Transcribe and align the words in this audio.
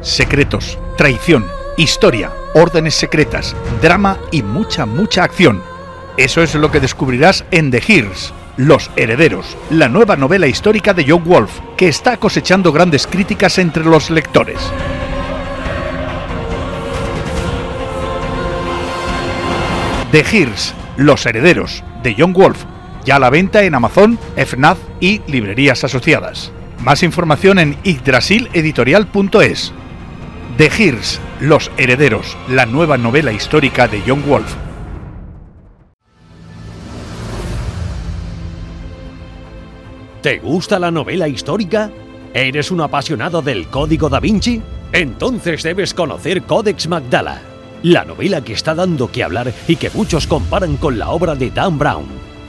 secretos, 0.00 0.78
traición, 0.96 1.46
historia, 1.76 2.32
órdenes 2.54 2.94
secretas, 2.94 3.54
drama 3.82 4.18
y 4.30 4.42
mucha, 4.42 4.86
mucha 4.86 5.24
acción. 5.24 5.62
Eso 6.16 6.42
es 6.42 6.54
lo 6.54 6.70
que 6.70 6.80
descubrirás 6.80 7.44
en 7.50 7.70
The 7.70 7.82
Hears, 7.86 8.32
Los 8.56 8.90
Herederos, 8.96 9.56
la 9.70 9.88
nueva 9.88 10.16
novela 10.16 10.46
histórica 10.46 10.92
de 10.92 11.06
John 11.08 11.24
Wolf, 11.24 11.60
que 11.76 11.88
está 11.88 12.16
cosechando 12.16 12.72
grandes 12.72 13.06
críticas 13.06 13.58
entre 13.58 13.84
los 13.84 14.10
lectores. 14.10 14.58
The 20.12 20.24
Hears, 20.24 20.74
Los 20.96 21.24
Herederos, 21.24 21.84
de 22.02 22.14
John 22.18 22.32
Wolf, 22.32 22.64
ya 23.04 23.16
a 23.16 23.18
la 23.20 23.30
venta 23.30 23.62
en 23.62 23.74
Amazon, 23.74 24.18
FNAF 24.36 24.78
y 24.98 25.22
librerías 25.26 25.84
asociadas. 25.84 26.52
Más 26.82 27.02
información 27.02 27.58
en 27.58 27.76
yggdrasileditorial.es. 27.82 29.72
The 30.60 30.68
Hears, 30.68 31.18
Los 31.40 31.70
Herederos, 31.78 32.36
la 32.46 32.66
nueva 32.66 32.98
novela 32.98 33.32
histórica 33.32 33.88
de 33.88 34.02
John 34.06 34.22
Wolf. 34.28 34.54
¿Te 40.20 40.38
gusta 40.38 40.78
la 40.78 40.90
novela 40.90 41.28
histórica? 41.28 41.90
¿Eres 42.34 42.70
un 42.70 42.82
apasionado 42.82 43.40
del 43.40 43.68
Código 43.68 44.10
da 44.10 44.20
Vinci? 44.20 44.60
Entonces 44.92 45.62
debes 45.62 45.94
conocer 45.94 46.42
Codex 46.42 46.88
Magdala, 46.88 47.40
la 47.82 48.04
novela 48.04 48.44
que 48.44 48.52
está 48.52 48.74
dando 48.74 49.10
que 49.10 49.24
hablar 49.24 49.54
y 49.66 49.76
que 49.76 49.88
muchos 49.88 50.26
comparan 50.26 50.76
con 50.76 50.98
la 50.98 51.08
obra 51.08 51.36
de 51.36 51.50
Dan 51.50 51.78
Brown, 51.78 52.04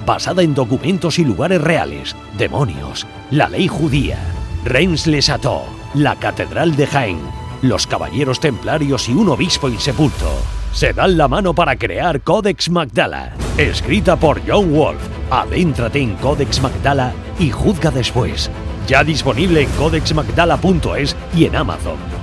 basada 0.05 0.43
en 0.43 0.53
documentos 0.53 1.17
y 1.17 1.23
lugares 1.23 1.61
reales, 1.61 2.13
demonios, 2.37 3.07
la 3.29 3.47
ley 3.47 3.69
judía, 3.69 4.17
Reims-les-Châteaux, 4.65 5.63
la 5.93 6.17
Catedral 6.17 6.75
de 6.75 6.87
Jaén, 6.87 7.40
los 7.61 7.87
Caballeros 7.87 8.39
Templarios 8.39 9.07
y 9.09 9.13
un 9.13 9.29
obispo 9.29 9.69
insepulto. 9.69 10.29
Se 10.73 10.93
dan 10.93 11.17
la 11.17 11.27
mano 11.27 11.53
para 11.53 11.75
crear 11.75 12.21
Codex 12.21 12.69
Magdala, 12.69 13.33
escrita 13.57 14.15
por 14.15 14.41
John 14.47 14.73
Wolf. 14.73 15.01
Adéntrate 15.29 15.99
en 15.99 16.15
Codex 16.15 16.61
Magdala 16.61 17.13
y 17.39 17.49
juzga 17.49 17.91
después. 17.91 18.49
Ya 18.87 19.03
disponible 19.03 19.61
en 19.61 19.69
codexmagdala.es 19.71 21.15
y 21.35 21.45
en 21.45 21.55
Amazon. 21.55 22.20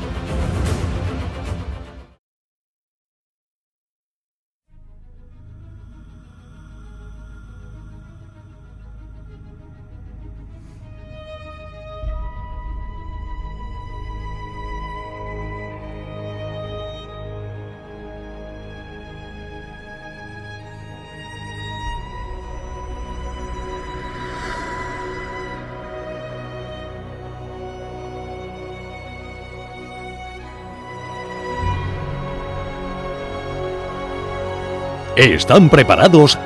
¿Están 35.18 35.68
preparados? 35.68 36.38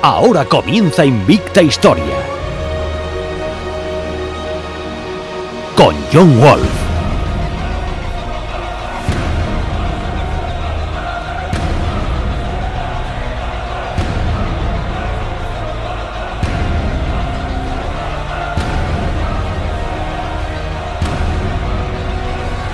Ahora 0.00 0.46
comienza 0.46 1.04
Invicta 1.04 1.60
Historia. 1.60 2.16
Con 5.74 5.94
John 6.10 6.40
Wolf. 6.40 6.70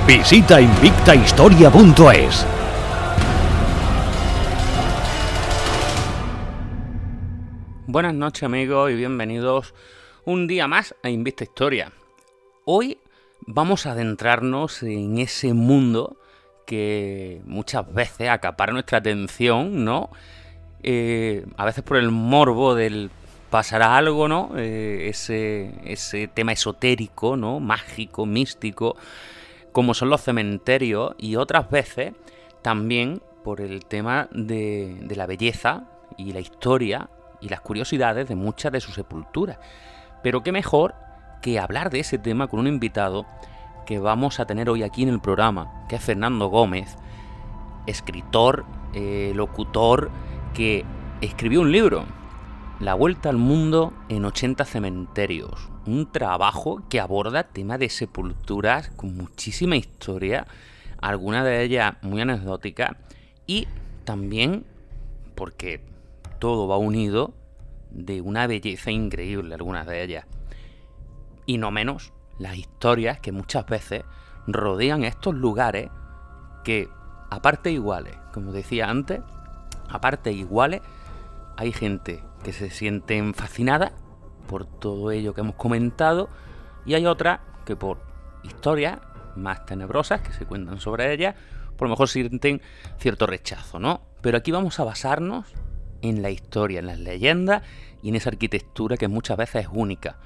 Visita 0.06 0.60
invictahistoria.es. 0.60 2.61
Buenas 8.02 8.18
noches 8.18 8.42
amigos 8.42 8.90
y 8.90 8.96
bienvenidos 8.96 9.74
un 10.24 10.48
día 10.48 10.66
más 10.66 10.92
a 11.04 11.08
Invista 11.08 11.44
Historia. 11.44 11.92
Hoy 12.64 12.98
vamos 13.46 13.86
a 13.86 13.92
adentrarnos 13.92 14.82
en 14.82 15.18
ese 15.18 15.54
mundo 15.54 16.16
que 16.66 17.40
muchas 17.44 17.94
veces 17.94 18.28
acapara 18.28 18.72
nuestra 18.72 18.98
atención, 18.98 19.84
¿no? 19.84 20.10
Eh, 20.82 21.46
a 21.56 21.64
veces 21.64 21.84
por 21.84 21.96
el 21.96 22.10
morbo 22.10 22.74
del 22.74 23.08
pasará 23.50 23.96
algo, 23.96 24.26
¿no? 24.26 24.50
Eh, 24.56 25.06
ese, 25.08 25.72
ese 25.84 26.26
tema 26.26 26.50
esotérico, 26.50 27.36
¿no? 27.36 27.60
Mágico, 27.60 28.26
místico, 28.26 28.96
como 29.70 29.94
son 29.94 30.10
los 30.10 30.22
cementerios, 30.22 31.14
y 31.18 31.36
otras 31.36 31.70
veces 31.70 32.14
también 32.62 33.22
por 33.44 33.60
el 33.60 33.84
tema 33.84 34.28
de, 34.32 34.96
de 35.02 35.14
la 35.14 35.26
belleza 35.26 35.84
y 36.18 36.32
la 36.32 36.40
historia 36.40 37.08
y 37.42 37.48
las 37.48 37.60
curiosidades 37.60 38.28
de 38.28 38.36
muchas 38.36 38.72
de 38.72 38.80
sus 38.80 38.94
sepulturas. 38.94 39.58
Pero 40.22 40.42
qué 40.42 40.52
mejor 40.52 40.94
que 41.42 41.58
hablar 41.58 41.90
de 41.90 42.00
ese 42.00 42.18
tema 42.18 42.46
con 42.46 42.60
un 42.60 42.68
invitado 42.68 43.26
que 43.84 43.98
vamos 43.98 44.40
a 44.40 44.46
tener 44.46 44.70
hoy 44.70 44.84
aquí 44.84 45.02
en 45.02 45.08
el 45.08 45.20
programa, 45.20 45.84
que 45.88 45.96
es 45.96 46.02
Fernando 46.02 46.46
Gómez, 46.46 46.96
escritor, 47.86 48.64
eh, 48.94 49.32
locutor, 49.34 50.10
que 50.54 50.84
escribió 51.20 51.60
un 51.60 51.72
libro, 51.72 52.04
La 52.78 52.94
Vuelta 52.94 53.28
al 53.28 53.38
Mundo 53.38 53.92
en 54.08 54.24
80 54.24 54.64
Cementerios, 54.64 55.68
un 55.84 56.10
trabajo 56.12 56.82
que 56.88 57.00
aborda 57.00 57.42
temas 57.42 57.80
de 57.80 57.88
sepulturas 57.88 58.90
con 58.90 59.16
muchísima 59.16 59.76
historia, 59.76 60.46
algunas 61.00 61.44
de 61.44 61.62
ellas 61.64 61.94
muy 62.02 62.20
anecdóticas, 62.20 62.92
y 63.46 63.66
también 64.04 64.64
porque 65.34 65.80
todo 66.42 66.66
va 66.66 66.76
unido 66.76 67.34
de 67.92 68.20
una 68.20 68.48
belleza 68.48 68.90
increíble, 68.90 69.54
algunas 69.54 69.86
de 69.86 70.02
ellas. 70.02 70.26
Y 71.46 71.58
no 71.58 71.70
menos 71.70 72.12
las 72.36 72.56
historias 72.56 73.20
que 73.20 73.30
muchas 73.30 73.64
veces 73.66 74.02
rodean 74.48 75.04
estos 75.04 75.36
lugares 75.36 75.88
que, 76.64 76.88
aparte 77.30 77.70
iguales, 77.70 78.16
como 78.34 78.50
decía 78.50 78.90
antes, 78.90 79.20
aparte 79.88 80.32
iguales, 80.32 80.80
hay 81.56 81.72
gente 81.72 82.24
que 82.42 82.52
se 82.52 82.70
sienten 82.70 83.34
fascinada 83.34 83.92
por 84.48 84.66
todo 84.66 85.12
ello 85.12 85.34
que 85.34 85.42
hemos 85.42 85.54
comentado 85.54 86.28
y 86.84 86.94
hay 86.94 87.06
otras 87.06 87.38
que 87.64 87.76
por 87.76 87.98
historias 88.42 88.98
más 89.36 89.64
tenebrosas 89.64 90.22
que 90.22 90.32
se 90.32 90.44
cuentan 90.44 90.80
sobre 90.80 91.12
ellas, 91.12 91.36
por 91.76 91.86
lo 91.86 91.90
mejor 91.90 92.08
sienten 92.08 92.60
cierto 92.98 93.28
rechazo, 93.28 93.78
¿no? 93.78 94.00
Pero 94.22 94.38
aquí 94.38 94.50
vamos 94.50 94.80
a 94.80 94.84
basarnos 94.84 95.46
en 96.02 96.20
la 96.20 96.30
historia, 96.30 96.80
en 96.80 96.86
las 96.86 96.98
leyendas 96.98 97.62
y 98.02 98.10
en 98.10 98.16
esa 98.16 98.30
arquitectura 98.30 98.96
que 98.96 99.08
muchas 99.08 99.36
veces 99.36 99.64
es 99.64 99.68
única. 99.72 100.16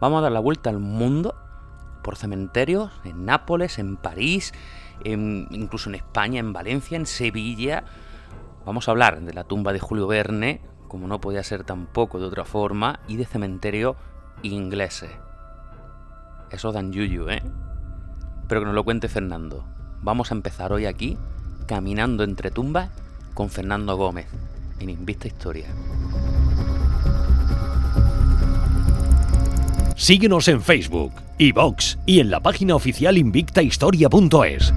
Vamos 0.00 0.18
a 0.18 0.22
dar 0.22 0.32
la 0.32 0.40
vuelta 0.40 0.70
al 0.70 0.78
mundo 0.78 1.34
por 2.04 2.16
cementerios 2.16 2.92
en 3.04 3.24
Nápoles, 3.24 3.78
en 3.78 3.96
París, 3.96 4.52
incluso 5.04 5.88
en 5.88 5.96
España, 5.96 6.40
en 6.40 6.52
Valencia, 6.52 6.96
en 6.96 7.06
Sevilla. 7.06 7.84
Vamos 8.66 8.86
a 8.86 8.90
hablar 8.90 9.20
de 9.20 9.32
la 9.32 9.44
tumba 9.44 9.72
de 9.72 9.80
Julio 9.80 10.06
Verne, 10.06 10.60
como 10.88 11.08
no 11.08 11.20
podía 11.20 11.42
ser 11.42 11.64
tampoco 11.64 12.18
de 12.18 12.26
otra 12.26 12.44
forma, 12.44 13.00
y 13.08 13.16
de 13.16 13.24
cementerios 13.24 13.96
ingleses. 14.42 15.10
Eso 16.50 16.72
dan 16.72 16.92
yuyu, 16.92 17.28
¿eh? 17.30 17.42
Pero 18.48 18.60
que 18.60 18.66
nos 18.66 18.74
lo 18.74 18.84
cuente 18.84 19.08
Fernando. 19.08 19.64
Vamos 20.02 20.30
a 20.30 20.34
empezar 20.34 20.72
hoy 20.72 20.86
aquí, 20.86 21.16
caminando 21.66 22.24
entre 22.24 22.50
tumbas, 22.50 22.90
con 23.34 23.48
Fernando 23.48 23.96
Gómez 23.96 24.26
en 24.90 25.28
Historia. 25.28 25.66
Síguenos 29.96 30.48
en 30.48 30.60
Facebook, 30.60 31.12
iVox 31.38 31.98
y 32.06 32.20
en 32.20 32.30
la 32.30 32.40
página 32.40 32.74
oficial 32.74 33.18
invictahistoria.es. 33.18 34.72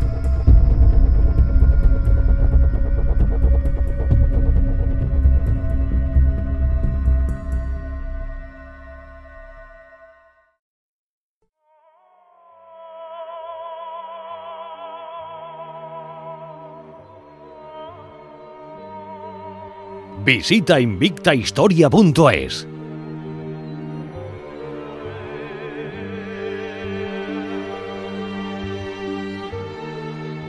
Visita 20.25 20.79
invictahistoria.es. 20.79 22.67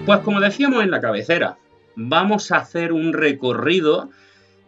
Pues 0.07 0.21
como 0.21 0.41
decíamos 0.41 0.83
en 0.83 0.91
la 0.91 1.03
cabecera, 1.03 1.59
vamos 1.95 2.53
a 2.53 2.57
hacer 2.57 2.95
un 2.95 3.13
recorrido 3.13 4.09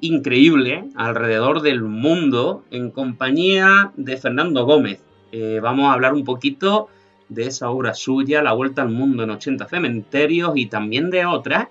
increíble 0.02 0.84
alrededor 0.94 1.62
del 1.62 1.80
mundo 1.80 2.66
en 2.70 2.90
compañía 2.90 3.92
de 3.96 4.18
Fernando 4.18 4.66
Gómez. 4.66 5.02
Eh, 5.32 5.60
vamos 5.62 5.86
a 5.86 5.94
hablar 5.94 6.12
un 6.12 6.24
poquito 6.24 6.88
de 7.30 7.46
esa 7.46 7.70
obra 7.70 7.94
suya, 7.94 8.42
La 8.42 8.52
Vuelta 8.52 8.82
al 8.82 8.90
Mundo 8.90 9.22
en 9.22 9.30
80 9.30 9.68
Cementerios, 9.68 10.52
y 10.56 10.66
también 10.66 11.08
de 11.08 11.24
otras 11.24 11.68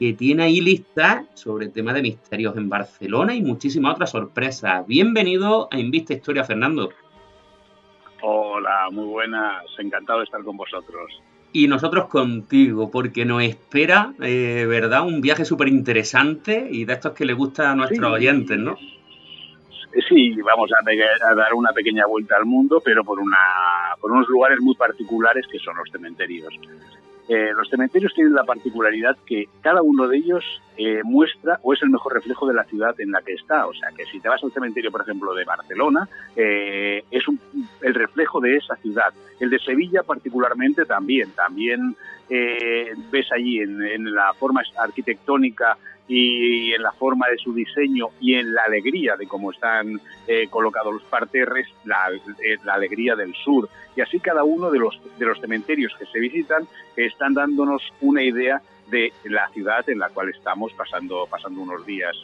que 0.00 0.14
tiene 0.14 0.44
ahí 0.44 0.62
listas 0.62 1.26
sobre 1.34 1.66
el 1.66 1.72
tema 1.72 1.92
de 1.92 2.00
misterios 2.00 2.56
en 2.56 2.70
Barcelona 2.70 3.34
y 3.34 3.42
muchísimas 3.42 3.92
otras 3.92 4.10
sorpresas. 4.10 4.86
Bienvenido 4.86 5.68
a 5.70 5.78
Invista 5.78 6.14
Historia, 6.14 6.42
Fernando. 6.42 6.88
Hola, 8.22 8.88
muy 8.90 9.04
buenas, 9.04 9.62
encantado 9.78 10.20
de 10.20 10.24
estar 10.24 10.42
con 10.42 10.56
vosotros. 10.56 11.20
Y 11.52 11.68
nosotros 11.68 12.06
contigo, 12.06 12.90
porque 12.90 13.26
nos 13.26 13.42
espera, 13.42 14.14
eh, 14.22 14.64
¿verdad? 14.66 15.06
Un 15.06 15.20
viaje 15.20 15.44
súper 15.44 15.68
interesante 15.68 16.66
y 16.70 16.86
de 16.86 16.94
estos 16.94 17.12
que 17.12 17.26
le 17.26 17.34
gusta 17.34 17.70
a 17.70 17.74
nuestros 17.74 18.10
oyentes, 18.10 18.58
¿no? 18.58 18.78
Sí, 20.08 20.34
vamos 20.40 20.70
a, 20.72 21.34
dar 21.34 21.52
una 21.52 21.72
pequeña 21.72 22.06
vuelta 22.06 22.36
al 22.38 22.46
mundo, 22.46 22.80
pero 22.82 23.04
por, 23.04 23.20
una, 23.20 23.36
por 24.00 24.12
unos 24.12 24.26
lugares 24.28 24.60
muy 24.62 24.74
particulares 24.76 25.44
que 25.52 25.58
son 25.58 25.76
los 25.76 25.90
cementerios. 25.92 26.54
Eh, 27.32 27.52
los 27.56 27.68
cementerios 27.68 28.12
tienen 28.12 28.34
la 28.34 28.42
particularidad 28.42 29.16
que 29.24 29.48
cada 29.60 29.82
uno 29.82 30.08
de 30.08 30.16
ellos 30.16 30.44
eh, 30.76 31.00
muestra 31.04 31.60
o 31.62 31.72
es 31.72 31.80
el 31.80 31.90
mejor 31.90 32.14
reflejo 32.14 32.44
de 32.44 32.54
la 32.54 32.64
ciudad 32.64 33.00
en 33.00 33.12
la 33.12 33.22
que 33.22 33.34
está. 33.34 33.68
O 33.68 33.72
sea, 33.72 33.90
que 33.96 34.04
si 34.06 34.18
te 34.18 34.28
vas 34.28 34.42
al 34.42 34.50
cementerio, 34.50 34.90
por 34.90 35.02
ejemplo, 35.02 35.32
de 35.32 35.44
Barcelona, 35.44 36.08
eh, 36.34 37.04
es 37.08 37.22
el 37.82 37.94
reflejo 37.94 38.40
de 38.40 38.56
esa 38.56 38.74
ciudad. 38.74 39.14
El 39.38 39.48
de 39.48 39.60
Sevilla 39.60 40.02
particularmente 40.02 40.84
también. 40.86 41.30
También 41.30 41.94
ves 43.10 43.26
allí 43.32 43.58
en 43.58 44.12
la 44.12 44.32
forma 44.34 44.62
arquitectónica 44.76 45.76
y 46.12 46.72
en 46.74 46.82
la 46.82 46.90
forma 46.90 47.28
de 47.28 47.38
su 47.38 47.54
diseño 47.54 48.08
y 48.20 48.34
en 48.34 48.52
la 48.52 48.64
alegría 48.64 49.14
de 49.16 49.28
cómo 49.28 49.52
están 49.52 50.00
eh, 50.26 50.48
colocados 50.50 50.92
los 50.92 51.04
parterres, 51.04 51.68
eh, 51.68 52.56
la, 52.64 52.74
alegría 52.74 53.14
del 53.14 53.32
sur. 53.44 53.68
Y 53.94 54.00
así 54.00 54.18
cada 54.18 54.42
uno 54.42 54.72
de 54.72 54.80
los, 54.80 55.00
de 55.18 55.24
los 55.24 55.38
cementerios 55.38 55.94
que 55.96 56.06
se 56.06 56.18
visitan 56.18 56.66
están 56.96 57.34
dándonos 57.34 57.82
una 58.00 58.24
idea 58.24 58.60
de 58.90 59.12
la 59.22 59.48
ciudad 59.50 59.88
en 59.88 60.00
la 60.00 60.08
cual 60.08 60.30
estamos 60.30 60.72
pasando, 60.72 61.28
pasando 61.30 61.60
unos 61.60 61.86
días. 61.86 62.16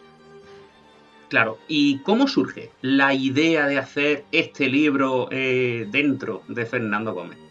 Claro, 1.28 1.58
¿y 1.68 1.98
cómo 1.98 2.26
surge 2.26 2.70
la 2.82 3.14
idea 3.14 3.68
de 3.68 3.78
hacer 3.78 4.24
este 4.32 4.68
libro 4.68 5.28
eh, 5.30 5.86
dentro 5.88 6.42
de 6.48 6.66
Fernando 6.66 7.14
Gómez? 7.14 7.45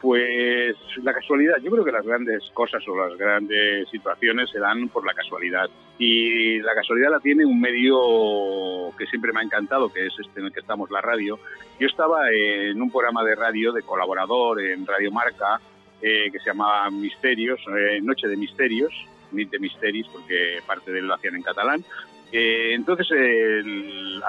Pues 0.00 0.76
la 1.02 1.12
casualidad, 1.12 1.56
yo 1.62 1.70
creo 1.70 1.84
que 1.84 1.92
las 1.92 2.06
grandes 2.06 2.42
cosas 2.54 2.82
o 2.88 2.96
las 2.96 3.18
grandes 3.18 3.86
situaciones 3.90 4.48
se 4.50 4.58
dan 4.58 4.88
por 4.88 5.04
la 5.04 5.12
casualidad. 5.12 5.68
Y 5.98 6.58
la 6.60 6.74
casualidad 6.74 7.10
la 7.10 7.20
tiene 7.20 7.44
un 7.44 7.60
medio 7.60 8.96
que 8.96 9.06
siempre 9.06 9.30
me 9.32 9.40
ha 9.40 9.42
encantado, 9.42 9.92
que 9.92 10.06
es 10.06 10.14
este 10.18 10.40
en 10.40 10.46
el 10.46 10.52
que 10.52 10.60
estamos, 10.60 10.90
la 10.90 11.02
radio. 11.02 11.38
Yo 11.78 11.86
estaba 11.86 12.30
en 12.30 12.80
un 12.80 12.90
programa 12.90 13.22
de 13.24 13.34
radio 13.34 13.72
de 13.72 13.82
colaborador 13.82 14.62
en 14.62 14.86
Radio 14.86 15.12
Marca, 15.12 15.60
eh, 16.00 16.30
que 16.32 16.38
se 16.38 16.46
llamaba 16.46 16.90
Misterios, 16.90 17.60
eh, 17.68 18.00
Noche 18.00 18.26
de 18.26 18.38
Misterios, 18.38 18.92
Nit 19.32 19.50
de 19.50 19.58
Misteris, 19.58 20.06
porque 20.08 20.60
parte 20.66 20.92
de 20.92 21.00
él 21.00 21.08
lo 21.08 21.14
hacían 21.14 21.36
en 21.36 21.42
catalán. 21.42 21.84
Eh, 22.32 22.72
entonces, 22.72 23.10
el, 23.10 24.22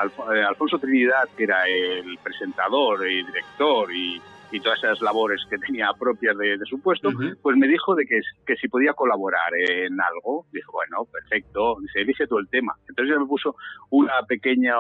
Alfonso 0.48 0.80
Trinidad, 0.80 1.30
que 1.38 1.46
era 1.46 1.66
el 1.66 2.18
presentador 2.22 3.10
y 3.10 3.24
director 3.24 3.94
y 3.94 4.22
y 4.52 4.60
todas 4.60 4.80
esas 4.80 5.02
labores 5.02 5.42
que 5.50 5.58
tenía 5.58 5.92
propias 5.98 6.38
de, 6.38 6.58
su 6.66 6.82
puesto, 6.82 7.10
pues 7.42 7.58
me 7.58 7.68
dijo 7.68 7.96
de 7.96 8.06
que, 8.06 8.20
que 8.46 8.56
si 8.56 8.68
podía 8.68 8.94
colaborar 8.94 9.54
en 9.56 10.00
algo. 10.02 10.46
Dijo, 10.52 10.74
bueno, 10.74 11.06
perfecto, 11.12 11.78
dice, 11.82 12.02
elige 12.02 12.28
tú 12.28 12.38
el 12.38 12.50
tema. 12.50 12.76
Entonces 12.88 13.18
me 13.18 13.26
puso 13.26 13.56
una 13.90 14.24
pequeña 14.28 14.76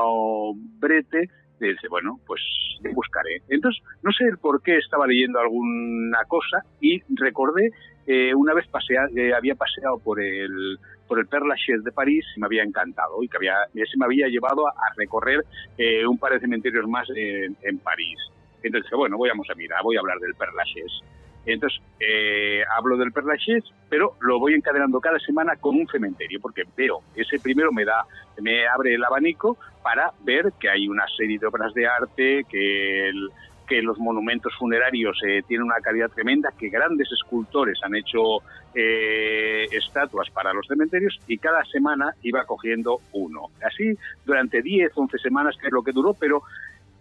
brete 0.80 1.30
y 1.60 1.68
dice, 1.68 1.88
bueno, 1.90 2.20
pues 2.26 2.42
buscaré. 2.94 3.42
Entonces, 3.50 3.82
no 4.02 4.12
sé 4.12 4.26
el 4.26 4.38
por 4.38 4.62
qué 4.62 4.78
estaba 4.78 5.08
leyendo 5.08 5.40
alguna 5.40 6.24
cosa 6.28 6.64
y 6.80 7.02
recordé 7.16 7.72
eh, 8.08 8.34
una 8.34 8.54
vez 8.54 8.68
pasea, 8.68 9.06
eh, 9.16 9.34
había 9.34 9.56
paseado 9.56 10.00
por 10.00 10.20
el 10.20 10.80
por 11.08 11.20
el 11.20 11.28
Père 11.28 11.46
Lachaise 11.46 11.84
de 11.84 11.92
París 11.92 12.26
y 12.38 12.40
me 12.40 12.46
había 12.46 12.64
encantado 12.64 13.22
y 13.22 13.28
que 13.28 13.36
había, 13.36 13.56
ese 13.74 13.98
me 13.98 14.06
había 14.06 14.30
llevado 14.30 14.66
a, 14.66 14.74
recorrer 14.96 15.44
eh, 15.78 16.08
un 16.08 16.18
par 16.18 16.32
de 16.32 16.40
cementerios 16.40 16.88
más 16.88 17.06
en, 17.14 17.58
en 17.64 17.80
París. 17.80 18.18
Entonces 18.64 18.84
dije, 18.84 18.96
bueno, 18.96 19.18
voy 19.18 19.30
a 19.30 19.56
mirar, 19.56 19.84
voy 19.84 19.98
a 19.98 20.00
hablar 20.00 20.20
del 20.20 20.36
Perlaches. 20.36 21.02
Entonces, 21.46 21.82
eh, 22.00 22.62
hablo 22.78 22.98
del 22.98 23.12
Perlaches, 23.12 23.64
pero 23.90 24.14
lo 24.22 24.40
voy 24.40 24.54
encadenando 24.54 25.00
cada 25.00 25.20
semana 25.20 25.56
con 25.56 25.76
un 25.76 25.88
cementerio, 25.88 26.40
porque 26.40 26.64
veo, 26.78 27.02
ese 27.16 27.40
primero 27.40 27.72
me 27.72 27.84
da, 27.84 28.06
me 28.40 28.68
abre 28.68 28.94
el 28.94 29.04
abanico 29.04 29.58
para 29.82 30.12
ver 30.24 30.54
que 30.60 30.70
hay 30.70 30.88
una 30.88 31.06
serie 31.18 31.40
de 31.40 31.48
obras 31.48 31.74
de 31.74 31.88
arte, 31.88 32.46
que, 32.48 33.12
que 33.68 33.82
los 33.82 33.98
monumentos 33.98 34.54
funerarios 34.60 35.18
eh, 35.26 35.42
tienen 35.48 35.66
una 35.66 35.80
calidad 35.82 36.12
tremenda, 36.12 36.52
que 36.60 36.70
grandes 36.70 37.10
escultores 37.12 37.80
han 37.84 37.96
hecho 37.96 38.40
eh, 38.76 39.66
estatuas 39.72 40.30
para 40.30 40.54
los 40.54 40.68
cementerios 40.68 41.18
y 41.26 41.38
cada 41.38 41.64
semana 41.66 42.14
iba 42.22 42.44
cogiendo 42.46 43.00
uno. 43.14 43.48
Así 43.66 43.98
durante 44.26 44.62
10, 44.62 44.92
11 44.94 45.18
semanas, 45.18 45.56
que 45.58 45.68
es 45.68 45.74
lo 45.74 45.84
que 45.84 45.94
duró, 45.94 46.14
pero 46.14 46.44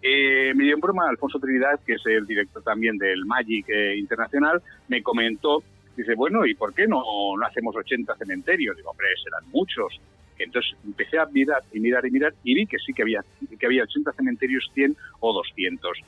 eh, 0.02 0.52
me 0.54 0.64
dio 0.64 0.74
en 0.74 0.80
broma 0.80 1.08
Alfonso 1.08 1.38
Trinidad, 1.38 1.80
que 1.84 1.94
es 1.94 2.06
el 2.06 2.26
director 2.26 2.62
también 2.62 2.96
del 2.96 3.24
Magic 3.26 3.68
eh, 3.68 3.96
Internacional, 3.96 4.62
me 4.88 5.02
comentó, 5.02 5.62
dice, 5.96 6.14
bueno, 6.14 6.46
¿y 6.46 6.54
por 6.54 6.74
qué 6.74 6.86
no, 6.86 7.02
no 7.36 7.46
hacemos 7.46 7.76
80 7.76 8.16
cementerios? 8.16 8.76
Digo, 8.76 8.90
hombre, 8.90 9.08
serán 9.22 9.50
muchos. 9.50 10.00
Entonces 10.38 10.74
empecé 10.84 11.18
a 11.18 11.26
mirar 11.26 11.62
y 11.72 11.80
mirar 11.80 12.06
y 12.06 12.10
mirar 12.10 12.34
y 12.44 12.54
vi 12.54 12.66
que 12.66 12.78
sí 12.78 12.94
que 12.94 13.02
había, 13.02 13.22
que 13.58 13.66
había 13.66 13.82
80 13.82 14.12
cementerios, 14.12 14.70
100 14.74 14.96
o 15.20 15.32
200. 15.34 15.98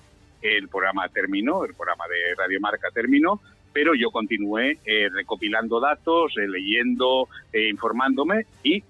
El 0.41 0.69
programa 0.69 1.09
terminó, 1.09 1.65
el 1.65 1.75
programa 1.75 2.05
de 2.09 2.35
Radio 2.35 2.59
Marca 2.61 2.89
terminó, 2.93 3.41
pero 3.73 3.95
yo 3.95 4.11
continué 4.11 4.79
eh, 4.85 5.09
recopilando 5.11 5.81
datos, 5.81 6.35
eh, 6.37 6.49
leyendo, 6.49 7.29
eh, 7.53 7.69
informándome 7.69 8.47
y 8.63 8.83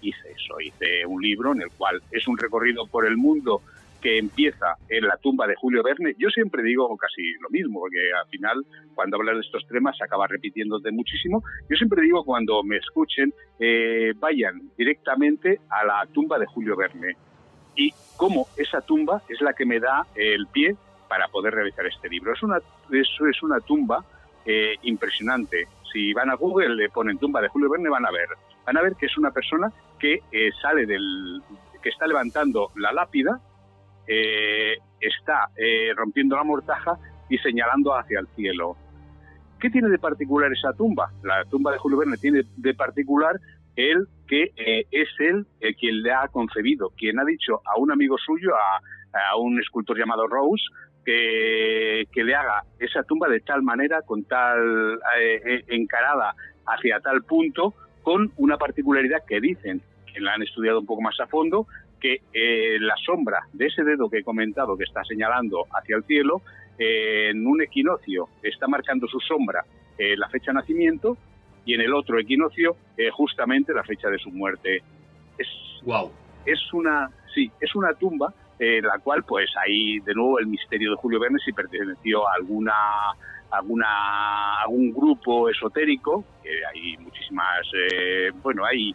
hice 0.00 0.32
eso. 0.34 0.60
Hice 0.60 1.04
un 1.06 1.20
libro 1.20 1.52
en 1.52 1.62
el 1.62 1.70
cual 1.70 2.02
es 2.10 2.26
un 2.26 2.38
recorrido 2.38 2.86
por 2.86 3.06
el 3.06 3.16
mundo 3.16 3.62
que 4.00 4.18
empieza 4.18 4.76
en 4.88 5.06
la 5.06 5.16
tumba 5.16 5.46
de 5.46 5.54
Julio 5.56 5.82
Verne, 5.82 6.14
yo 6.18 6.28
siempre 6.30 6.62
digo 6.62 6.96
casi 6.96 7.22
lo 7.40 7.50
mismo, 7.50 7.80
porque 7.80 7.98
al 8.18 8.28
final, 8.28 8.64
cuando 8.94 9.16
hablas 9.16 9.36
de 9.36 9.42
estos 9.42 9.66
temas, 9.68 9.96
se 9.96 10.04
acaba 10.04 10.26
repitiéndote 10.26 10.90
muchísimo. 10.90 11.42
Yo 11.68 11.76
siempre 11.76 12.02
digo, 12.02 12.24
cuando 12.24 12.62
me 12.62 12.76
escuchen, 12.76 13.32
eh, 13.58 14.12
vayan 14.16 14.70
directamente 14.76 15.60
a 15.68 15.84
la 15.84 16.06
tumba 16.12 16.38
de 16.38 16.46
Julio 16.46 16.76
Verne. 16.76 17.16
Y 17.76 17.92
cómo 18.16 18.48
esa 18.56 18.80
tumba 18.80 19.22
es 19.28 19.40
la 19.40 19.52
que 19.52 19.64
me 19.64 19.80
da 19.80 20.06
el 20.14 20.46
pie 20.48 20.76
para 21.08 21.28
poder 21.28 21.54
realizar 21.54 21.86
este 21.86 22.08
libro. 22.08 22.32
Es 22.32 22.42
una, 22.42 22.58
eso 22.58 23.26
es 23.26 23.42
una 23.42 23.60
tumba 23.60 24.04
eh, 24.44 24.76
impresionante. 24.82 25.66
Si 25.92 26.12
van 26.12 26.30
a 26.30 26.34
Google, 26.34 26.74
le 26.74 26.88
ponen 26.88 27.18
tumba 27.18 27.40
de 27.40 27.48
Julio 27.48 27.70
Verne, 27.70 27.88
van 27.88 28.06
a 28.06 28.10
ver. 28.10 28.28
Van 28.64 28.76
a 28.76 28.82
ver 28.82 28.94
que 28.94 29.06
es 29.06 29.18
una 29.18 29.30
persona 29.30 29.72
que 29.98 30.20
eh, 30.30 30.50
sale 30.60 30.86
del, 30.86 31.42
que 31.82 31.88
está 31.88 32.06
levantando 32.06 32.70
la 32.76 32.92
lápida 32.92 33.40
eh, 34.06 34.76
está 35.00 35.48
eh, 35.56 35.92
rompiendo 35.94 36.36
la 36.36 36.44
mortaja 36.44 36.98
y 37.28 37.38
señalando 37.38 37.94
hacia 37.94 38.20
el 38.20 38.26
cielo. 38.34 38.76
¿Qué 39.58 39.70
tiene 39.70 39.88
de 39.88 39.98
particular 39.98 40.52
esa 40.52 40.72
tumba? 40.72 41.10
La 41.22 41.44
tumba 41.44 41.72
de 41.72 41.78
Julio 41.78 41.98
Verne 41.98 42.16
tiene 42.16 42.42
de 42.56 42.74
particular 42.74 43.36
el 43.76 44.06
que 44.26 44.52
eh, 44.56 44.86
es 44.90 45.08
él 45.18 45.46
quien 45.78 46.02
le 46.02 46.12
ha 46.12 46.28
concebido, 46.28 46.90
quien 46.96 47.18
ha 47.20 47.24
dicho 47.24 47.60
a 47.64 47.78
un 47.78 47.92
amigo 47.92 48.16
suyo, 48.18 48.50
a, 48.54 49.36
un 49.36 49.58
escultor 49.60 49.98
llamado 49.98 50.26
Rose, 50.28 50.62
que, 51.04 52.06
le 52.14 52.34
haga 52.34 52.64
esa 52.78 53.02
tumba 53.02 53.28
de 53.28 53.40
tal 53.40 53.62
manera, 53.62 54.02
con 54.02 54.24
tal 54.24 55.00
encarada 55.68 56.34
hacia 56.66 57.00
tal 57.00 57.22
punto, 57.22 57.74
con 58.02 58.32
una 58.36 58.56
particularidad 58.56 59.24
que 59.26 59.40
dicen, 59.40 59.82
que 60.12 60.20
la 60.20 60.34
han 60.34 60.42
estudiado 60.42 60.80
un 60.80 60.86
poco 60.86 61.02
más 61.02 61.18
a 61.20 61.26
fondo, 61.26 61.66
que 62.00 62.22
eh, 62.32 62.78
la 62.80 62.96
sombra 62.96 63.42
de 63.52 63.66
ese 63.66 63.84
dedo 63.84 64.08
que 64.08 64.18
he 64.18 64.24
comentado 64.24 64.76
que 64.76 64.84
está 64.84 65.04
señalando 65.04 65.66
hacia 65.72 65.96
el 65.96 66.04
cielo, 66.04 66.42
eh, 66.78 67.30
en 67.30 67.46
un 67.46 67.62
equinoccio 67.62 68.28
está 68.42 68.66
marcando 68.66 69.06
su 69.06 69.20
sombra 69.20 69.64
eh, 69.98 70.16
la 70.16 70.28
fecha 70.28 70.50
de 70.50 70.54
nacimiento 70.54 71.16
y 71.64 71.74
en 71.74 71.82
el 71.82 71.92
otro 71.94 72.18
equinoccio 72.18 72.76
justamente 73.12 73.72
la 73.74 73.84
fecha 73.84 74.08
de 74.08 74.18
su 74.18 74.30
muerte. 74.30 74.82
Es, 75.38 75.46
wow. 75.84 76.10
es 76.44 76.58
una, 76.72 77.10
sí, 77.34 77.50
es 77.60 77.74
una 77.74 77.94
tumba 77.94 78.32
en 78.58 78.84
la 78.84 78.98
cual 78.98 79.22
pues 79.24 79.50
hay 79.56 80.00
de 80.00 80.14
nuevo 80.14 80.38
el 80.38 80.46
misterio 80.46 80.90
de 80.90 80.96
Julio 80.96 81.20
Verne 81.20 81.38
si 81.44 81.52
perteneció 81.52 82.28
a 82.28 82.34
alguna 82.34 82.74
alguna 83.50 84.60
algún 84.62 84.92
grupo 84.92 85.48
esotérico 85.48 86.24
que 86.42 86.50
hay 86.66 86.96
muchísimas 86.98 87.66
bueno 88.42 88.64
hay, 88.64 88.94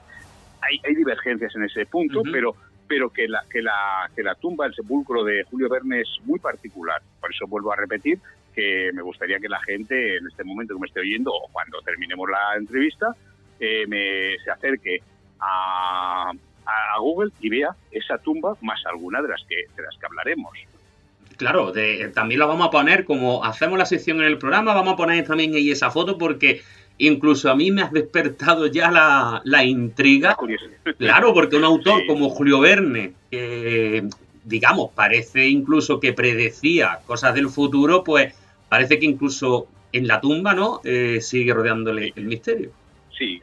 hay, 0.61 0.95
divergencias 0.95 1.55
en 1.55 1.63
ese 1.63 1.87
punto 1.87 2.21
pero 2.31 2.55
pero 2.87 3.09
que 3.09 3.27
la, 3.27 3.43
que 3.49 3.61
la, 3.61 4.09
que 4.15 4.23
la 4.23 4.35
tumba, 4.35 4.65
el 4.65 4.73
sepulcro 4.73 5.23
de 5.23 5.43
Julio 5.43 5.69
Verne 5.69 6.01
es 6.01 6.09
muy 6.23 6.39
particular. 6.39 7.01
Por 7.19 7.33
eso 7.33 7.47
vuelvo 7.47 7.71
a 7.71 7.75
repetir 7.75 8.19
que 8.53 8.91
me 8.93 9.01
gustaría 9.01 9.39
que 9.39 9.49
la 9.49 9.61
gente 9.61 10.17
en 10.17 10.27
este 10.27 10.43
momento 10.43 10.73
que 10.73 10.79
me 10.79 10.87
esté 10.87 11.01
oyendo 11.01 11.31
o 11.33 11.47
cuando 11.51 11.81
terminemos 11.81 12.29
la 12.29 12.55
entrevista 12.57 13.13
eh, 13.59 13.85
me, 13.87 14.37
se 14.43 14.51
acerque 14.51 14.99
a, 15.39 16.31
a, 16.65 16.99
Google 16.99 17.31
y 17.41 17.49
vea 17.49 17.75
esa 17.91 18.17
tumba 18.17 18.55
más 18.61 18.85
alguna 18.85 19.21
de 19.21 19.29
las 19.29 19.43
que, 19.47 19.55
de 19.75 19.83
las 19.83 19.95
que 19.97 20.05
hablaremos. 20.05 20.51
Claro, 21.37 21.73
también 22.13 22.39
lo 22.39 22.47
vamos 22.47 22.67
a 22.67 22.71
poner 22.71 23.03
como 23.03 23.43
hacemos 23.43 23.77
la 23.77 23.85
sección 23.85 24.21
en 24.21 24.27
el 24.27 24.37
programa, 24.37 24.73
vamos 24.73 24.93
a 24.93 24.97
poner 24.97 25.25
también 25.25 25.53
ahí 25.53 25.69
esa 25.69 25.91
foto 25.91 26.17
porque 26.17 26.61
incluso 26.97 27.49
a 27.49 27.55
mí 27.55 27.71
me 27.71 27.81
ha 27.81 27.89
despertado 27.89 28.67
ya 28.67 28.91
la, 28.91 29.41
la 29.43 29.63
intriga. 29.63 30.37
Claro, 30.97 31.33
porque 31.33 31.57
un 31.57 31.63
autor 31.63 32.05
como 32.07 32.29
Julio 32.29 32.59
Verne, 32.59 33.13
que 33.29 34.07
digamos, 34.43 34.91
parece 34.93 35.47
incluso 35.47 35.99
que 35.99 36.13
predecía 36.13 36.99
cosas 37.05 37.33
del 37.33 37.49
futuro, 37.49 38.03
pues 38.03 38.33
parece 38.69 38.99
que 38.99 39.05
incluso 39.05 39.67
en 39.91 40.07
la 40.07 40.21
tumba, 40.21 40.53
¿no? 40.53 40.81
Eh, 40.83 41.19
sigue 41.21 41.53
rodeándole 41.53 42.13
el 42.15 42.25
misterio. 42.25 42.71
Sí, 43.17 43.41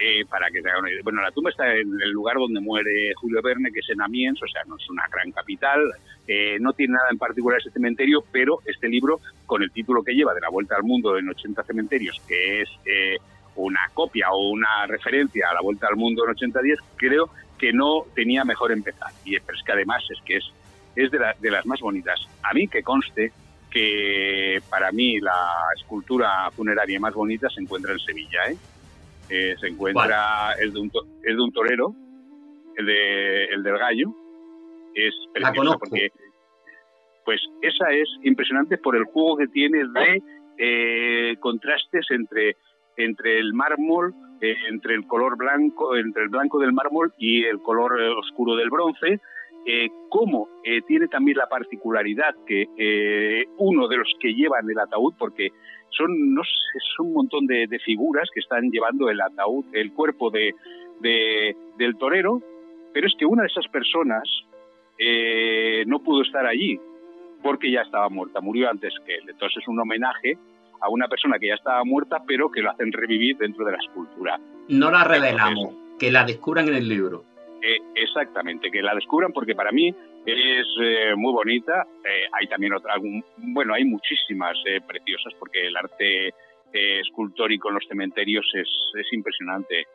eh, 0.00 0.24
para 0.28 0.50
que 0.50 0.62
se 0.62 0.68
hagan 0.68 0.80
una 0.80 0.90
idea. 0.90 1.02
Bueno, 1.04 1.22
la 1.22 1.30
tumba 1.30 1.50
está 1.50 1.72
en 1.74 2.00
el 2.00 2.10
lugar 2.10 2.36
donde 2.36 2.60
muere 2.60 3.12
Julio 3.14 3.40
Verne, 3.42 3.70
que 3.70 3.80
es 3.80 3.90
en 3.90 4.00
Amiens, 4.00 4.42
o 4.42 4.48
sea, 4.48 4.62
no 4.66 4.76
es 4.76 4.88
una 4.88 5.04
gran 5.12 5.30
capital, 5.30 5.80
eh, 6.26 6.56
no 6.60 6.72
tiene 6.72 6.94
nada 6.94 7.08
en 7.10 7.18
particular 7.18 7.60
ese 7.60 7.70
cementerio, 7.70 8.24
pero 8.32 8.60
este 8.64 8.88
libro, 8.88 9.20
con 9.46 9.62
el 9.62 9.70
título 9.70 10.02
que 10.02 10.14
lleva 10.14 10.34
de 10.34 10.40
la 10.40 10.48
Vuelta 10.48 10.76
al 10.76 10.84
Mundo 10.84 11.18
en 11.18 11.28
80 11.28 11.62
cementerios, 11.64 12.20
que 12.26 12.62
es 12.62 12.68
una 13.56 13.80
copia 13.92 14.30
o 14.30 14.50
una 14.50 14.86
referencia 14.86 15.48
a 15.50 15.54
la 15.54 15.60
Vuelta 15.60 15.86
al 15.88 15.96
Mundo 15.96 16.24
en 16.24 16.30
80 16.30 16.62
días, 16.62 16.78
creo 16.96 17.30
que 17.58 17.72
no 17.72 18.06
tenía 18.14 18.44
mejor 18.44 18.72
empezar. 18.72 19.10
Y 19.24 19.38
pero 19.40 19.58
es 19.58 19.64
que 19.64 19.72
además 19.72 20.02
es 20.10 20.22
que 20.24 20.36
es, 20.36 20.44
es 20.96 21.10
de, 21.10 21.18
de 21.38 21.50
las 21.50 21.66
más 21.66 21.80
bonitas. 21.80 22.20
A 22.42 22.54
mí 22.54 22.68
que 22.68 22.82
conste 22.82 23.32
que 23.70 24.60
para 24.68 24.90
mí 24.92 25.20
la 25.20 25.68
escultura 25.76 26.50
funeraria 26.50 26.98
más 26.98 27.14
bonita 27.14 27.48
se 27.48 27.60
encuentra 27.60 27.92
en 27.92 28.00
Sevilla. 28.00 28.48
¿eh? 28.48 28.56
Eh 29.30 29.54
se 29.60 29.68
encuentra 29.68 30.54
el 30.60 30.72
de, 30.72 30.80
un, 30.80 30.90
el 31.24 31.36
de 31.36 31.42
un 31.42 31.52
torero, 31.52 31.94
el, 32.76 32.86
de, 32.86 33.44
el 33.44 33.62
del 33.62 33.78
gallo. 33.78 34.14
Es 34.94 35.14
preciosa 35.32 35.78
porque 35.78 36.10
pues 37.24 37.40
esa 37.62 37.90
es 37.92 38.08
impresionante 38.24 38.78
por 38.78 38.96
el 38.96 39.04
juego 39.04 39.36
que 39.36 39.46
tiene 39.48 39.78
de 39.78 40.22
eh, 40.58 41.36
contrastes 41.38 42.06
entre, 42.10 42.56
entre 42.96 43.38
el 43.38 43.54
mármol, 43.54 44.12
eh, 44.40 44.56
entre 44.68 44.94
el 44.94 45.06
color 45.06 45.36
blanco, 45.36 45.96
entre 45.96 46.24
el 46.24 46.28
blanco 46.28 46.58
del 46.58 46.72
mármol 46.72 47.12
y 47.18 47.44
el 47.44 47.60
color 47.60 47.92
oscuro 48.18 48.56
del 48.56 48.70
bronce, 48.70 49.20
eh, 49.66 49.90
como 50.08 50.48
eh, 50.64 50.80
tiene 50.88 51.06
también 51.08 51.36
la 51.36 51.46
particularidad 51.46 52.34
que 52.46 52.66
eh, 52.78 53.44
uno 53.58 53.88
de 53.88 53.98
los 53.98 54.08
que 54.18 54.32
llevan 54.32 54.68
el 54.70 54.78
ataúd, 54.78 55.14
porque 55.18 55.50
son, 55.90 56.34
no 56.34 56.42
sé, 56.42 56.78
son 56.96 57.08
un 57.08 57.14
montón 57.14 57.46
de, 57.46 57.66
figuras 57.84 58.28
que 58.32 58.40
están 58.40 58.70
llevando 58.70 59.08
el 59.08 59.20
ataúd, 59.20 59.64
el 59.72 59.92
cuerpo 59.92 60.30
de, 60.30 60.54
del 61.00 61.96
torero, 61.98 62.40
pero 62.92 63.06
es 63.06 63.14
que 63.18 63.26
una 63.26 63.42
de 63.42 63.48
esas 63.48 63.68
personas 63.68 64.28
no 65.86 65.98
pudo 66.00 66.22
estar 66.22 66.46
allí 66.46 66.78
porque 67.42 67.70
ya 67.70 67.82
estaba 67.82 68.08
muerta, 68.08 68.40
murió 68.40 68.70
antes 68.70 68.92
que 69.06 69.14
él. 69.14 69.24
Entonces 69.28 69.62
es 69.62 69.68
un 69.68 69.80
homenaje 69.80 70.36
a 70.80 70.88
una 70.88 71.08
persona 71.08 71.38
que 71.38 71.48
ya 71.48 71.54
estaba 71.54 71.84
muerta, 71.84 72.22
pero 72.26 72.50
que 72.50 72.62
lo 72.62 72.70
hacen 72.70 72.92
revivir 72.92 73.36
dentro 73.36 73.64
de 73.64 73.72
la 73.72 73.78
escultura. 73.78 74.40
No 74.68 74.90
la 74.90 75.04
revelamos, 75.04 75.74
que 75.98 76.10
la 76.10 76.24
descubran 76.24 76.68
en 76.68 76.74
el 76.74 76.88
libro. 76.88 77.24
Eh, 77.62 77.78
exactamente, 77.94 78.70
que 78.70 78.80
la 78.80 78.94
descubran 78.94 79.32
porque 79.32 79.54
para 79.54 79.70
mí 79.70 79.94
es 80.26 80.66
eh, 80.82 81.14
muy 81.16 81.32
bonita. 81.32 81.86
Eh, 82.04 82.26
hay 82.32 82.46
también 82.46 82.74
otra, 82.74 82.94
bueno, 83.36 83.74
hay 83.74 83.84
muchísimas 83.84 84.56
preciosas 84.86 85.34
porque 85.38 85.66
el 85.66 85.76
arte 85.76 86.34
escultórico 86.72 87.68
en 87.68 87.74
los 87.74 87.86
cementerios 87.88 88.46
es, 88.54 88.68
es 88.94 89.12
impresionante. 89.12 89.86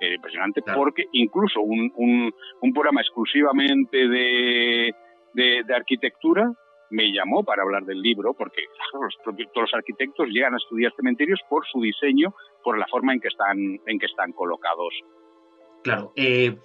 impresionante 0.00 0.62
porque 0.74 1.04
incluso 1.12 1.60
un, 1.60 1.92
un, 1.96 2.72
programa 2.72 3.00
exclusivamente 3.00 4.08
de, 4.08 4.92
de, 5.32 5.74
arquitectura 5.74 6.52
me 6.90 7.12
llamó 7.12 7.44
para 7.44 7.62
hablar 7.62 7.84
del 7.84 8.00
libro, 8.00 8.34
porque 8.34 8.62
los, 8.92 9.14
todos 9.24 9.70
los 9.70 9.74
arquitectos 9.74 10.28
llegan 10.28 10.54
a 10.54 10.58
estudiar 10.58 10.92
cementerios 10.96 11.40
por 11.48 11.66
su 11.66 11.80
diseño, 11.80 12.34
por 12.62 12.78
la 12.78 12.86
forma 12.86 13.12
en 13.12 13.20
que 13.20 13.28
están, 13.28 13.58
en 13.58 13.98
que 13.98 14.06
están 14.06 14.32
colocados. 14.32 14.94
Claro, 15.82 16.12
eh, 16.16 16.56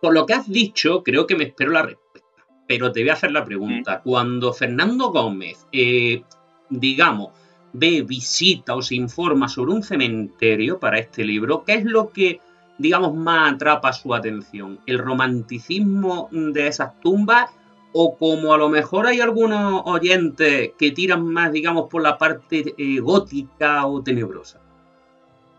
por 0.00 0.14
lo 0.14 0.26
que 0.26 0.34
has 0.34 0.50
dicho, 0.50 1.02
creo 1.02 1.26
que 1.26 1.36
me 1.36 1.44
espero 1.44 1.72
la 1.72 1.82
respuesta. 1.82 2.25
Pero 2.66 2.92
te 2.92 3.00
voy 3.00 3.10
a 3.10 3.14
hacer 3.14 3.32
la 3.32 3.44
pregunta. 3.44 4.00
Cuando 4.02 4.52
Fernando 4.52 5.10
Gómez, 5.10 5.66
eh, 5.72 6.22
digamos, 6.68 7.30
ve, 7.72 8.02
visita 8.02 8.74
o 8.74 8.82
se 8.82 8.96
informa 8.96 9.48
sobre 9.48 9.72
un 9.72 9.82
cementerio 9.82 10.78
para 10.78 10.98
este 10.98 11.24
libro, 11.24 11.64
¿qué 11.64 11.74
es 11.74 11.84
lo 11.84 12.10
que, 12.10 12.40
digamos, 12.78 13.14
más 13.14 13.54
atrapa 13.54 13.92
su 13.92 14.14
atención? 14.14 14.80
¿El 14.86 14.98
romanticismo 14.98 16.28
de 16.32 16.66
esas 16.66 17.00
tumbas? 17.00 17.50
¿O 17.92 18.16
como 18.18 18.52
a 18.52 18.58
lo 18.58 18.68
mejor 18.68 19.06
hay 19.06 19.20
algunos 19.20 19.82
oyentes 19.86 20.72
que 20.78 20.90
tiran 20.90 21.24
más, 21.24 21.52
digamos, 21.52 21.88
por 21.88 22.02
la 22.02 22.18
parte 22.18 22.74
eh, 22.76 23.00
gótica 23.00 23.86
o 23.86 24.02
tenebrosa? 24.02 24.65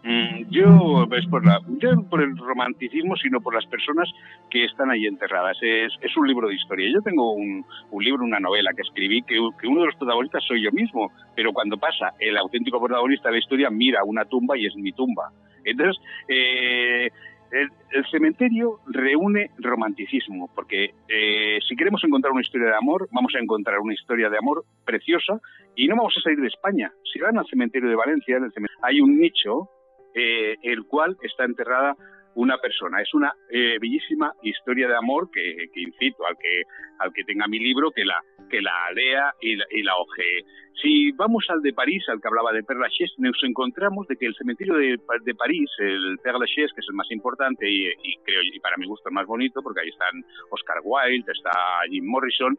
Mm, 0.08 0.50
yo, 0.52 1.06
pues 1.10 1.26
por 1.26 1.46
la, 1.46 1.60
yo 1.80 1.90
por 2.10 2.22
el 2.22 2.38
romanticismo, 2.38 3.18
sino 3.18 3.42
por 3.42 3.54
las 3.54 3.66
personas 3.66 4.10
que 4.50 4.64
están 4.64 4.90
ahí 4.90 5.06
enterradas. 5.06 5.58
Es, 5.62 5.92
es 6.00 6.16
un 6.16 6.26
libro 6.26 6.48
de 6.48 6.56
historia. 6.56 6.90
Yo 6.94 7.02
tengo 7.02 7.34
un, 7.34 7.66
un 7.92 8.04
libro, 8.04 8.24
una 8.24 8.40
novela 8.40 8.72
que 8.74 8.84
escribí, 8.84 9.22
que, 9.24 9.36
que, 9.60 9.68
uno 9.68 9.82
de 9.82 9.88
los 9.88 9.96
protagonistas 9.98 10.46
soy 10.48 10.64
yo 10.64 10.72
mismo, 10.72 11.12
pero 11.36 11.52
cuando 11.52 11.78
pasa 11.78 12.14
el 12.22 12.38
auténtico 12.38 12.80
protagonista 12.80 13.28
de 13.28 13.34
la 13.34 13.40
historia 13.40 13.70
mira 13.70 14.06
una 14.06 14.24
tumba 14.24 14.58
y 14.58 14.66
es 14.66 14.76
mi 14.78 14.94
tumba. 14.94 15.30
Entonces, 15.66 16.02
eh, 16.30 17.10
el, 17.52 17.70
el, 17.92 18.06
cementerio 18.10 18.80
reúne 18.88 19.52
romanticismo, 19.58 20.50
porque 20.56 20.92
eh, 21.10 21.60
si 21.68 21.76
queremos 21.76 22.02
encontrar 22.06 22.32
una 22.32 22.44
historia 22.44 22.68
de 22.68 22.78
amor, 22.78 23.10
vamos 23.12 23.34
a 23.36 23.40
encontrar 23.40 23.80
una 23.80 23.94
historia 23.94 24.30
de 24.30 24.38
amor 24.38 24.64
preciosa 24.86 25.42
y 25.76 25.90
no 25.90 25.98
vamos 25.98 26.16
a 26.18 26.22
salir 26.22 26.40
de 26.40 26.48
España. 26.48 26.94
Si 27.12 27.20
van 27.20 27.38
al 27.38 27.48
cementerio 27.48 27.90
de 27.90 27.96
Valencia, 27.96 28.38
en 28.38 28.46
el 28.46 28.54
cementerio, 28.54 28.80
hay 28.84 29.02
un 29.02 29.20
nicho 29.20 29.70
eh, 30.18 30.56
el 30.64 30.84
cual 30.86 31.16
está 31.22 31.46
enterrada 31.46 31.96
una 32.34 32.58
persona. 32.58 33.02
Es 33.02 33.14
una 33.14 33.34
eh, 33.52 33.78
bellísima 33.80 34.34
historia 34.42 34.88
de 34.88 34.96
amor 34.96 35.30
que, 35.32 35.70
incito 35.76 36.26
al 36.26 36.36
que 36.38 36.64
al 37.00 37.14
que 37.14 37.24
tenga 37.24 37.48
mi 37.48 37.60
libro 37.60 37.92
que 37.92 38.04
la 38.04 38.20
que 38.50 38.62
la 38.62 38.74
lea 38.96 39.34
y 39.42 39.56
la, 39.56 39.66
y 39.70 39.84
ojee. 39.88 40.46
Si 40.82 41.12
vamos 41.12 41.46
al 41.50 41.62
de 41.62 41.74
París, 41.74 42.04
al 42.08 42.22
que 42.22 42.28
hablaba 42.28 42.52
de 42.52 42.64
Père 42.64 42.80
Lachaise, 42.80 43.14
nos 43.18 43.38
encontramos 43.44 44.08
de 44.08 44.16
que 44.16 44.26
el 44.26 44.36
cementerio 44.36 44.76
de, 44.76 44.98
París, 45.36 45.70
el 45.80 46.18
Père 46.24 46.40
Lachaise, 46.40 46.74
que 46.74 46.82
es 46.82 46.88
el 46.90 46.96
más 46.96 47.12
importante 47.12 47.70
y, 47.70 47.92
creo 48.24 48.42
y 48.42 48.60
para 48.60 48.78
mi 48.78 48.88
gusto 48.88 49.10
el 49.10 49.16
más 49.16 49.26
bonito, 49.26 49.62
porque 49.62 49.82
ahí 49.82 49.90
están 49.90 50.24
Oscar 50.50 50.78
Wilde, 50.84 51.32
está 51.32 51.52
Jim 51.90 52.06
Morrison, 52.06 52.58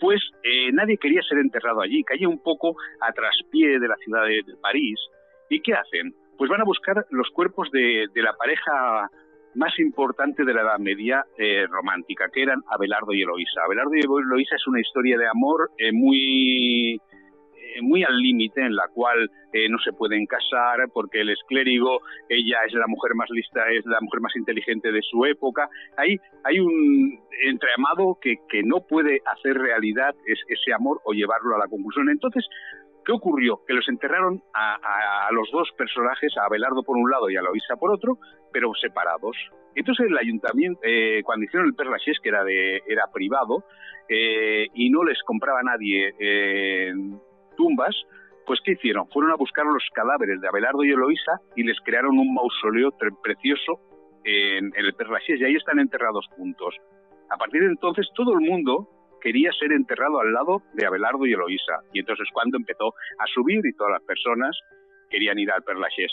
pues 0.00 0.20
eh, 0.42 0.72
nadie 0.72 0.98
quería 0.98 1.22
ser 1.22 1.38
enterrado 1.38 1.80
allí, 1.80 2.02
caía 2.02 2.28
un 2.28 2.42
poco 2.42 2.74
a 3.00 3.12
traspié 3.12 3.78
de 3.78 3.88
la 3.88 3.96
ciudad 3.96 4.24
de 4.24 4.42
París. 4.60 4.98
¿Y 5.48 5.60
qué 5.60 5.74
hacen? 5.74 6.14
Pues 6.36 6.50
van 6.50 6.60
a 6.60 6.64
buscar 6.64 7.06
los 7.10 7.28
cuerpos 7.30 7.70
de, 7.70 8.08
la 8.14 8.32
pareja 8.34 9.10
más 9.54 9.78
importante 9.78 10.44
de 10.44 10.54
la 10.54 10.62
Edad 10.62 10.78
Media 10.78 11.24
eh, 11.36 11.66
romántica, 11.68 12.28
que 12.32 12.42
eran 12.42 12.62
Abelardo 12.68 13.12
y 13.12 13.22
Eloísa. 13.22 13.62
Abelardo 13.64 13.94
y 13.94 14.00
Eloísa 14.00 14.56
es 14.56 14.66
una 14.66 14.80
historia 14.80 15.18
de 15.18 15.28
amor 15.28 15.70
eh, 15.76 15.92
muy 15.92 16.94
eh, 16.94 17.82
muy 17.82 18.02
al 18.02 18.16
límite 18.16 18.62
en 18.62 18.74
la 18.74 18.88
cual 18.88 19.30
no 19.68 19.78
se 19.84 19.92
pueden 19.92 20.24
casar 20.24 20.88
porque 20.94 21.20
él 21.20 21.28
es 21.28 21.38
clérigo, 21.46 22.00
ella 22.26 22.60
es 22.66 22.72
la 22.72 22.86
mujer 22.86 23.14
más 23.14 23.28
lista, 23.28 23.68
es 23.70 23.84
la 23.84 24.00
mujer 24.00 24.22
más 24.22 24.34
inteligente 24.34 24.90
de 24.90 25.02
su 25.02 25.26
época. 25.26 25.68
Hay, 25.98 26.16
hay 26.44 26.58
un 26.58 27.20
entreamado 27.44 28.16
que, 28.18 28.36
que 28.48 28.62
no 28.62 28.80
puede 28.80 29.20
hacer 29.26 29.58
realidad 29.58 30.14
ese 30.26 30.72
amor 30.72 31.02
o 31.04 31.12
llevarlo 31.12 31.54
a 31.54 31.58
la 31.58 31.68
conclusión. 31.68 32.08
Entonces, 32.08 32.46
¿Qué 33.04 33.12
ocurrió? 33.12 33.60
Que 33.66 33.74
los 33.74 33.88
enterraron 33.88 34.42
a, 34.54 35.28
los 35.32 35.50
dos 35.50 35.68
personajes, 35.76 36.36
a 36.36 36.46
Abelardo 36.46 36.82
por 36.82 36.96
un 36.96 37.10
lado 37.10 37.30
y 37.30 37.36
a 37.36 37.42
Loisa 37.42 37.76
por 37.76 37.92
otro, 37.92 38.18
pero 38.52 38.72
separados. 38.80 39.36
Entonces 39.74 40.06
el 40.08 40.18
ayuntamiento, 40.18 40.80
eh, 40.84 41.22
cuando 41.24 41.44
hicieron 41.44 41.68
el 41.68 41.74
Perlachés, 41.74 42.18
que 42.22 42.28
era, 42.28 42.44
de, 42.44 42.82
era 42.86 43.06
privado, 43.12 43.64
eh, 44.08 44.66
y 44.74 44.90
no 44.90 45.04
les 45.04 45.20
compraba 45.22 45.62
nadie 45.62 46.14
eh, 46.18 46.92
tumbas, 47.56 47.96
pues 48.46 48.60
¿qué 48.64 48.72
hicieron? 48.72 49.08
Fueron 49.08 49.32
a 49.32 49.36
buscar 49.36 49.64
los 49.64 49.84
cadáveres 49.94 50.40
de 50.40 50.48
Abelardo 50.48 50.84
y 50.84 50.90
Eloísa 50.90 51.40
y 51.56 51.62
les 51.62 51.78
crearon 51.80 52.18
un 52.18 52.34
mausoleo 52.34 52.92
precioso 53.22 53.80
en, 54.24 54.66
en 54.76 54.84
el 54.84 54.94
Perlachés 54.94 55.40
y 55.40 55.44
ahí 55.44 55.54
están 55.54 55.78
enterrados 55.78 56.26
juntos. 56.36 56.76
A 57.30 57.36
partir 57.36 57.62
de 57.62 57.68
entonces 57.68 58.06
todo 58.14 58.34
el 58.34 58.40
mundo 58.40 58.88
quería 59.22 59.50
ser 59.52 59.72
enterrado 59.72 60.20
al 60.20 60.32
lado 60.32 60.62
de 60.74 60.86
Abelardo 60.86 61.24
y 61.26 61.32
Eloísa. 61.32 61.80
Y 61.92 62.00
entonces 62.00 62.28
cuando 62.32 62.56
empezó 62.56 62.94
a 63.18 63.26
subir 63.32 63.64
y 63.64 63.72
todas 63.74 63.92
las 63.92 64.02
personas 64.02 64.58
querían 65.08 65.38
ir 65.38 65.50
al 65.50 65.62
Perlachés. 65.62 66.12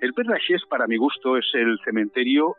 El 0.00 0.12
Perlachés, 0.12 0.62
para 0.68 0.86
mi 0.86 0.96
gusto, 0.96 1.36
es 1.36 1.46
el 1.54 1.78
cementerio 1.84 2.56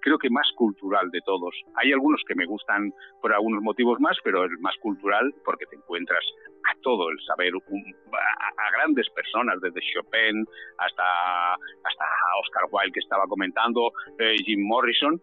creo 0.00 0.18
que 0.18 0.30
más 0.30 0.50
cultural 0.54 1.10
de 1.10 1.20
todos. 1.20 1.54
Hay 1.74 1.92
algunos 1.92 2.22
que 2.26 2.34
me 2.34 2.46
gustan 2.46 2.92
por 3.20 3.32
algunos 3.32 3.62
motivos 3.62 4.00
más, 4.00 4.16
pero 4.22 4.44
el 4.44 4.58
más 4.60 4.74
cultural 4.80 5.34
porque 5.44 5.66
te 5.66 5.76
encuentras 5.76 6.24
a 6.70 6.74
todo 6.82 7.10
el 7.10 7.18
saber 7.26 7.52
a, 7.54 8.70
grandes 8.72 9.08
personas, 9.10 9.60
desde 9.60 9.80
Chopin 9.92 10.44
hasta, 10.78 11.54
hasta 11.54 12.04
Oscar 12.42 12.64
Wilde 12.70 12.92
que 12.92 13.00
estaba 13.00 13.24
comentando, 13.26 13.92
eh, 14.18 14.36
Jim 14.44 14.66
Morrison, 14.66 15.20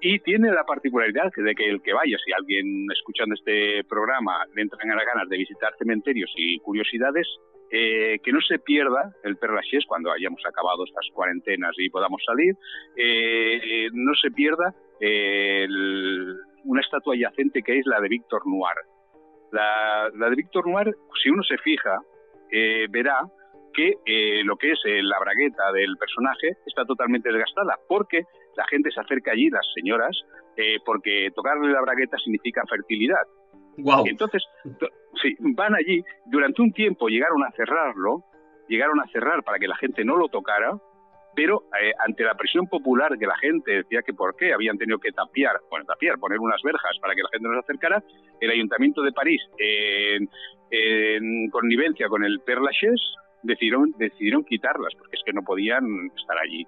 y 0.00 0.18
tiene 0.20 0.52
la 0.52 0.64
particularidad 0.64 1.30
de 1.34 1.54
que 1.54 1.68
el 1.68 1.80
que 1.82 1.92
vaya, 1.92 2.16
si 2.24 2.32
alguien 2.32 2.86
escuchando 2.92 3.34
este 3.34 3.82
programa 3.84 4.44
le 4.54 4.62
entran 4.62 4.90
a 4.90 4.96
las 4.96 5.06
ganas 5.06 5.28
de 5.28 5.38
visitar 5.38 5.72
cementerios 5.78 6.30
y 6.36 6.58
curiosidades, 6.58 7.26
eh, 7.70 8.20
que 8.22 8.32
no 8.32 8.40
se 8.40 8.60
pierda 8.60 9.12
el 9.24 9.36
Père 9.38 9.58
cuando 9.88 10.12
hayamos 10.12 10.40
acabado 10.46 10.84
estas 10.84 11.04
cuarentenas 11.12 11.74
y 11.78 11.90
podamos 11.90 12.22
salir, 12.24 12.54
eh, 12.96 13.88
no 13.92 14.14
se 14.14 14.30
pierda 14.30 14.74
una 16.64 16.80
estatua 16.80 17.14
adyacente 17.14 17.62
que 17.62 17.78
es 17.78 17.86
la 17.86 18.00
de 18.00 18.08
Víctor 18.08 18.42
Noir. 18.46 18.76
La, 19.50 20.10
de 20.10 20.36
Víctor 20.36 20.68
Noir, 20.68 20.94
si 21.22 21.28
uno 21.28 21.42
se 21.42 21.58
fija, 21.58 21.98
eh, 22.52 22.86
verá 22.88 23.20
que 23.74 23.94
lo 24.44 24.56
que 24.56 24.72
es 24.72 24.80
la 24.84 25.18
bragueta 25.18 25.70
del 25.72 25.96
personaje 25.98 26.56
está 26.66 26.84
totalmente 26.84 27.30
desgastada, 27.30 27.78
porque 27.88 28.22
la 28.56 28.66
gente 28.68 28.90
se 28.90 29.00
acerca 29.00 29.32
allí, 29.32 29.50
las 29.50 29.66
señoras, 29.74 30.16
porque 30.84 31.30
tocarle 31.34 31.70
la 31.70 31.82
bragueta 31.82 32.16
significa 32.16 32.62
fertilidad. 32.68 33.20
Entonces, 34.06 34.42
sí, 35.22 35.36
van 35.40 35.74
allí, 35.74 36.02
durante 36.26 36.62
un 36.62 36.72
tiempo 36.72 37.08
llegaron 37.08 37.44
a 37.44 37.50
cerrarlo, 37.52 38.24
llegaron 38.68 39.00
a 39.00 39.06
cerrar 39.08 39.42
para 39.42 39.58
que 39.58 39.68
la 39.68 39.76
gente 39.76 40.04
no 40.04 40.16
lo 40.16 40.28
tocara, 40.28 40.78
pero 41.34 41.64
eh, 41.80 41.92
ante 42.04 42.24
la 42.24 42.34
presión 42.34 42.66
popular 42.66 43.18
que 43.18 43.26
la 43.26 43.36
gente 43.36 43.70
decía 43.70 44.00
que 44.02 44.14
por 44.14 44.34
qué 44.36 44.54
habían 44.54 44.78
tenido 44.78 44.98
que 44.98 45.12
tapiar, 45.12 45.60
bueno, 45.70 45.84
tapiar, 45.84 46.18
poner 46.18 46.40
unas 46.40 46.62
verjas 46.62 46.96
para 47.00 47.14
que 47.14 47.22
la 47.22 47.28
gente 47.30 47.46
no 47.46 47.54
se 47.54 47.60
acercara, 47.60 48.02
el 48.40 48.50
Ayuntamiento 48.50 49.02
de 49.02 49.12
París, 49.12 49.42
en, 49.58 50.28
connivencia 51.50 52.08
con 52.08 52.24
el 52.24 52.40
Père 52.40 52.62
Lachaise, 52.62 53.02
decidieron, 53.42 53.92
decidieron 53.98 54.44
quitarlas, 54.44 54.94
porque 54.98 55.16
es 55.16 55.22
que 55.24 55.32
no 55.32 55.42
podían 55.42 55.84
estar 56.16 56.36
allí. 56.38 56.66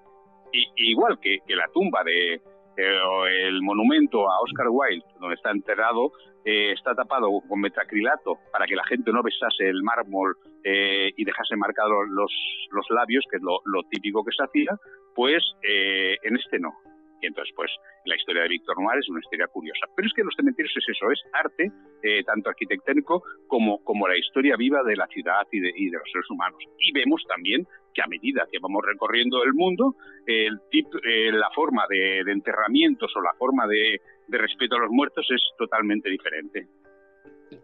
Y, 0.51 0.91
igual 0.91 1.19
que, 1.19 1.39
que 1.45 1.55
la 1.55 1.67
tumba 1.73 2.03
de, 2.03 2.41
el 2.77 3.61
monumento 3.61 4.29
a 4.29 4.39
Oscar 4.41 4.67
Wilde, 4.69 5.05
donde 5.19 5.35
está 5.35 5.51
enterrado, 5.51 6.11
eh, 6.45 6.71
está 6.71 6.95
tapado 6.95 7.27
con 7.47 7.59
metacrilato 7.59 8.37
para 8.51 8.65
que 8.65 8.75
la 8.75 8.85
gente 8.85 9.11
no 9.11 9.21
besase 9.21 9.67
el 9.67 9.83
mármol 9.83 10.35
eh, 10.63 11.11
y 11.15 11.25
dejase 11.25 11.55
marcados 11.57 12.07
los, 12.09 12.31
los 12.71 12.85
labios, 12.89 13.25
que 13.29 13.37
es 13.37 13.43
lo, 13.43 13.83
típico 13.89 14.23
que 14.23 14.31
se 14.31 14.43
hacía, 14.43 14.71
pues 15.15 15.43
eh, 15.63 16.15
en 16.23 16.37
este 16.37 16.59
no. 16.59 16.73
Y 17.21 17.27
entonces, 17.27 17.53
pues, 17.55 17.71
la 18.05 18.15
historia 18.15 18.43
de 18.43 18.49
Víctor 18.49 18.81
Noir 18.81 18.99
es 18.99 19.09
una 19.09 19.19
historia 19.19 19.47
curiosa. 19.47 19.87
Pero 19.95 20.07
es 20.07 20.13
que 20.13 20.23
los 20.23 20.33
cementerios 20.35 20.73
es 20.77 20.85
eso, 20.89 21.11
es 21.11 21.21
arte, 21.33 21.71
eh, 22.03 22.23
tanto 22.23 22.49
arquitectónico 22.49 23.23
como, 23.47 23.83
como 23.83 24.07
la 24.07 24.17
historia 24.17 24.55
viva 24.55 24.83
de 24.83 24.95
la 24.95 25.07
ciudad 25.07 25.45
y 25.51 25.59
de, 25.59 25.71
y 25.75 25.89
de 25.89 25.97
los 25.97 26.09
seres 26.11 26.29
humanos. 26.29 26.63
Y 26.79 26.91
vemos 26.93 27.23
también 27.27 27.67
que 27.93 28.01
a 28.01 28.07
medida 28.07 28.47
que 28.51 28.59
vamos 28.59 28.83
recorriendo 28.85 29.43
el 29.43 29.53
mundo, 29.53 29.95
el 30.25 30.59
tip, 30.71 30.87
eh, 31.03 31.31
la 31.31 31.49
forma 31.53 31.83
de, 31.89 32.19
enterramientos 32.19 33.11
o 33.15 33.21
la 33.21 33.33
forma 33.37 33.67
de, 33.67 33.99
respeto 34.29 34.75
a 34.75 34.79
los 34.79 34.91
muertos 34.91 35.27
es 35.29 35.41
totalmente 35.57 36.09
diferente. 36.09 36.67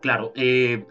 Claro, 0.01 0.33
eh, 0.35 0.83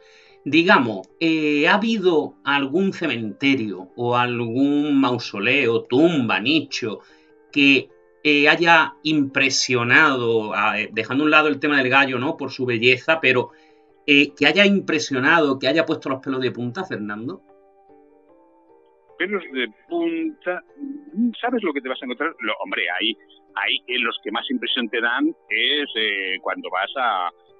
digamos, 0.44 1.08
¿ha 1.20 1.74
habido 1.74 2.36
algún 2.44 2.92
cementerio 2.92 3.88
o 3.96 4.16
algún 4.16 5.00
mausoleo, 5.00 5.82
tumba, 5.82 6.38
nicho 6.38 7.00
que 7.50 7.88
haya 8.48 8.94
impresionado, 9.02 10.52
dejando 10.92 11.24
a 11.24 11.26
un 11.26 11.30
lado 11.30 11.48
el 11.48 11.60
tema 11.60 11.76
del 11.78 11.90
gallo, 11.90 12.18
¿no? 12.18 12.36
Por 12.36 12.50
su 12.50 12.64
belleza, 12.64 13.20
pero 13.20 13.50
eh, 14.06 14.34
que 14.34 14.46
haya 14.46 14.66
impresionado, 14.66 15.58
que 15.58 15.68
haya 15.68 15.86
puesto 15.86 16.10
los 16.10 16.20
pelos 16.20 16.40
de 16.40 16.50
punta, 16.50 16.84
Fernando? 16.84 17.40
Pelos 19.18 19.42
de 19.52 19.68
punta, 19.88 20.62
¿sabes 21.40 21.62
lo 21.62 21.72
que 21.72 21.80
te 21.80 21.88
vas 21.88 22.02
a 22.02 22.04
encontrar? 22.04 22.34
Lo, 22.40 22.52
hombre, 22.62 22.82
ahí, 23.00 23.16
ahí 23.54 23.98
los 23.98 24.18
que 24.22 24.30
más 24.30 24.44
impresión 24.50 24.88
te 24.88 25.00
dan 25.00 25.28
es 25.48 25.88
eh, 25.96 26.38
cuando 26.42 26.68
vas 26.70 26.90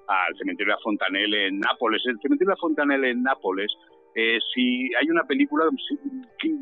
al 0.07 0.37
cementerio 0.37 0.73
de 0.73 0.77
la 0.77 0.83
Fontanelle 0.83 1.47
en 1.47 1.59
Nápoles. 1.59 2.03
El 2.05 2.19
cementerio 2.21 2.49
de 2.49 2.55
la 2.55 2.61
Fontanelle 2.61 3.09
en 3.09 3.23
Nápoles 3.23 3.71
eh, 4.17 4.39
si 4.53 4.93
hay 4.95 5.09
una 5.09 5.23
película, 5.23 5.65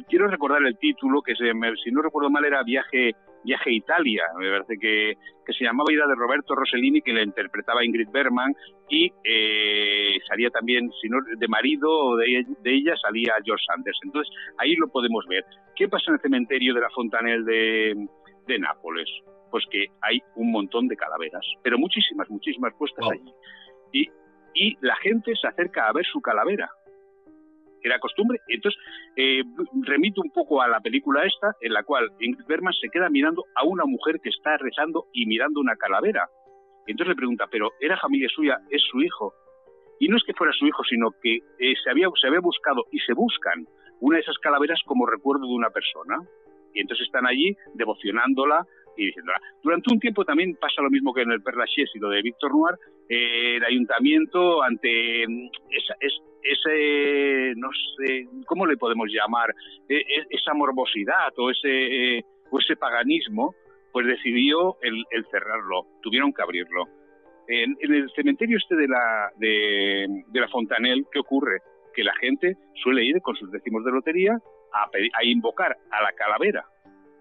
quiero 0.09 0.27
recordar 0.27 0.63
el 0.63 0.75
título, 0.79 1.21
que 1.21 1.35
se, 1.35 1.51
si 1.83 1.91
no 1.91 2.01
recuerdo 2.01 2.31
mal 2.31 2.43
era 2.45 2.63
Viaje 2.63 3.13
Viaje 3.43 3.69
a 3.69 3.73
Italia, 3.73 4.23
me 4.37 4.49
parece 4.49 4.77
que, 4.77 5.17
que 5.45 5.53
se 5.53 5.63
llamaba 5.63 5.91
Ida 5.91 6.07
de 6.07 6.15
Roberto 6.15 6.55
Rossellini, 6.55 7.01
que 7.01 7.13
le 7.13 7.23
interpretaba 7.23 7.83
Ingrid 7.83 8.09
Bergman, 8.09 8.55
y 8.89 9.11
eh, 9.23 10.17
salía 10.27 10.49
también, 10.49 10.89
si 11.01 11.09
no 11.09 11.17
de 11.37 11.47
marido 11.47 12.17
de, 12.17 12.45
de, 12.61 12.73
ella, 12.73 12.95
salía 13.01 13.33
George 13.43 13.63
Sanders. 13.67 13.99
Entonces, 14.03 14.33
ahí 14.57 14.75
lo 14.75 14.87
podemos 14.87 15.25
ver. 15.27 15.43
¿Qué 15.75 15.87
pasa 15.87 16.05
en 16.09 16.15
el 16.15 16.21
cementerio 16.21 16.73
de 16.73 16.81
la 16.81 16.89
Fontanelle 16.89 17.43
de, 17.43 18.07
de 18.47 18.59
Nápoles? 18.59 19.09
Pues 19.51 19.65
que 19.69 19.87
hay 20.01 20.19
un 20.35 20.51
montón 20.51 20.87
de 20.87 20.95
calaveras, 20.95 21.45
pero 21.63 21.77
muchísimas, 21.77 22.29
muchísimas 22.29 22.73
puestas 22.75 23.05
allí. 23.11 23.31
Y, 23.91 24.09
y 24.53 24.77
la 24.81 24.95
gente 24.97 25.33
se 25.39 25.47
acerca 25.47 25.87
a 25.87 25.93
ver 25.93 26.05
su 26.05 26.21
calavera 26.21 26.69
era 27.83 27.99
costumbre. 27.99 28.39
Entonces, 28.47 28.79
eh, 29.15 29.43
remito 29.83 30.21
un 30.21 30.31
poco 30.31 30.61
a 30.61 30.67
la 30.67 30.79
película 30.79 31.25
esta, 31.25 31.55
en 31.61 31.73
la 31.73 31.83
cual 31.83 32.09
Ingrid 32.19 32.45
Bergman 32.47 32.73
se 32.73 32.89
queda 32.89 33.09
mirando 33.09 33.45
a 33.55 33.65
una 33.65 33.85
mujer 33.85 34.19
que 34.21 34.29
está 34.29 34.57
rezando 34.57 35.07
y 35.13 35.25
mirando 35.25 35.59
una 35.59 35.75
calavera. 35.75 36.27
Entonces 36.87 37.09
le 37.09 37.15
pregunta, 37.15 37.47
¿pero 37.51 37.71
era 37.79 37.97
familia 37.97 38.29
suya? 38.29 38.59
¿Es 38.69 38.81
su 38.89 39.01
hijo? 39.01 39.33
Y 39.99 40.07
no 40.07 40.17
es 40.17 40.23
que 40.23 40.33
fuera 40.33 40.51
su 40.53 40.65
hijo, 40.65 40.83
sino 40.83 41.11
que 41.21 41.35
eh, 41.35 41.73
se, 41.81 41.89
había, 41.89 42.07
se 42.19 42.27
había 42.27 42.39
buscado 42.39 42.85
y 42.91 42.99
se 42.99 43.13
buscan 43.13 43.65
una 43.99 44.17
de 44.17 44.21
esas 44.21 44.37
calaveras 44.39 44.81
como 44.85 45.05
recuerdo 45.05 45.47
de 45.47 45.53
una 45.53 45.69
persona. 45.69 46.17
Y 46.73 46.81
entonces 46.81 47.05
están 47.05 47.25
allí 47.25 47.55
devocionándola 47.75 48.65
y 48.97 49.05
diciéndola. 49.07 49.39
Durante 49.61 49.93
un 49.93 49.99
tiempo 49.99 50.25
también 50.25 50.55
pasa 50.59 50.81
lo 50.81 50.89
mismo 50.89 51.13
que 51.13 51.21
en 51.21 51.31
el 51.31 51.41
Père 51.41 51.63
y 51.67 51.99
lo 51.99 52.09
de 52.09 52.21
Víctor 52.21 52.51
Noir, 52.51 52.75
eh, 53.09 53.57
el 53.57 53.63
ayuntamiento 53.63 54.61
ante 54.61 55.25
mm, 55.27 55.49
esa, 55.71 55.95
es, 55.99 56.13
ese, 56.43 57.53
no 57.55 57.69
sé, 57.97 58.25
¿cómo 58.45 58.65
le 58.65 58.77
podemos 58.77 59.07
llamar? 59.09 59.53
E, 59.87 59.97
e, 59.97 60.25
esa 60.29 60.53
morbosidad 60.53 61.33
o 61.37 61.49
ese, 61.49 62.17
eh, 62.17 62.23
o 62.51 62.59
ese 62.59 62.75
paganismo, 62.75 63.55
pues 63.91 64.07
decidió 64.07 64.77
el, 64.81 65.05
cerrarlo, 65.31 65.85
tuvieron 66.01 66.33
que 66.33 66.41
abrirlo. 66.41 66.85
En, 67.47 67.75
el 67.79 68.09
cementerio 68.15 68.57
este 68.57 68.75
de 68.75 68.87
la, 68.87 69.31
de, 69.37 70.07
la 70.33 70.47
Fontanel, 70.47 71.05
¿qué 71.11 71.19
ocurre? 71.19 71.59
Que 71.95 72.03
la 72.03 72.15
gente 72.15 72.57
suele 72.81 73.03
ir 73.03 73.21
con 73.21 73.35
sus 73.35 73.51
décimos 73.51 73.83
de 73.85 73.91
lotería 73.91 74.37
a, 74.73 74.89
a 75.13 75.23
invocar 75.23 75.77
a 75.91 76.01
la 76.01 76.11
calavera, 76.13 76.65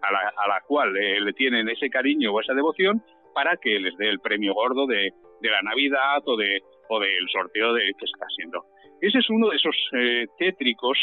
a 0.00 0.12
la, 0.12 0.32
a 0.36 0.48
la 0.48 0.60
cual 0.66 0.96
eh, 0.96 1.20
le 1.20 1.32
tienen 1.34 1.68
ese 1.68 1.90
cariño 1.90 2.32
o 2.32 2.40
esa 2.40 2.54
devoción, 2.54 3.02
para 3.34 3.56
que 3.56 3.78
les 3.78 3.96
dé 3.96 4.08
el 4.08 4.20
premio 4.20 4.54
gordo 4.54 4.86
de, 4.86 5.12
de 5.40 5.50
la 5.50 5.60
Navidad 5.62 6.22
o, 6.24 6.36
de, 6.36 6.60
o 6.88 7.00
del 7.00 7.28
sorteo 7.30 7.74
de, 7.74 7.92
que 7.98 8.04
está 8.04 8.26
haciendo. 8.26 8.64
Ese 9.02 9.18
es 9.18 9.28
uno 9.30 9.48
de 9.50 9.56
esos 9.56 9.76
eh, 9.94 10.26
tétricos 10.38 10.96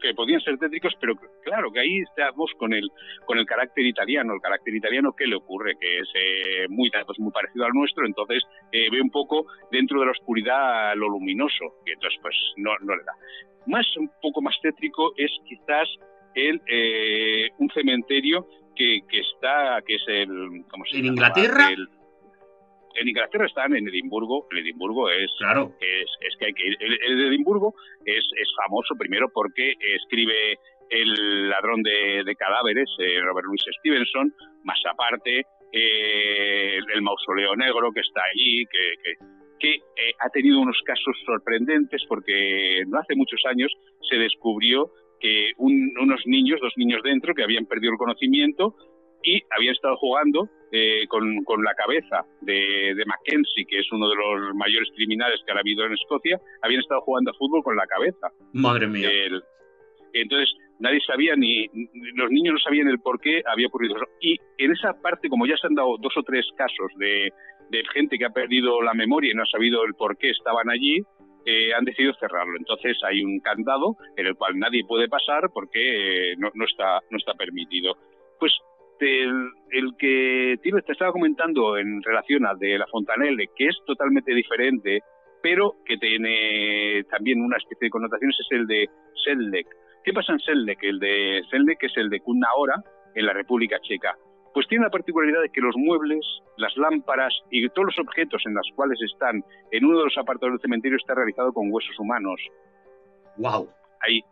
que 0.00 0.14
podían 0.14 0.40
ser 0.42 0.56
tétricos, 0.58 0.92
pero 1.00 1.14
claro 1.42 1.72
que 1.72 1.80
ahí 1.80 1.98
estamos 2.00 2.52
con 2.58 2.72
el 2.72 2.88
con 3.24 3.38
el 3.38 3.46
carácter 3.46 3.84
italiano. 3.86 4.34
El 4.34 4.40
carácter 4.40 4.74
italiano, 4.74 5.14
¿qué 5.16 5.26
le 5.26 5.36
ocurre? 5.36 5.74
Que 5.80 5.98
es 5.98 6.08
eh, 6.14 6.66
muy, 6.68 6.90
pues, 6.90 7.18
muy 7.18 7.32
parecido 7.32 7.64
al 7.64 7.72
nuestro, 7.72 8.06
entonces 8.06 8.44
eh, 8.70 8.88
ve 8.90 9.00
un 9.00 9.10
poco 9.10 9.46
dentro 9.72 9.98
de 9.98 10.06
la 10.06 10.12
oscuridad 10.12 10.94
lo 10.94 11.08
luminoso, 11.08 11.80
y 11.86 11.92
entonces 11.92 12.20
pues 12.22 12.36
no, 12.58 12.72
no 12.82 12.94
le 12.94 13.02
da. 13.02 13.14
Más, 13.66 13.86
un 13.96 14.10
poco 14.20 14.42
más 14.42 14.54
tétrico 14.62 15.12
es 15.16 15.32
quizás 15.48 15.88
el, 16.34 16.60
un 17.58 17.68
cementerio 17.70 18.46
que, 18.76 19.00
que, 19.08 19.20
está, 19.20 19.82
que 19.84 19.96
es 19.96 20.04
el... 20.06 20.28
¿cómo 20.70 20.84
se 20.84 20.98
¿En 20.98 21.06
Inglaterra? 21.06 21.68
En 22.94 23.08
Inglaterra 23.08 23.46
están 23.46 23.74
en 23.76 23.88
Edimburgo. 23.88 24.46
En 24.50 24.58
Edimburgo 24.58 25.10
es, 25.10 25.30
claro. 25.38 25.72
es, 25.80 26.36
que 26.38 26.46
hay 26.46 26.52
que 26.52 26.66
ir. 26.66 26.76
El, 26.80 27.28
Edimburgo 27.28 27.74
es, 28.04 28.24
es, 28.40 28.48
famoso 28.56 28.94
primero 28.98 29.28
porque 29.32 29.74
escribe 29.80 30.58
El 30.90 31.48
ladrón 31.48 31.82
de, 31.82 32.34
cadáveres, 32.36 32.88
eh, 32.98 33.20
Robert 33.20 33.46
Louis 33.46 33.62
Stevenson, 33.78 34.32
más 34.64 34.78
aparte 34.90 35.44
eh, 35.72 36.78
el, 36.94 37.02
mausoleo 37.02 37.54
negro 37.54 37.92
que 37.92 38.00
está 38.00 38.22
allí, 38.34 38.64
que, 38.66 39.14
que, 39.58 39.74
eh, 39.74 40.14
ha 40.18 40.28
tenido 40.30 40.60
unos 40.60 40.80
casos 40.84 41.16
sorprendentes 41.24 42.02
porque 42.08 42.82
no 42.88 42.98
hace 42.98 43.14
muchos 43.14 43.40
años 43.46 43.72
se 44.08 44.16
descubrió 44.16 44.90
que 45.20 45.52
unos 45.58 46.26
niños, 46.26 46.60
dos 46.60 46.72
niños 46.76 47.02
dentro, 47.04 47.34
que 47.34 47.42
habían 47.42 47.66
perdido 47.66 47.92
el 47.92 47.98
conocimiento, 47.98 48.74
y 49.22 49.42
habían 49.50 49.74
estado 49.74 49.96
jugando 49.96 50.48
eh, 50.72 51.06
con, 51.08 51.42
con, 51.44 51.62
la 51.62 51.74
cabeza 51.74 52.24
de, 52.40 52.94
de, 52.94 53.04
Mackenzie, 53.04 53.66
que 53.66 53.80
es 53.80 53.92
uno 53.92 54.08
de 54.08 54.16
los 54.16 54.54
mayores 54.54 54.88
criminales 54.94 55.40
que 55.44 55.52
ha 55.52 55.58
habido 55.58 55.84
en 55.84 55.94
Escocia, 55.94 56.40
habían 56.62 56.80
estado 56.80 57.00
jugando 57.02 57.30
a 57.30 57.34
fútbol 57.34 57.62
con 57.62 57.76
la 57.76 57.86
cabeza. 57.86 58.28
Madre 58.52 58.86
mía. 58.86 59.08
entonces, 60.12 60.54
nadie 60.78 61.00
sabía 61.06 61.34
ni, 61.36 61.66
los 62.14 62.30
niños 62.30 62.54
no 62.54 62.58
sabían 62.60 62.88
el 62.88 63.00
por 63.00 63.20
qué 63.20 63.42
había 63.46 63.66
ocurrido 63.66 63.96
eso. 63.96 64.06
Y 64.20 64.36
en 64.58 64.72
esa 64.72 64.92
parte, 65.00 65.28
como 65.28 65.46
ya 65.46 65.56
se 65.56 65.66
han 65.66 65.74
dado 65.74 65.96
dos 65.98 66.16
o 66.16 66.22
tres 66.22 66.46
casos 66.56 66.92
de, 66.98 67.32
de 67.70 67.82
gente 67.92 68.18
que 68.18 68.26
ha 68.26 68.30
perdido 68.30 68.82
la 68.82 68.94
memoria 68.94 69.32
y 69.32 69.34
no 69.34 69.42
ha 69.42 69.46
sabido 69.46 69.84
el 69.84 69.94
por 69.94 70.16
qué 70.18 70.30
estaban 70.30 70.70
allí, 70.70 71.02
eh, 71.46 71.72
han 71.74 71.84
decidido 71.84 72.12
cerrarlo. 72.20 72.56
Entonces 72.58 72.98
hay 73.02 73.22
un 73.22 73.40
candado 73.40 73.96
en 74.16 74.26
el 74.26 74.34
cual 74.34 74.58
nadie 74.58 74.84
puede 74.84 75.08
pasar 75.08 75.50
porque 75.52 76.32
eh, 76.32 76.34
no, 76.36 76.50
no, 76.54 76.64
está, 76.64 77.00
no 77.10 77.16
está 77.16 77.34
permitido. 77.34 77.96
Pues 78.38 78.52
el, 79.00 79.50
el, 79.70 79.96
que 79.98 80.58
te 80.62 80.92
estaba 80.92 81.12
comentando 81.12 81.76
en 81.76 82.02
relación 82.02 82.46
al 82.46 82.58
de 82.58 82.78
la 82.78 82.86
Fontanelle, 82.86 83.48
que 83.56 83.66
es 83.66 83.76
totalmente 83.86 84.34
diferente, 84.34 85.00
pero 85.42 85.76
que 85.84 85.96
tiene 85.96 87.04
también 87.10 87.40
una 87.40 87.56
especie 87.56 87.86
de 87.86 87.90
connotaciones, 87.90 88.36
es 88.40 88.58
el 88.58 88.66
de 88.66 88.88
Sedlec. 89.24 89.66
¿Qué 90.04 90.12
pasa 90.12 90.32
en 90.32 90.40
Sedlec? 90.40 90.82
El 90.82 90.98
de 90.98 91.42
Sedlec 91.50 91.82
es 91.82 91.96
el 91.96 92.10
de 92.10 92.20
Kunahora, 92.20 92.82
en 93.14 93.26
la 93.26 93.32
República 93.32 93.78
Checa. 93.80 94.16
Pues 94.52 94.66
tiene 94.66 94.84
la 94.84 94.90
particularidad 94.90 95.42
de 95.42 95.50
que 95.50 95.60
los 95.60 95.76
muebles, 95.76 96.26
las 96.56 96.76
lámparas 96.76 97.32
y 97.50 97.68
todos 97.68 97.86
los 97.86 97.98
objetos 98.00 98.42
en 98.46 98.54
los 98.54 98.68
cuales 98.74 98.98
están 99.02 99.44
en 99.70 99.84
uno 99.84 99.98
de 99.98 100.04
los 100.04 100.18
apartados 100.18 100.54
del 100.54 100.60
cementerio 100.60 100.96
está 100.96 101.14
realizado 101.14 101.52
con 101.52 101.70
huesos 101.70 101.96
humanos. 101.98 102.40
¡Wow! 103.36 103.68
Hay, 104.00 104.22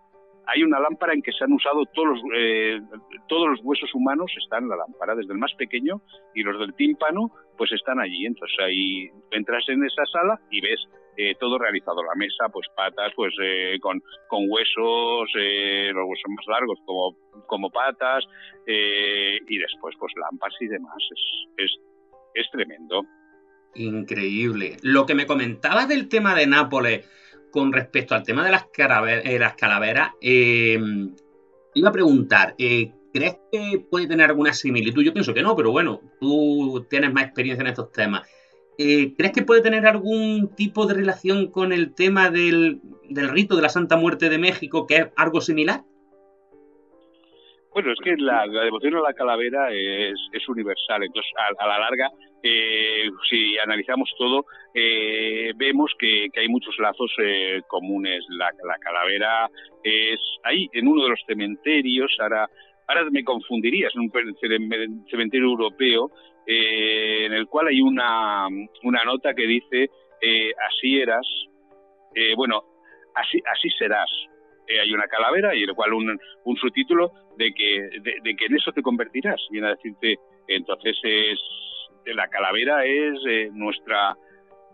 hay 0.49 0.63
una 0.63 0.81
lámpara 0.81 1.13
en 1.13 1.23
que 1.23 1.33
se 1.33 1.45
han 1.45 1.53
usado 1.53 1.85
todos 1.93 2.09
los, 2.09 2.21
eh, 2.35 2.81
todos 3.29 3.49
los 3.51 3.61
huesos 3.63 3.95
humanos, 3.95 4.33
están 4.43 4.65
en 4.65 4.71
la 4.71 4.77
lámpara, 4.77 5.15
desde 5.15 5.33
el 5.33 5.39
más 5.39 5.53
pequeño 5.55 6.01
y 6.35 6.43
los 6.43 6.59
del 6.59 6.75
tímpano, 6.75 7.31
pues 7.57 7.71
están 7.73 8.01
allí. 8.01 8.25
Entonces 8.25 8.57
ahí 8.61 9.11
entras 9.31 9.65
en 9.69 9.85
esa 9.85 10.05
sala 10.07 10.41
y 10.51 10.63
ves 10.63 10.81
eh, 11.19 11.35
todo 11.39 11.59
realizado. 11.59 12.03
La 12.03 12.15
mesa, 12.15 12.49
pues 12.51 12.67
patas, 12.75 13.13
pues 13.15 13.35
eh, 13.43 13.77
con, 13.81 14.01
con 14.29 14.47
huesos, 14.49 15.31
eh, 15.39 15.91
los 15.93 16.07
huesos 16.09 16.31
más 16.31 16.47
largos 16.47 16.79
como, 16.87 17.17
como 17.47 17.71
patas, 17.71 18.25
y 18.67 19.59
después 19.59 19.97
pues 19.99 20.13
lámparas 20.17 20.57
y 20.61 20.67
demás. 20.67 20.97
Es, 21.11 21.65
es, 21.65 21.77
es 22.35 22.51
tremendo. 22.51 23.05
Increíble. 23.75 24.77
Lo 24.83 25.07
que 25.07 25.15
me 25.15 25.27
comentabas 25.27 25.89
del 25.89 26.09
tema 26.09 26.35
de 26.35 26.47
Nápoles 26.47 27.09
con 27.51 27.73
respecto 27.73 28.15
al 28.15 28.23
tema 28.23 28.45
de 28.45 28.51
las, 28.51 28.67
las 28.77 29.55
calaveras, 29.55 30.11
iba 30.21 31.89
a 31.89 31.93
preguntar, 31.93 32.55
¿crees 32.57 33.39
que 33.51 33.85
puede 33.91 34.07
tener 34.07 34.31
alguna 34.31 34.53
similitud? 34.53 35.03
Yo 35.03 35.13
pienso 35.13 35.35
que 35.35 35.43
no, 35.43 35.57
pero 35.57 35.71
bueno, 35.71 36.01
tú 36.21 36.87
tienes 36.89 37.13
más 37.13 37.25
experiencia 37.25 37.63
en 37.63 37.69
estos 37.69 37.93
temas. 37.93 38.29
Eh, 38.81 39.15
¿Crees 39.17 39.33
que 39.33 39.43
puede 39.43 39.61
tener 39.61 39.87
algún 39.87 40.55
tipo 40.55 40.87
de 40.87 40.95
relación 40.95 41.51
con 41.51 41.73
el 41.73 41.97
tema 41.97 42.31
del, 42.31 42.81
rito 43.11 43.57
de 43.57 43.63
la 43.63 43.69
Santa 43.69 43.97
Muerte 43.97 44.29
de 44.29 44.39
México, 44.39 44.87
que 44.87 44.97
es 44.97 45.09
algo 45.17 45.41
similar? 45.41 45.83
Bueno, 47.73 47.93
es 47.93 47.99
que 48.03 48.15
la, 48.17 48.47
devoción 48.47 48.95
a 48.97 49.01
la 49.01 49.15
calavera 49.15 49.73
es, 49.73 50.49
universal, 50.49 51.03
entonces 51.03 51.33
a, 51.59 51.67
la 51.67 51.79
larga, 51.81 52.09
eh, 52.43 53.11
si 53.29 53.59
analizamos 53.59 54.11
todo, 54.17 54.45
eh, 54.75 55.53
vemos 55.57 55.93
que, 55.99 56.29
hay 56.37 56.49
muchos 56.49 56.79
lazos 56.79 57.13
comunes. 57.67 58.25
La, 58.31 58.53
calavera 58.81 59.49
es 59.83 60.21
ahí, 60.45 60.69
en 60.73 60.89
uno 60.89 61.05
de 61.05 61.11
los 61.11 61.21
cementerios, 61.27 62.17
ahora, 62.21 62.49
ahora 62.87 63.09
me 63.11 63.25
confundirías, 63.25 63.93
en 63.95 64.03
un 64.03 65.07
cementerio 65.11 65.47
europeo, 65.47 66.11
eh, 66.51 67.27
en 67.27 67.35
el 67.35 67.47
cual 67.47 67.67
hay 67.67 67.83
una, 67.83 68.49
una 68.83 69.05
nota 69.05 69.35
que 69.35 69.47
dice 69.47 69.91
eh, 70.23 70.51
así 70.67 70.99
eras, 70.99 71.27
eh, 72.15 72.33
bueno, 72.35 72.63
así, 73.15 73.39
así 73.53 73.69
serás. 73.79 74.09
hay 74.67 74.91
una 74.95 75.07
calavera 75.09 75.55
y 75.55 75.65
el 75.65 75.75
cual 75.75 75.93
un, 75.93 76.19
un 76.45 76.57
subtítulo 76.57 77.13
de 77.37 77.53
que, 77.53 77.91
de, 78.01 78.35
que 78.35 78.47
en 78.47 78.57
eso 78.57 78.73
te 78.73 78.81
convertirás. 78.81 79.39
Viene 79.51 79.67
a 79.67 79.75
decirte, 79.75 80.17
entonces 80.47 80.97
es 81.03 81.39
la 82.15 82.29
calavera 82.29 82.85
es 82.85 83.53
nuestra 83.53 84.17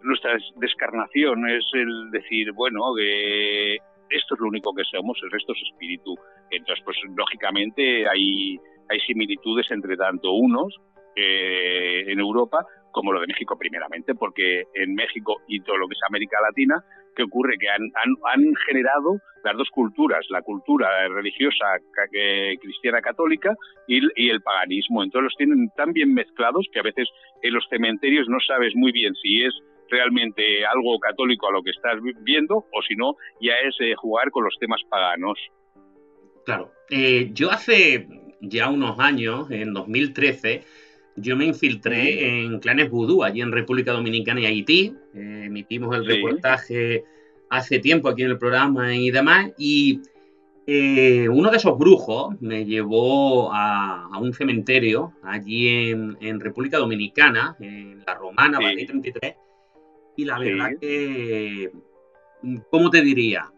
nuestra 0.05 0.37
descarnación, 0.57 1.49
es 1.49 1.65
el 1.73 2.11
decir, 2.11 2.53
bueno, 2.53 2.81
que 2.95 3.77
esto 4.11 4.35
es 4.35 4.41
lo 4.41 4.49
único 4.49 4.75
que 4.75 4.85
somos, 4.85 5.19
el 5.23 5.31
resto 5.31 5.53
es 5.53 5.63
espíritu. 5.73 6.15
Entonces, 6.51 6.85
pues 6.85 6.97
lógicamente 7.17 8.07
hay, 8.09 8.59
hay 8.89 9.01
similitudes 9.07 9.71
entre 9.71 9.97
tanto 9.97 10.33
unos 10.33 10.77
eh, 11.17 12.05
en 12.07 12.21
Europa 12.21 12.67
como 12.91 13.13
lo 13.13 13.21
de 13.21 13.27
México 13.27 13.57
primeramente, 13.59 14.15
porque 14.15 14.65
en 14.75 14.95
México 14.95 15.41
y 15.49 15.61
todo 15.61 15.79
lo 15.79 15.89
que 15.89 15.95
es 15.95 16.01
América 16.09 16.39
Latina, 16.41 16.85
¿qué 17.15 17.23
ocurre? 17.23 17.57
Que 17.59 17.69
han, 17.69 17.91
han, 17.95 18.55
generado 18.67 19.21
las 19.43 19.57
dos 19.57 19.69
culturas, 19.71 20.25
la 20.31 20.43
cultura 20.43 20.89
religiosa 21.09 21.65
cristiana 22.61 23.01
católica 23.01 23.55
y, 23.87 24.29
el 24.29 24.43
paganismo. 24.43 25.03
Entonces 25.03 25.25
los 25.25 25.37
tienen 25.37 25.69
tan 25.77 25.93
bien 25.93 26.15
mezclados 26.15 26.67
que 26.73 26.81
a 26.81 26.83
veces 26.83 27.09
en 27.43 27.55
los 27.55 27.65
cementerios 27.69 28.29
no 28.29 28.39
sabes 28.47 28.75
muy 28.75 28.93
bien 28.93 29.15
si 29.15 29.43
es 29.43 29.55
realmente 29.91 30.65
algo 30.65 30.99
católico 30.99 31.49
a 31.49 31.53
lo 31.53 31.63
que 31.63 31.71
estás 31.71 31.99
viendo 32.23 32.57
o 32.57 32.83
si 32.89 32.97
no, 32.97 33.15
ya 33.41 33.53
es 33.67 33.77
eh, 33.81 33.95
jugar 33.97 34.31
con 34.31 34.45
los 34.45 34.57
temas 34.59 34.81
paganos. 34.89 35.39
Claro. 36.45 36.73
Eh, 36.91 37.31
yo 37.33 37.51
hace 37.51 38.09
ya 38.41 38.71
unos 38.71 38.99
años, 38.99 39.51
en 39.51 39.73
2013, 39.73 40.63
yo 41.17 41.37
me 41.37 41.47
infiltré 41.47 42.45
en 42.45 42.59
clanes 42.59 42.91
vudú 42.91 43.23
allí 43.23 43.41
en 43.41 43.53
República 43.53 43.93
Dominicana 43.93 44.41
y 44.41 44.47
Haití. 44.47 44.95
Eh, 45.15 45.43
emitimos 45.47 45.95
el 45.97 46.07
reportaje 46.07 47.05
hace 47.51 47.79
tiempo 47.79 48.09
aquí 48.09 48.23
en 48.23 48.31
el 48.31 48.39
programa 48.39 48.95
y 48.95 49.11
demás. 49.11 49.53
Y 49.57 50.01
eh, 50.67 51.29
uno 51.29 51.51
de 51.51 51.59
esos 51.59 51.79
brujos 51.79 52.41
me 52.41 52.65
llevó 52.65 53.53
a, 53.53 54.09
un 54.21 54.33
cementerio 54.33 55.13
allí 55.23 55.91
en, 55.91 56.41
República 56.41 56.79
Dominicana, 56.79 57.57
en 57.61 58.03
la 58.07 58.15
Romana, 58.15 58.59
sí. 58.59 58.87
33. 58.87 59.35
Y 60.17 60.25
la 60.25 60.39
verdad 60.39 60.71
que, 60.81 61.71
¿cómo 62.71 62.91
te 62.91 63.03
diría? 63.03 63.53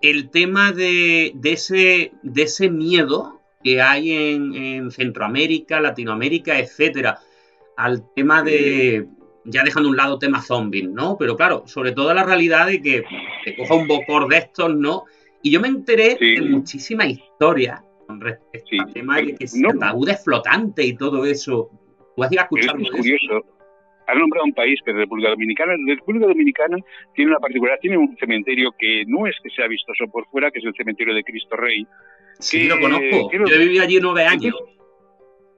El 0.00 0.30
tema 0.30 0.72
de, 0.72 1.34
ese, 1.44 2.12
de 2.22 2.42
ese 2.42 2.70
miedo 2.70 3.39
que 3.62 3.80
hay 3.80 4.12
en, 4.12 4.90
Centroamérica, 4.90 5.80
Latinoamérica, 5.80 6.58
etcétera, 6.58 7.18
al 7.76 8.12
tema 8.14 8.42
de, 8.42 9.06
ya 9.44 9.62
dejando 9.62 9.88
a 9.88 9.90
un 9.90 9.96
lado 9.96 10.18
tema 10.18 10.42
zombies, 10.42 10.88
¿no? 10.88 11.16
Pero 11.18 11.36
claro, 11.36 11.64
sobre 11.66 11.92
todo 11.92 12.12
la 12.14 12.24
realidad 12.24 12.66
de 12.66 12.80
que 12.80 13.04
te 13.44 13.56
coja 13.56 13.74
un 13.74 13.86
bocor 13.86 14.28
de 14.28 14.38
estos, 14.38 14.74
¿no? 14.74 15.04
Y 15.42 15.50
yo 15.50 15.60
me 15.60 15.68
enteré 15.68 16.16
de 16.20 16.42
muchísima 16.42 17.06
historia 17.06 17.82
con 18.06 18.20
respecto 18.20 18.70
al 18.78 18.92
tema 18.92 19.16
de 19.16 19.34
que 19.34 19.46
no. 19.56 19.70
ataúdes 19.70 20.22
flotantes 20.22 20.84
y 20.84 20.96
todo 20.96 21.24
eso. 21.24 21.70
¿Tú 22.16 22.24
has 22.24 22.32
ido 22.32 22.40
a 22.40 22.44
escucharlo? 22.44 22.82
Es 22.82 22.90
curioso. 22.90 23.44
Has 24.06 24.18
nombrado 24.18 24.44
un 24.44 24.52
país 24.52 24.80
que 24.84 24.90
es 24.90 24.96
República 24.96 25.30
Dominicana. 25.30 25.72
La 25.86 25.94
República 25.94 26.26
Dominicana 26.26 26.76
tiene 27.14 27.30
una 27.30 27.38
particularidad, 27.38 27.80
tiene 27.80 27.96
un 27.96 28.16
cementerio 28.18 28.72
que 28.76 29.04
no 29.06 29.26
es 29.26 29.36
que 29.42 29.50
sea 29.50 29.68
vistoso 29.68 30.08
por 30.08 30.26
fuera, 30.26 30.50
que 30.50 30.58
es 30.58 30.64
el 30.64 30.74
cementerio 30.74 31.14
de 31.14 31.22
Cristo 31.22 31.56
Rey, 31.56 31.86
Sí, 32.40 32.66
lo 32.68 32.80
conozco. 32.80 33.30
Yo 33.32 33.54
he 33.54 33.58
vivido 33.58 33.84
allí 33.84 33.98
nueve 34.00 34.24
años. 34.24 34.54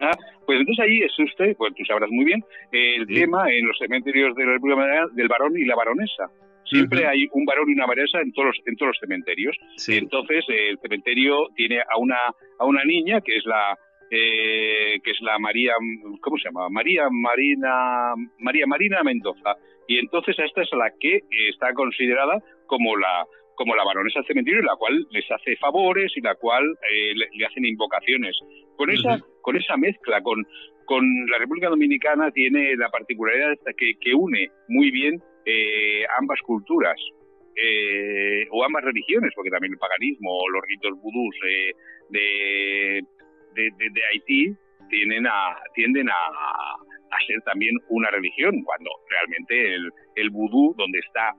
Ah, 0.00 0.16
pues 0.44 0.58
entonces 0.58 0.84
ahí 0.84 0.98
es 0.98 1.18
usted, 1.18 1.56
pues 1.56 1.72
tú 1.74 1.84
sabrás 1.84 2.10
muy 2.10 2.24
bien, 2.24 2.44
el 2.72 3.06
tema 3.06 3.48
en 3.52 3.68
los 3.68 3.78
cementerios 3.78 4.34
de 4.34 4.44
la 4.44 4.52
República 4.52 5.06
del 5.12 5.28
varón 5.28 5.56
y 5.56 5.64
la 5.64 5.76
baronesa. 5.76 6.28
Siempre 6.64 7.06
hay 7.06 7.28
un 7.32 7.44
varón 7.44 7.68
y 7.68 7.74
una 7.74 7.86
baronesa 7.86 8.20
en 8.20 8.32
todos 8.32 8.48
los, 8.48 8.66
en 8.66 8.76
todos 8.76 8.88
los 8.90 8.98
cementerios. 8.98 9.56
Entonces 9.86 10.44
el 10.48 10.78
cementerio 10.78 11.48
tiene 11.54 11.80
a 11.80 11.98
una 11.98 12.16
a 12.58 12.64
una 12.64 12.84
niña 12.84 13.20
que 13.20 13.36
es 13.36 13.44
la 13.46 13.78
eh, 14.10 15.00
que 15.02 15.10
es 15.10 15.20
la 15.20 15.38
María, 15.38 15.74
¿cómo 16.20 16.36
se 16.36 16.44
llama? 16.44 16.68
María 16.68 17.08
Marina 17.10 18.14
María 18.38 18.66
Marina 18.66 19.02
Mendoza. 19.02 19.56
Y 19.86 19.98
entonces 19.98 20.36
esta 20.38 20.62
es 20.62 20.70
la 20.72 20.90
que 20.98 21.20
está 21.48 21.72
considerada 21.74 22.42
como 22.66 22.96
la 22.96 23.26
como 23.62 23.76
la 23.76 23.84
baronesa 23.84 24.18
del 24.18 24.26
cementerio, 24.26 24.60
la 24.62 24.74
cual 24.74 25.06
les 25.10 25.24
hace 25.30 25.54
favores 25.56 26.10
y 26.16 26.20
la 26.20 26.34
cual 26.34 26.64
eh, 26.90 27.14
le, 27.14 27.46
hacen 27.46 27.64
invocaciones. 27.64 28.36
Con 28.76 28.90
esa, 28.90 29.20
con 29.40 29.54
esa 29.56 29.76
mezcla, 29.76 30.20
con, 30.20 30.44
con 30.84 31.04
la 31.30 31.38
República 31.38 31.68
Dominicana 31.68 32.32
tiene 32.32 32.74
la 32.74 32.88
particularidad 32.88 33.56
que, 33.78 33.92
que 34.00 34.14
une 34.14 34.50
muy 34.66 34.90
bien 34.90 35.22
eh, 35.46 36.02
ambas 36.18 36.40
culturas. 36.44 36.96
Eh, 37.54 38.46
o 38.50 38.64
ambas 38.64 38.82
religiones, 38.82 39.30
porque 39.36 39.50
también 39.50 39.74
el 39.74 39.78
paganismo 39.78 40.30
o 40.32 40.48
los 40.48 40.62
ritos 40.66 40.92
vudús 41.02 41.36
de, 42.08 43.04
de, 43.54 44.02
Haití 44.10 44.56
tienden 44.88 45.26
a, 45.26 45.58
tienden 45.74 46.08
a, 46.08 46.14
a 46.14 47.26
ser 47.26 47.42
también 47.42 47.76
una 47.90 48.10
religión, 48.10 48.62
cuando 48.64 48.90
realmente 49.10 49.74
el, 49.74 49.90
el 50.16 50.30
vudú, 50.30 50.74
donde 50.78 50.98
está, 51.00 51.36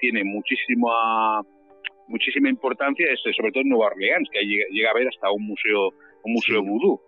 tiene 0.00 0.24
muchísima 0.24 1.44
muchísima 2.12 2.48
importancia, 2.48 3.06
es, 3.10 3.20
sobre 3.34 3.50
todo 3.50 3.62
en 3.62 3.70
Nueva 3.70 3.86
Orleans, 3.86 4.28
que 4.30 4.40
llega, 4.44 4.90
a 4.90 4.94
ver 4.94 5.08
hasta 5.08 5.30
un 5.32 5.46
museo, 5.46 5.88
un 6.22 6.32
museo 6.32 6.62
vudú. 6.62 7.00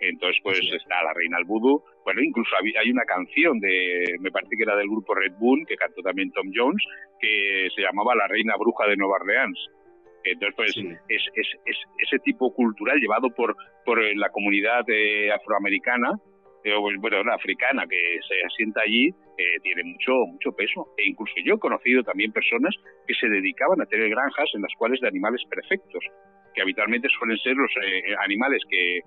Entonces, 0.00 0.40
pues 0.42 0.58
está 0.60 1.02
la 1.02 1.12
reina 1.12 1.36
del 1.36 1.46
vudú. 1.46 1.82
Bueno, 2.04 2.22
incluso 2.22 2.50
hay 2.56 2.90
una 2.90 3.04
canción 3.04 3.58
de, 3.60 4.16
me 4.20 4.30
parece 4.30 4.56
que 4.56 4.62
era 4.62 4.76
del 4.76 4.88
grupo 4.88 5.14
Red 5.14 5.34
Bull, 5.38 5.66
que 5.66 5.76
cantó 5.76 6.02
también 6.02 6.30
Tom 6.30 6.50
Jones, 6.54 6.82
que 7.20 7.68
se 7.74 7.82
llamaba 7.82 8.14
La 8.14 8.28
Reina 8.28 8.56
Bruja 8.56 8.86
de 8.86 8.96
Nueva 8.96 9.16
Orleans. 9.20 9.58
Entonces, 10.24 10.54
pues 10.56 10.76
es, 11.08 11.22
es, 11.34 11.76
ese 11.98 12.18
tipo 12.20 12.52
cultural 12.54 12.98
llevado 12.98 13.30
por, 13.30 13.56
por 13.84 14.02
la 14.16 14.30
comunidad 14.30 14.84
eh, 14.88 15.30
afroamericana, 15.32 16.12
bueno, 16.76 17.20
una 17.20 17.34
africana 17.34 17.86
que 17.88 18.18
se 18.26 18.34
asienta 18.44 18.82
allí, 18.82 19.10
tiene 19.62 19.84
mucho, 19.84 20.12
mucho 20.26 20.52
peso. 20.52 20.88
E 20.96 21.08
incluso 21.08 21.34
yo 21.44 21.54
he 21.54 21.58
conocido 21.58 22.02
también 22.02 22.32
personas 22.32 22.74
que 23.06 23.14
se 23.14 23.28
dedicaban 23.28 23.80
a 23.80 23.86
tener 23.86 24.10
granjas 24.10 24.50
en 24.54 24.62
las 24.62 24.72
cuales 24.76 25.00
de 25.00 25.08
animales 25.08 25.42
perfectos, 25.48 26.04
que 26.54 26.62
habitualmente 26.62 27.08
suelen 27.08 27.38
ser 27.38 27.54
los 27.54 27.70
animales 28.24 28.62
que, 28.68 29.00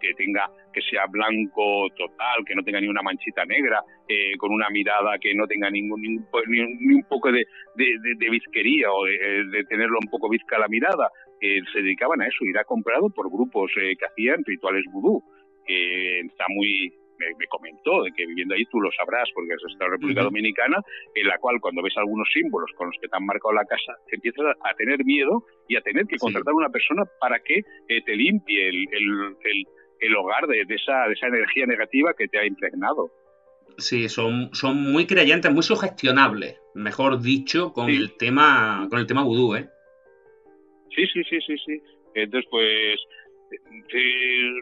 que 0.00 0.14
tenga 0.14 0.50
que 0.72 0.80
sea 0.82 1.06
blanco 1.06 1.88
total, 1.96 2.44
que 2.46 2.54
no 2.54 2.62
tenga 2.62 2.80
ni 2.80 2.88
una 2.88 3.02
manchita 3.02 3.44
negra, 3.44 3.82
eh, 4.08 4.36
con 4.38 4.52
una 4.52 4.68
mirada 4.70 5.18
que 5.18 5.34
no 5.34 5.46
tenga 5.46 5.70
ningún 5.70 6.00
ni, 6.00 6.94
un 6.94 7.04
poco 7.08 7.32
de, 7.32 7.44
de, 7.74 8.30
bizquería 8.30 8.90
o 8.92 9.04
de, 9.04 9.64
tenerlo 9.68 9.98
un 10.00 10.10
poco 10.10 10.28
bizca 10.28 10.58
la 10.58 10.68
mirada, 10.68 11.10
eh, 11.40 11.60
se 11.72 11.82
dedicaban 11.82 12.20
a 12.20 12.26
eso 12.26 12.44
y 12.44 12.50
era 12.50 12.64
comprado 12.64 13.10
por 13.10 13.30
grupos 13.30 13.72
eh, 13.76 13.96
que 13.96 14.06
hacían 14.06 14.44
rituales 14.44 14.84
vudú. 14.92 15.22
está 15.66 16.44
muy 16.48 16.92
me, 17.20 17.46
comentó 17.46 18.02
de 18.02 18.12
que 18.12 18.26
viviendo 18.26 18.54
ahí 18.54 18.64
tú 18.66 18.80
lo 18.80 18.90
sabrás 18.92 19.28
porque 19.34 19.54
es 19.54 19.72
esta 19.72 19.86
República 19.88 20.22
Dominicana, 20.22 20.78
en 21.14 21.26
la 21.26 21.38
cual 21.38 21.60
cuando 21.60 21.82
ves 21.82 21.96
algunos 21.96 22.28
símbolos 22.32 22.70
con 22.76 22.88
los 22.88 22.96
que 23.00 23.08
te 23.08 23.16
han 23.16 23.26
marcado 23.26 23.52
la 23.54 23.64
casa, 23.64 23.96
te 24.08 24.16
empiezas 24.16 24.56
a, 24.62 24.74
tener 24.74 25.04
miedo 25.04 25.44
y 25.68 25.76
a 25.76 25.80
tener 25.82 26.06
que 26.06 26.16
contratar 26.16 26.52
a 26.52 26.56
una 26.56 26.70
persona 26.70 27.04
para 27.20 27.38
que 27.40 27.58
eh, 27.88 28.02
te 28.04 28.16
limpie 28.16 28.68
el, 28.68 28.86
el, 28.92 29.66
el, 30.00 30.16
hogar 30.16 30.46
de, 30.46 30.62
esa, 30.68 31.06
de 31.06 31.12
esa 31.12 31.26
energía 31.26 31.66
negativa 31.66 32.14
que 32.14 32.28
te 32.28 32.38
ha 32.38 32.46
impregnado. 32.46 33.10
Sí, 33.76 34.08
son, 34.08 34.50
son 34.54 34.92
muy 34.92 35.06
creyentes, 35.06 35.52
muy 35.52 35.62
sugestionables, 35.62 36.60
mejor 36.74 37.20
dicho, 37.20 37.72
con 37.72 37.88
el 37.88 38.16
tema 38.16 38.86
con 38.90 38.98
el 38.98 39.06
tema 39.06 39.22
vudú, 39.22 39.54
¿eh? 39.54 39.68
Sí, 40.94 41.06
sí, 41.06 41.22
sí, 41.24 41.40
sí, 41.46 41.56
sí. 41.64 41.82
Entonces, 42.14 42.48
pues, 42.50 42.98
eh, 43.52 44.52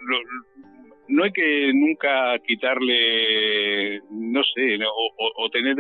no 1.09 1.25
hay 1.25 1.33
que 1.33 1.73
nunca 1.75 2.39
quitarle, 2.47 4.01
no 4.11 4.43
sé, 4.45 4.79
o, 5.37 5.51
tener, 5.51 5.77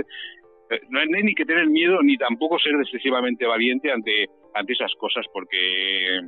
no 0.89 1.01
hay 1.01 1.23
ni 1.23 1.35
que 1.35 1.45
tener 1.45 1.67
miedo 1.69 2.03
ni 2.03 2.17
tampoco 2.17 2.59
ser 2.59 2.75
excesivamente 2.81 3.47
valiente 3.47 3.93
ante, 3.93 4.27
ante 4.55 4.73
esas 4.73 4.93
cosas 4.95 5.27
porque 5.33 6.21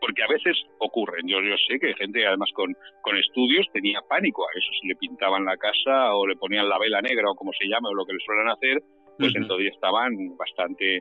porque 0.00 0.24
a 0.24 0.26
veces 0.26 0.56
ocurren. 0.78 1.28
Yo, 1.28 1.40
yo 1.40 1.54
sé 1.68 1.78
que 1.78 1.94
gente, 1.94 2.26
además 2.26 2.50
con, 2.54 2.74
con 3.02 3.16
estudios, 3.16 3.68
tenía 3.72 4.00
pánico 4.08 4.42
a 4.42 4.50
eso. 4.58 4.68
Si 4.80 4.88
le 4.88 4.96
pintaban 4.96 5.44
la 5.44 5.56
casa 5.56 6.16
o 6.16 6.26
le 6.26 6.34
ponían 6.34 6.68
la 6.68 6.76
vela 6.76 7.00
negra 7.00 7.30
o 7.30 7.36
como 7.36 7.52
se 7.52 7.68
llama 7.68 7.88
o 7.88 7.94
lo 7.94 8.04
que 8.04 8.14
le 8.14 8.18
suelen 8.18 8.48
hacer, 8.48 8.82
pues 9.16 9.32
entonces 9.36 9.72
estaban 9.72 10.12
bastante, 10.36 10.98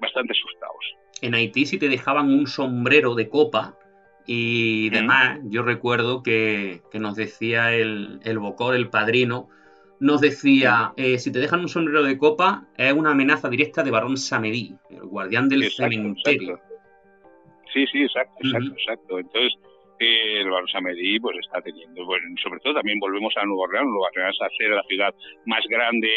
bastante 0.00 0.34
asustados. 0.34 0.84
En 1.22 1.34
Haití, 1.34 1.64
si 1.64 1.78
te 1.78 1.88
dejaban 1.88 2.30
un 2.30 2.46
sombrero 2.46 3.14
de 3.14 3.30
copa, 3.30 3.78
y 4.26 4.90
demás, 4.90 5.40
yo 5.44 5.62
recuerdo 5.62 6.22
que, 6.22 6.82
nos 6.94 7.16
decía 7.16 7.72
el, 7.72 8.20
el 8.24 8.38
Bocor, 8.38 8.74
el 8.74 8.88
padrino, 8.88 9.48
nos 10.00 10.20
decía, 10.20 10.92
eh, 10.96 11.18
si 11.18 11.30
te 11.30 11.38
dejan 11.38 11.60
un 11.60 11.68
sombrero 11.68 12.02
de 12.02 12.16
copa, 12.16 12.64
es 12.76 12.92
una 12.92 13.10
amenaza 13.10 13.48
directa 13.50 13.82
de 13.82 13.90
Barón 13.90 14.16
Samedí, 14.16 14.74
el 14.88 15.02
guardián 15.02 15.48
del 15.48 15.70
cementerio. 15.70 16.58
Sí, 17.72 17.86
sí, 17.86 18.02
exacto, 18.02 18.34
exacto, 18.42 18.72
exacto. 18.72 19.18
Entonces, 19.18 19.52
eh, 20.00 20.40
el 20.40 20.48
Barón 20.48 20.68
Samedí 20.68 21.20
pues 21.20 21.36
está 21.38 21.60
teniendo, 21.60 22.06
bueno, 22.06 22.24
sobre 22.42 22.60
todo 22.60 22.74
también 22.74 22.98
volvemos 22.98 23.34
a 23.36 23.44
Nuevo 23.44 23.62
Orleans, 23.62 23.88
Nueva 23.88 24.08
Orleans 24.08 24.38
a 24.40 24.48
ser 24.56 24.70
la 24.70 24.82
ciudad 24.84 25.14
más 25.44 25.62
grande 25.68 26.08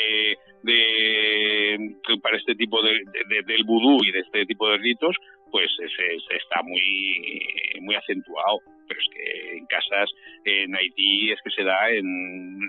de, 0.63 1.95
para 2.21 2.37
este 2.37 2.55
tipo 2.55 2.81
de, 2.81 3.01
del 3.45 3.63
vudú 3.65 4.01
y 4.05 4.11
de 4.11 4.19
este 4.19 4.45
tipo 4.45 4.69
de 4.69 4.77
ritos, 4.77 5.17
pues 5.53 5.69
se, 5.77 6.35
está 6.35 6.63
muy, 6.63 7.39
muy 7.81 7.93
acentuado. 7.93 8.57
Pero 8.87 8.99
es 8.99 9.07
que 9.13 9.57
en 9.57 9.65
casas 9.67 10.09
en 10.43 10.75
Haití 10.75 11.31
es 11.31 11.39
que 11.43 11.51
se 11.51 11.63
da 11.63 11.91
en, 11.91 12.59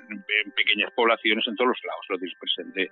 pequeñas 0.54 0.92
poblaciones 0.94 1.46
en 1.48 1.56
todos 1.56 1.68
los 1.68 1.78
lados, 1.82 2.04
lo 2.10 2.18
tienes 2.18 2.36
presente. 2.38 2.90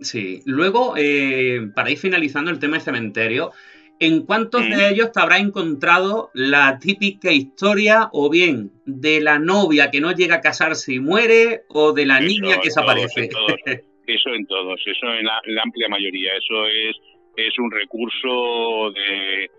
Sí, 0.00 0.40
luego, 0.44 0.94
eh, 0.96 1.60
para 1.72 1.90
ir 1.90 1.98
finalizando 1.98 2.50
el 2.50 2.58
tema 2.58 2.78
de 2.78 2.82
cementerio, 2.82 3.52
¿en 4.00 4.26
cuántos 4.26 4.68
de 4.68 4.90
ellos 4.90 5.12
te 5.12 5.20
habrá 5.20 5.38
encontrado 5.38 6.30
la 6.34 6.80
típica 6.80 7.30
historia 7.30 8.08
o 8.12 8.28
bien 8.28 8.72
de 8.86 9.20
la 9.20 9.38
novia 9.38 9.92
que 9.92 10.00
no 10.00 10.10
llega 10.10 10.36
a 10.36 10.40
casarse 10.40 10.94
y 10.94 10.98
muere 10.98 11.62
o 11.68 11.92
de 11.92 12.06
la 12.06 12.18
niña 12.18 12.56
que 12.56 12.68
desaparece? 12.68 13.30
eso 14.08 14.34
en 14.34 14.46
todos, 14.46 14.80
eso 14.84 15.14
en 15.14 15.24
la 15.24 15.62
amplia 15.62 15.88
mayoría, 15.88 16.32
eso 16.36 16.66
es 16.66 16.96
es 17.36 17.58
un 17.58 17.70
recurso 17.70 18.90
de, 18.92 19.50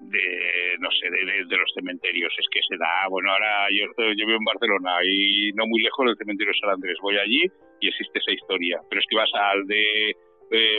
de 0.00 0.76
no 0.78 0.90
sé, 0.90 1.10
de, 1.10 1.56
los 1.56 1.72
cementerios. 1.74 2.32
Es 2.38 2.46
que 2.50 2.60
se 2.66 2.76
da, 2.76 3.08
bueno, 3.08 3.30
ahora 3.32 3.66
yo, 3.70 3.86
yo 4.16 4.26
vivo 4.26 4.38
en 4.38 4.44
Barcelona 4.44 4.92
y 5.04 5.52
no 5.52 5.66
muy 5.66 5.82
lejos 5.82 6.06
del 6.06 6.16
cementerio 6.16 6.52
San 6.60 6.70
Andrés. 6.70 6.96
Voy 7.02 7.16
allí 7.18 7.44
y 7.80 7.88
existe 7.88 8.18
esa 8.18 8.32
historia. 8.32 8.80
Pero 8.88 9.00
es 9.00 9.06
que 9.08 9.16
vas 9.16 9.30
al 9.34 9.66
de 9.66 10.16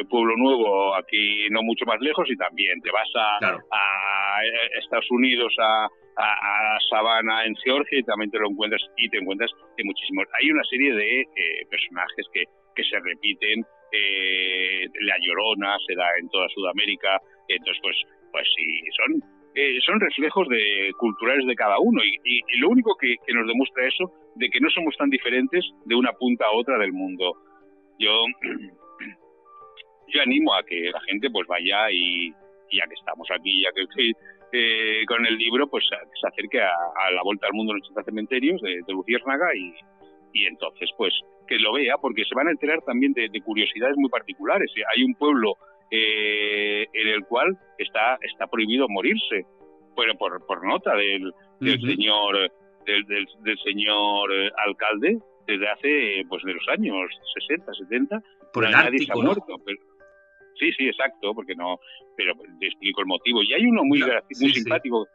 Pueblo 0.10 0.36
Nuevo, 0.36 0.96
aquí 0.96 1.48
no 1.50 1.64
mucho 1.64 1.86
más 1.86 2.00
lejos, 2.02 2.30
y 2.30 2.36
también 2.36 2.82
te 2.82 2.92
vas 2.92 3.10
a, 3.16 3.56
a 3.72 4.42
Estados 4.80 5.10
Unidos, 5.12 5.54
a, 5.60 5.86
a, 6.18 6.78
Sabana 6.90 7.46
en 7.46 7.56
Georgia, 7.56 8.00
y 8.00 8.04
también 8.04 8.30
te 8.32 8.40
lo 8.40 8.50
encuentras, 8.50 8.82
y 8.98 9.10
te 9.10 9.18
encuentras 9.18 9.50
de 9.78 9.84
muchísimos. 9.86 10.26
Hay 10.40 10.52
una 10.52 10.64
serie 10.66 10.94
de 10.94 11.22
eh, 11.22 11.66
personajes 11.70 12.26
que, 12.34 12.44
que 12.76 12.84
se 12.84 13.00
repiten 13.00 13.64
eh, 13.92 14.88
la 15.02 15.16
Llorona 15.20 15.78
se 15.86 15.96
da 15.96 16.08
en 16.20 16.30
toda 16.30 16.48
Sudamérica, 16.50 17.20
entonces 17.48 17.82
pues, 17.82 17.98
pues 18.32 18.48
sí, 18.56 18.80
son, 18.96 19.24
eh, 19.56 19.80
son 19.86 20.00
reflejos 20.00 20.48
de 20.48 20.92
culturales 20.98 21.46
de 21.46 21.56
cada 21.56 21.78
uno 21.80 22.02
y, 22.04 22.60
lo 22.60 22.70
único 22.70 22.96
que, 22.96 23.16
nos 23.34 23.48
demuestra 23.48 23.88
eso, 23.88 24.12
de 24.36 24.50
que 24.50 24.60
no 24.60 24.70
somos 24.70 24.96
tan 24.98 25.10
diferentes 25.10 25.66
de 25.86 25.96
una 25.96 26.14
punta 26.14 26.46
a 26.46 26.52
otra 26.52 26.78
del 26.78 26.94
mundo. 26.94 27.36
Yo, 28.00 28.26
yo 30.08 30.22
animo 30.22 30.54
a 30.54 30.64
que 30.64 30.90
la 30.92 31.02
gente 31.02 31.30
pues 31.30 31.48
vaya 31.48 31.92
y, 31.92 32.32
ya 32.72 32.88
que 32.88 32.96
estamos 32.96 33.28
aquí, 33.32 33.62
ya 33.64 33.72
que 33.74 33.82
estoy 33.82 34.14
eh, 34.54 35.04
con 35.06 35.26
el 35.26 35.38
libro, 35.38 35.68
pues 35.68 35.84
se 35.88 36.28
acerque 36.28 36.62
a, 36.62 37.12
la 37.14 37.24
Vuelta 37.24 37.48
al 37.48 37.54
Mundo 37.54 37.74
en 37.74 37.82
80 37.82 38.04
Cementerios 38.04 38.62
de, 38.62 38.82
de 38.88 38.94
Luciérnaga 38.94 39.48
y 40.34 40.46
entonces 40.46 40.90
pues 40.98 41.14
que 41.52 41.60
lo 41.60 41.74
vea 41.74 41.98
porque 41.98 42.24
se 42.24 42.34
van 42.34 42.48
a 42.48 42.52
enterar 42.52 42.82
también 42.84 43.12
de, 43.12 43.30
curiosidades 43.42 43.98
muy 43.98 44.10
particulares. 44.10 44.72
Hay 44.96 45.04
un 45.04 45.16
pueblo 45.16 45.56
eh, 45.90 46.88
en 46.94 47.08
el 47.10 47.26
cual 47.26 47.58
está, 47.78 48.18
está 48.22 48.48
prohibido 48.48 48.88
morirse, 48.88 49.46
pero 49.98 50.16
por, 50.16 50.46
por 50.46 50.66
nota 50.66 50.96
del, 50.96 51.34
del 51.60 51.82
señor 51.82 52.50
del, 52.86 53.06
del, 53.06 53.58
señor 53.60 54.32
eh, 54.34 54.50
alcalde 54.66 55.20
desde 55.46 55.68
hace 55.68 56.26
pues 56.30 56.42
de 56.44 56.54
los 56.54 56.66
años 56.70 57.12
60, 57.48 57.74
70, 57.74 58.24
por 58.54 58.70
nadie 58.70 59.00
se 59.00 59.12
ha 59.12 59.16
muerto. 59.16 59.58
sí, 60.58 60.72
sí, 60.72 60.88
exacto, 60.88 61.36
porque 61.36 61.54
no, 61.54 61.80
pero 62.16 62.34
te 62.62 62.68
explico 62.68 63.02
el 63.02 63.08
motivo. 63.08 63.44
Y 63.44 63.54
hay 63.54 63.66
uno 63.66 63.84
muy, 63.84 64.00
muy 64.00 64.54
simpático 64.54 65.06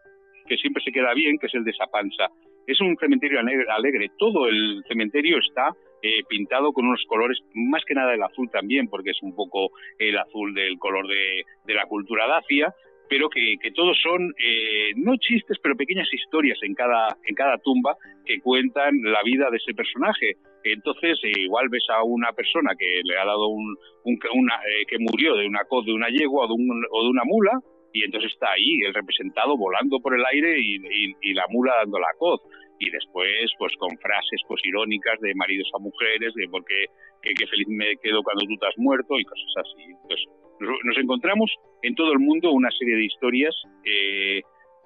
que 0.47 0.59
siempre 0.59 0.83
se 0.85 0.93
queda 0.93 1.15
bien, 1.15 1.39
que 1.39 1.47
es 1.47 1.55
el 1.55 1.65
de 1.65 1.73
Sapanza. 1.73 2.29
Es 2.67 2.81
un 2.81 2.95
cementerio 2.99 3.41
alegre. 3.41 4.11
Todo 4.19 4.49
el 4.49 4.85
cementerio 4.87 5.39
está 5.39 5.73
eh, 6.03 6.23
pintado 6.29 6.73
con 6.73 6.87
unos 6.87 7.03
colores, 7.07 7.39
más 7.55 7.85
que 7.85 7.95
nada 7.95 8.15
el 8.15 8.23
azul 8.23 8.51
también, 8.51 8.89
porque 8.89 9.11
es 9.11 9.23
un 9.23 9.35
poco 9.35 9.71
el 9.99 10.17
azul 10.19 10.55
del 10.55 10.79
color 10.79 11.07
de, 11.07 11.45
la 11.75 11.87
cultura 11.87 12.27
dacia, 12.27 12.75
pero 13.09 13.29
que, 13.29 13.57
todos 13.75 13.97
son, 14.03 14.35
eh, 14.39 14.93
no 14.97 15.17
chistes, 15.17 15.59
pero 15.63 15.77
pequeñas 15.77 16.09
historias 16.13 16.59
en 16.63 16.75
cada, 16.75 17.17
en 17.25 17.35
cada 17.35 17.59
tumba 17.59 17.97
que 18.25 18.41
cuentan 18.41 18.95
la 19.03 19.23
vida 19.23 19.49
de 19.51 19.59
ese 19.59 19.75
personaje. 19.75 20.37
Entonces, 20.65 21.19
eh, 21.23 21.41
igual 21.41 21.69
ves 21.71 21.85
a 21.89 22.03
una 22.03 22.33
persona 22.33 22.73
que 22.77 23.01
le 23.05 23.17
ha 23.17 23.25
dado 23.25 23.49
un, 23.49 23.77
una, 24.05 24.61
que 24.89 24.99
murió 24.99 25.37
de 25.37 25.47
una 25.47 25.61
de 25.85 25.93
una 25.93 26.09
yegua 26.09 26.47
o 26.47 26.49
de, 26.49 26.55
o 26.91 27.03
de 27.05 27.11
una 27.11 27.23
mula, 27.25 27.61
y 27.97 28.05
entonces 28.05 28.31
está 28.33 28.53
ahí 28.53 28.83
el 28.87 28.93
representado 28.93 29.57
volando 29.57 30.01
por 30.01 30.15
el 30.15 30.25
aire 30.27 30.59
y, 30.61 31.33
la 31.33 31.45
mula 31.49 31.77
dando 31.77 31.99
la 31.99 32.13
coz 32.19 32.41
y 32.79 32.91
después 32.91 33.51
pues 33.59 33.75
con 33.79 33.97
frases 33.99 34.41
pues 34.49 34.61
irónicas 34.65 35.19
de 35.21 35.35
maridos 35.35 35.71
a 35.75 35.79
mujeres 35.79 36.35
de 36.35 36.49
porque 36.49 36.87
qué 37.23 37.47
feliz 37.47 37.69
me 37.69 37.97
quedo 38.03 38.23
cuando 38.23 38.45
tú 38.45 38.55
has 38.67 38.77
muerto 38.79 39.19
y 39.19 39.25
cosas 39.25 39.53
así 39.57 39.93
pues 40.07 40.21
nos 40.61 40.97
encontramos 40.99 41.51
en 41.83 41.95
todo 41.95 42.13
el 42.13 42.19
mundo 42.19 42.53
una 42.53 42.71
serie 42.71 42.97
de 42.97 43.05
historias 43.05 43.55
eh, 43.85 44.43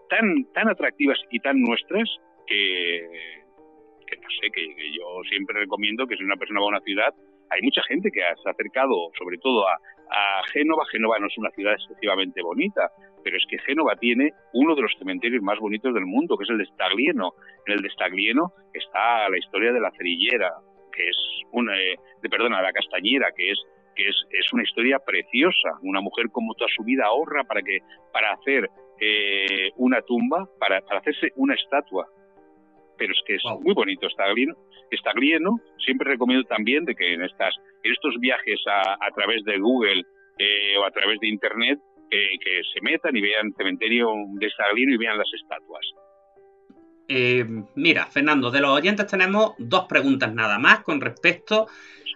tan 0.09 0.45
tan 0.53 0.69
atractivas 0.69 1.19
y 1.31 1.41
tan 1.41 1.61
nuestras 1.61 2.09
que, 2.47 3.07
que 4.07 4.17
no 4.17 4.29
sé 4.41 4.51
que, 4.51 4.67
yo 4.93 5.23
siempre 5.29 5.61
recomiendo 5.61 6.07
que 6.07 6.17
si 6.17 6.25
una 6.25 6.37
persona 6.37 6.61
va 6.61 6.67
a 6.67 6.69
una 6.69 6.81
ciudad 6.81 7.15
hay 7.51 7.63
mucha 7.63 7.83
gente 7.83 8.11
que 8.13 8.21
se 8.21 8.49
ha 8.49 8.53
acercado 8.53 9.11
sobre 9.19 9.39
todo 9.39 9.67
a, 9.69 9.75
a 10.11 10.43
Génova. 10.53 10.85
Génova 10.91 11.19
no 11.19 11.27
es 11.27 11.39
una 11.39 11.51
ciudad 11.51 11.75
excesivamente 11.75 12.43
bonita, 12.43 12.91
pero 13.23 13.37
es 13.37 13.45
que 13.49 13.59
Génova 13.59 13.97
tiene 13.97 14.33
uno 14.53 14.75
de 14.75 14.83
los 14.83 14.93
cementerios 14.99 15.43
más 15.43 15.59
bonitos 15.59 15.95
del 15.95 16.07
mundo, 16.07 16.37
que 16.37 16.45
es 16.45 16.51
el 16.51 16.59
de 16.59 16.67
Staglieno. 16.67 17.35
En 17.67 17.75
el 17.75 17.83
de 17.83 17.91
Staglieno 17.91 18.53
está 18.73 19.29
la 19.29 19.39
historia 19.39 19.73
de 19.73 19.81
la 19.81 19.91
cerillera, 19.93 20.53
que 20.93 21.09
es 21.09 21.17
una, 21.53 21.79
eh, 21.79 21.97
de, 22.23 22.29
perdona, 22.29 22.63
la 22.63 22.73
castañera, 22.73 23.29
que 23.37 23.51
es 23.51 23.59
que 23.97 24.09
es, 24.09 24.17
es, 24.31 24.53
una 24.53 24.63
historia 24.63 24.99
preciosa. 25.01 25.79
Una 25.83 26.01
mujer 26.01 26.27
como 26.31 26.55
toda 26.55 26.71
su 26.75 26.85
vida 26.85 27.07
ahorra 27.07 27.43
para 27.45 27.61
que 27.61 27.79
para 28.13 28.33
hacer 28.33 28.71
eh, 29.01 29.71
una 29.77 30.01
tumba, 30.03 30.49
para, 30.59 30.81
para 30.83 31.01
hacerse 31.01 31.33
una 31.37 31.55
estatua 31.55 32.09
pero 33.01 33.15
es 33.15 33.21
que 33.27 33.37
es 33.37 33.43
muy 33.63 33.73
bonito 33.73 34.11
Staglieno, 34.11 34.55
Staglieno. 34.93 35.59
Siempre 35.79 36.11
recomiendo 36.11 36.47
también 36.47 36.85
de 36.85 36.95
que 36.95 37.15
en 37.15 37.23
estas 37.23 37.55
en 37.83 37.93
estos 37.93 38.15
viajes 38.21 38.61
a, 38.67 38.93
a 39.01 39.11
través 39.15 39.43
de 39.45 39.59
Google 39.59 40.05
eh, 40.39 40.77
o 40.79 40.85
a 40.85 40.91
través 40.91 41.19
de 41.19 41.29
Internet 41.29 41.79
que 42.11 42.61
se 42.73 42.81
metan 42.83 43.17
y 43.17 43.21
vean 43.21 43.47
el 43.49 43.55
cementerio 43.55 44.09
de 44.35 44.51
Staglieno 44.51 44.95
y 44.95 44.99
vean 44.99 45.17
las 45.17 45.29
estatuas. 45.33 45.87
Eh, 47.13 47.45
mira, 47.75 48.07
Fernando, 48.07 48.53
de 48.53 48.61
los 48.61 48.71
oyentes 48.71 49.05
tenemos 49.09 49.55
dos 49.59 49.87
preguntas 49.87 50.33
nada 50.33 50.61
más 50.61 50.85
con 50.85 51.01
respecto 51.01 51.67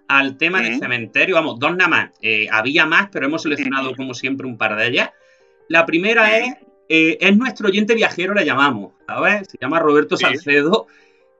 al 0.07 0.37
tema 0.39 0.63
del 0.63 0.79
cementerio. 0.79 1.35
Vamos, 1.35 1.59
dos 1.59 1.77
nada 1.77 1.89
más. 1.89 2.11
Eh, 2.23 2.47
había 2.49 2.87
más, 2.87 3.09
pero 3.11 3.27
hemos 3.27 3.43
seleccionado 3.43 3.97
como 3.97 4.15
siempre 4.15 4.47
un 4.47 4.57
par 4.57 4.77
de 4.77 4.87
ellas. 4.87 5.11
La 5.69 5.85
primera 5.85 6.39
es, 6.39 6.55
eh, 6.89 7.19
es 7.21 7.37
nuestro 7.37 7.67
oyente 7.67 7.97
viajero, 7.97 8.35
le 8.35 8.45
llamamos, 8.45 8.93
¿sabes? 9.05 9.49
Se 9.49 9.59
llama 9.61 9.81
Roberto 9.81 10.17
Salcedo 10.17 10.87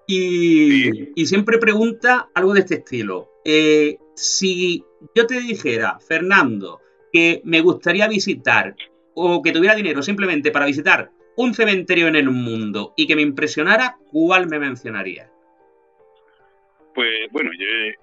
y, 0.05 1.13
y, 1.15 1.27
siempre 1.27 1.59
pregunta 1.59 2.31
algo 2.35 2.55
de 2.55 2.61
este 2.61 2.75
estilo. 2.75 3.31
si 4.17 4.83
yo 5.15 5.29
te 5.29 5.39
dijera, 5.39 6.01
Fernando, 6.01 6.81
que 7.15 7.41
me 7.45 7.61
gustaría 7.61 8.09
visitar 8.09 8.75
o 9.15 9.41
que 9.41 9.53
tuviera 9.53 9.77
dinero 9.77 10.03
simplemente 10.03 10.51
para 10.51 10.67
visitar 10.67 11.11
un 11.37 11.55
cementerio 11.55 12.09
en 12.09 12.17
el 12.17 12.29
mundo 12.29 12.93
y 12.97 13.07
que 13.07 13.15
me 13.15 13.23
impresionara, 13.23 13.95
¿cuál 14.11 14.49
me 14.49 14.59
mencionaría? 14.59 15.31
Pues 16.93 17.31
bueno, 17.31 17.53
eh, 17.53 17.95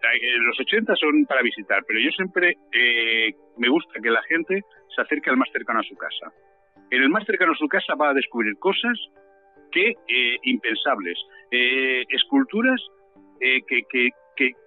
los 0.47 0.57
80 0.61 0.95
son 0.95 1.25
para 1.25 1.41
visitar, 1.41 1.83
pero 1.85 1.99
yo 1.99 2.09
siempre 2.11 2.55
eh, 2.71 3.35
me 3.57 3.67
gusta 3.67 3.99
que 4.01 4.09
la 4.09 4.23
gente 4.23 4.61
se 4.95 5.01
acerque 5.01 5.29
al 5.29 5.35
más 5.35 5.49
cercano 5.51 5.81
a 5.81 5.83
su 5.83 5.95
casa. 5.97 6.31
En 6.89 7.01
el 7.01 7.09
más 7.09 7.25
cercano 7.25 7.51
a 7.51 7.57
su 7.57 7.67
casa 7.67 7.95
va 7.95 8.11
a 8.11 8.13
descubrir 8.13 8.57
cosas 8.59 8.97
que 9.73 9.89
eh, 9.89 10.37
impensables, 10.43 11.19
esculturas 11.51 12.81
que, 13.41 13.81
que, 13.89 14.09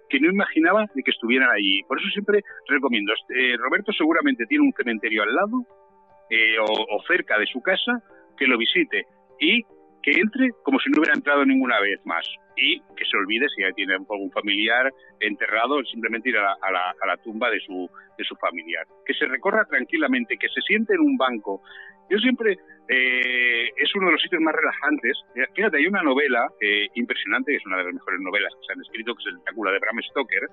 que 0.09 0.19
no 0.19 0.29
imaginaba 0.29 0.85
de 0.93 1.03
que 1.03 1.11
estuvieran 1.11 1.49
allí. 1.49 1.83
Por 1.87 1.99
eso 1.99 2.09
siempre 2.09 2.41
recomiendo. 2.67 3.13
Eh, 3.29 3.55
Roberto 3.57 3.91
seguramente 3.93 4.45
tiene 4.45 4.65
un 4.65 4.73
cementerio 4.73 5.23
al 5.23 5.33
lado 5.33 5.65
eh, 6.29 6.57
o, 6.59 7.03
cerca 7.07 7.37
de 7.37 7.45
su 7.47 7.61
casa, 7.61 8.01
que 8.37 8.47
lo 8.47 8.57
visite 8.57 9.05
y 9.39 9.63
que 10.01 10.19
entre 10.19 10.51
como 10.63 10.79
si 10.79 10.89
no 10.89 10.99
hubiera 10.99 11.15
entrado 11.15 11.45
ninguna 11.45 11.79
vez 11.79 11.99
más. 12.05 12.25
Y 12.57 12.79
que 12.95 13.03
se 13.03 13.17
olvide 13.17 13.47
si 13.49 13.61
tiene 13.73 13.95
algún 13.95 14.31
familiar 14.31 14.89
enterrado, 15.19 15.83
simplemente 15.83 16.29
ir 16.29 16.37
a 16.37 16.43
la, 16.43 16.55
a 16.61 17.07
la, 17.07 17.17
tumba 17.17 17.49
de 17.49 17.59
su, 17.59 17.89
de 18.17 18.23
su 18.23 18.35
familiar. 18.35 18.85
Que 19.05 19.13
se 19.13 19.25
recorra 19.25 19.65
tranquilamente, 19.65 20.37
que 20.37 20.47
se 20.47 20.61
siente 20.61 20.93
en 20.93 21.01
un 21.01 21.17
banco. 21.17 21.61
Yo 22.09 22.17
siempre 22.19 22.57
eh, 22.87 23.69
es 23.75 23.95
uno 23.95 24.07
de 24.07 24.11
los 24.13 24.21
sitios 24.21 24.41
más 24.41 24.53
relajantes. 24.53 25.17
Fíjate, 25.53 25.77
hay 25.77 25.87
una 25.87 26.03
novela 26.03 26.47
eh, 26.61 26.87
impresionante, 26.93 27.51
que 27.51 27.57
es 27.57 27.65
una 27.65 27.77
de 27.77 27.85
las 27.85 27.93
mejores 27.93 28.19
novelas 28.21 28.53
que 28.53 28.65
se 28.67 28.73
han 28.73 28.81
escrito, 28.81 29.15
que 29.15 29.21
es 29.23 29.27
el 29.27 29.43
Drácula 29.43 29.71
de 29.71 29.79
Bram 29.79 30.01
Stoker, 30.11 30.47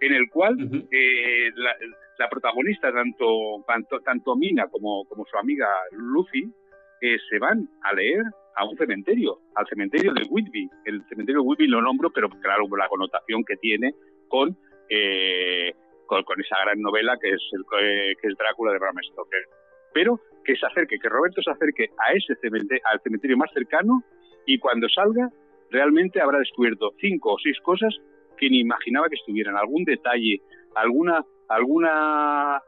en 0.00 0.12
el 0.12 0.28
cual 0.30 0.56
eh, 0.90 1.50
la, 1.54 2.28
protagonista, 2.28 2.92
tanto, 2.92 3.64
tanto, 3.66 4.00
tanto 4.00 4.36
Mina 4.36 4.66
como, 4.68 5.04
como 5.06 5.24
su 5.24 5.36
amiga 5.38 5.66
Lucy, 5.92 6.52
se 7.00 7.38
van 7.38 7.68
a 7.82 7.94
leer 7.94 8.24
a 8.56 8.64
un 8.64 8.76
cementerio, 8.76 9.38
al 9.54 9.66
cementerio 9.66 10.12
de 10.12 10.24
Whitby. 10.28 10.68
El 10.84 11.02
cementerio 11.08 11.42
de 11.42 11.48
Whitby 11.48 11.68
lo 11.68 11.80
nombro, 11.80 12.10
pero 12.10 12.28
claro, 12.28 12.64
la 12.76 12.88
connotación 12.88 13.44
que 13.44 13.56
tiene 13.56 13.94
con, 14.26 14.58
con, 16.06 16.40
esa 16.40 16.56
gran 16.64 16.80
novela 16.80 17.16
que 17.22 17.30
es, 17.30 17.42
el, 17.52 17.64
que 18.20 18.28
es 18.28 18.36
Drácula 18.36 18.72
de 18.72 18.78
Bram 18.78 18.96
Stoker. 19.12 19.44
Pero 19.94 20.20
que 20.48 20.56
se 20.56 20.64
acerque, 20.64 20.98
que 20.98 21.10
Roberto 21.10 21.42
se 21.42 21.50
acerque 21.50 21.90
a 21.98 22.14
ese 22.14 22.34
cementerio, 22.36 22.82
al 22.90 23.00
cementerio 23.02 23.36
más 23.36 23.50
cercano 23.52 24.02
y 24.46 24.58
cuando 24.58 24.88
salga 24.88 25.28
realmente 25.70 26.22
habrá 26.22 26.38
descubierto 26.38 26.94
cinco 26.98 27.34
o 27.34 27.38
seis 27.38 27.58
cosas 27.60 27.94
que 28.38 28.48
ni 28.48 28.60
imaginaba 28.60 29.10
que 29.10 29.16
estuvieran, 29.16 29.58
algún 29.58 29.84
detalle, 29.84 30.40
alguna, 30.74 31.22
alguna, 31.48 32.62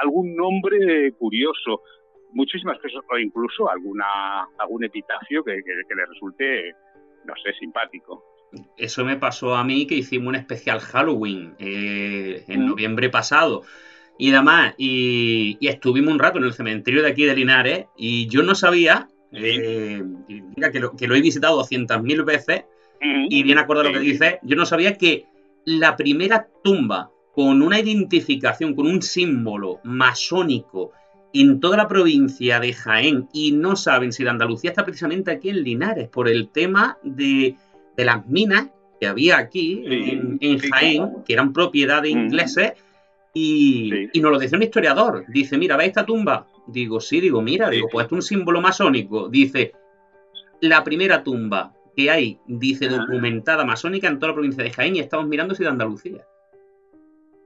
algún 0.00 0.34
nombre 0.34 1.12
curioso, 1.18 1.82
muchísimas 2.32 2.78
cosas, 2.78 3.02
o 3.10 3.18
incluso 3.18 3.70
alguna, 3.70 4.48
algún 4.56 4.84
epitafio 4.84 5.44
que, 5.44 5.52
le 5.52 6.06
resulte, 6.06 6.72
no 7.26 7.34
sé, 7.44 7.52
simpático. 7.58 8.24
Eso 8.78 9.04
me 9.04 9.16
pasó 9.16 9.56
a 9.56 9.64
mí 9.64 9.86
que 9.86 9.96
hicimos 9.96 10.28
un 10.28 10.36
especial 10.36 10.80
Halloween 10.80 11.54
eh, 11.58 12.44
en 12.48 12.62
mm. 12.62 12.66
noviembre 12.66 13.10
pasado 13.10 13.62
y 14.18 14.30
demás. 14.30 14.74
Y, 14.78 15.58
estuvimos 15.60 16.12
un 16.12 16.18
rato 16.18 16.38
en 16.38 16.44
el 16.44 16.52
cementerio 16.52 17.02
de 17.02 17.10
aquí 17.10 17.24
de 17.24 17.36
Linares 17.36 17.86
y 17.96 18.28
yo 18.28 18.42
no 18.42 18.54
sabía, 18.54 19.08
eh, 19.32 20.02
que 20.72 20.80
lo, 20.80 20.94
que 20.96 21.08
lo 21.08 21.14
he 21.14 21.20
visitado 21.20 21.62
200.000 21.62 22.24
veces 22.24 22.64
y 23.28 23.42
bien 23.42 23.58
acuerdo 23.58 23.82
a 23.82 23.84
lo 23.86 23.92
que 23.92 23.98
dice, 24.00 24.38
yo 24.42 24.56
no 24.56 24.64
sabía 24.64 24.96
que 24.96 25.26
la 25.64 25.96
primera 25.96 26.48
tumba 26.62 27.10
con 27.34 27.62
una 27.62 27.80
identificación, 27.80 28.74
con 28.74 28.86
un 28.86 29.02
símbolo 29.02 29.80
masónico 29.84 30.92
en 31.32 31.60
toda 31.60 31.78
la 31.78 31.88
provincia 31.88 32.60
de 32.60 32.72
Jaén 32.72 33.28
y 33.32 33.52
no 33.52 33.74
saben 33.74 34.12
si 34.12 34.22
la 34.22 34.32
Andalucía 34.32 34.70
está 34.70 34.84
precisamente 34.84 35.30
aquí 35.30 35.48
en 35.48 35.62
Linares 35.62 36.08
por 36.08 36.28
el 36.28 36.48
tema 36.50 36.98
de, 37.02 37.56
las 37.96 38.26
minas 38.26 38.68
que 39.00 39.06
había 39.06 39.38
aquí 39.38 39.82
en, 39.86 40.58
Jaén, 40.58 41.24
que 41.24 41.32
eran 41.32 41.52
propiedad 41.52 42.02
de 42.02 42.10
ingleses. 42.10 42.72
Y, 43.34 44.10
nos 44.20 44.30
lo 44.30 44.38
decía 44.38 44.56
un 44.56 44.62
historiador. 44.62 45.24
Dice, 45.28 45.56
mira, 45.58 45.76
¿ves 45.76 45.88
esta 45.88 46.04
tumba? 46.04 46.48
Digo, 46.66 47.00
sí, 47.00 47.20
digo, 47.20 47.40
mira, 47.40 47.70
digo, 47.70 47.88
pues 47.90 48.06
es 48.06 48.12
un 48.12 48.22
símbolo 48.22 48.60
masónico. 48.60 49.28
Dice, 49.28 49.72
la 50.60 50.84
primera 50.84 51.22
tumba 51.24 51.74
que 51.96 52.10
hay, 52.10 52.38
dice, 52.46 52.88
documentada 52.88 53.64
masónica 53.64 54.08
en 54.08 54.18
toda 54.18 54.28
la 54.28 54.34
provincia 54.34 54.62
de 54.62 54.70
Jaén 54.70 54.96
y 54.96 55.00
estamos 55.00 55.26
mirando 55.26 55.54
si 55.54 55.62
de 55.62 55.70
Andalucía. 55.70 56.26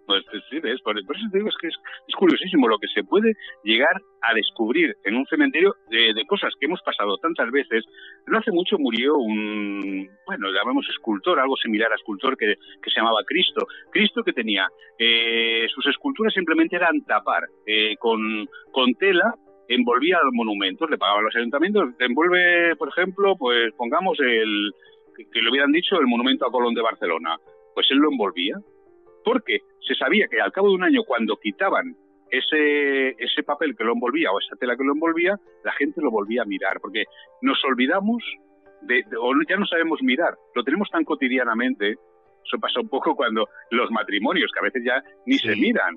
Pues, 0.07 0.23
pues 0.31 0.43
sí, 0.49 0.61
¿ves? 0.61 0.81
Por, 0.83 0.97
eso 0.99 1.27
te 1.33 1.39
digo 1.39 1.49
es 1.49 1.57
que 1.61 1.67
es, 1.67 1.75
curiosísimo 2.17 2.69
lo 2.69 2.79
que 2.79 2.87
se 2.95 3.03
puede 3.03 3.35
llegar 3.65 4.01
a 4.23 4.35
descubrir 4.35 4.95
en 5.05 5.17
un 5.17 5.27
cementerio 5.27 5.75
de, 5.91 6.25
cosas 6.27 6.53
que 6.59 6.67
hemos 6.67 6.81
pasado 6.83 7.19
tantas 7.19 7.51
veces. 7.51 7.85
No 8.27 8.39
hace 8.39 8.53
mucho 8.53 8.79
murió 8.79 9.17
un, 9.17 10.09
bueno, 10.27 10.51
llamamos 10.53 10.87
escultor, 10.89 11.41
algo 11.41 11.57
similar 11.57 11.91
a 11.93 11.97
escultor 11.97 12.37
que, 12.37 12.55
que 12.83 12.91
se 12.91 13.01
llamaba 13.01 13.25
Cristo. 13.27 13.67
Cristo 13.91 14.23
que 14.23 14.33
tenía, 14.33 14.69
eh, 14.99 15.67
sus 15.75 15.87
esculturas 15.87 16.33
simplemente 16.33 16.77
eran 16.77 17.03
tapar 17.05 17.43
eh, 17.67 17.97
con, 17.99 18.49
con 18.73 18.95
tela 18.95 19.35
envolvía 19.69 20.19
los 20.23 20.33
monumentos, 20.33 20.89
le 20.89 20.97
pagaban 20.97 21.25
los 21.25 21.35
ayuntamientos, 21.35 21.89
envuelve, 21.99 22.77
por 22.77 22.89
ejemplo, 22.89 23.35
pues 23.37 23.73
pongamos 23.77 24.17
el, 24.21 24.71
que 25.17 25.43
le 25.43 25.51
hubieran 25.51 25.73
dicho 25.73 25.99
el 25.99 26.07
monumento 26.07 26.47
a 26.47 26.53
Colón 26.53 26.75
de 26.75 26.83
Barcelona, 26.83 27.37
pues 27.75 27.89
él 27.91 27.99
lo 27.99 28.13
envolvía 28.13 28.55
porque 29.27 29.59
se 29.81 29.97
sabía 29.97 30.29
que 30.31 30.41
al 30.41 30.53
cabo 30.53 30.69
de 30.69 30.77
un 30.77 30.85
año, 30.85 31.03
cuando 31.03 31.37
quitaban 31.37 31.97
ese, 32.31 33.09
ese 33.19 33.43
papel 33.43 33.75
que 33.77 33.83
lo 33.83 33.95
envolvía 33.95 34.31
o 34.31 34.39
esa 34.39 34.55
tela 34.55 34.77
que 34.77 34.85
lo 34.85 34.93
envolvía, 34.93 35.35
la 35.65 35.73
gente 35.73 36.01
lo 36.01 36.13
volvía 36.13 36.43
a 36.43 36.45
mirar, 36.45 36.79
porque 36.81 37.07
nos 37.43 37.59
olvidamos 37.65 38.23
de, 38.83 39.03
o 39.21 39.33
ya 39.49 39.57
no 39.57 39.67
sabemos 39.67 40.01
mirar, 40.01 40.37
lo 40.55 40.63
tenemos 40.63 40.89
tan 40.91 41.03
cotidianamente, 41.03 41.97
eso 42.45 42.59
pasa 42.61 42.79
un 42.79 42.89
poco 42.89 43.17
cuando 43.17 43.49
los 43.73 43.91
matrimonios, 43.91 44.53
que 44.53 44.61
a 44.61 44.71
veces 44.71 44.85
ya 44.87 45.03
ni 45.27 45.39
se 45.39 45.57
miran. 45.57 45.97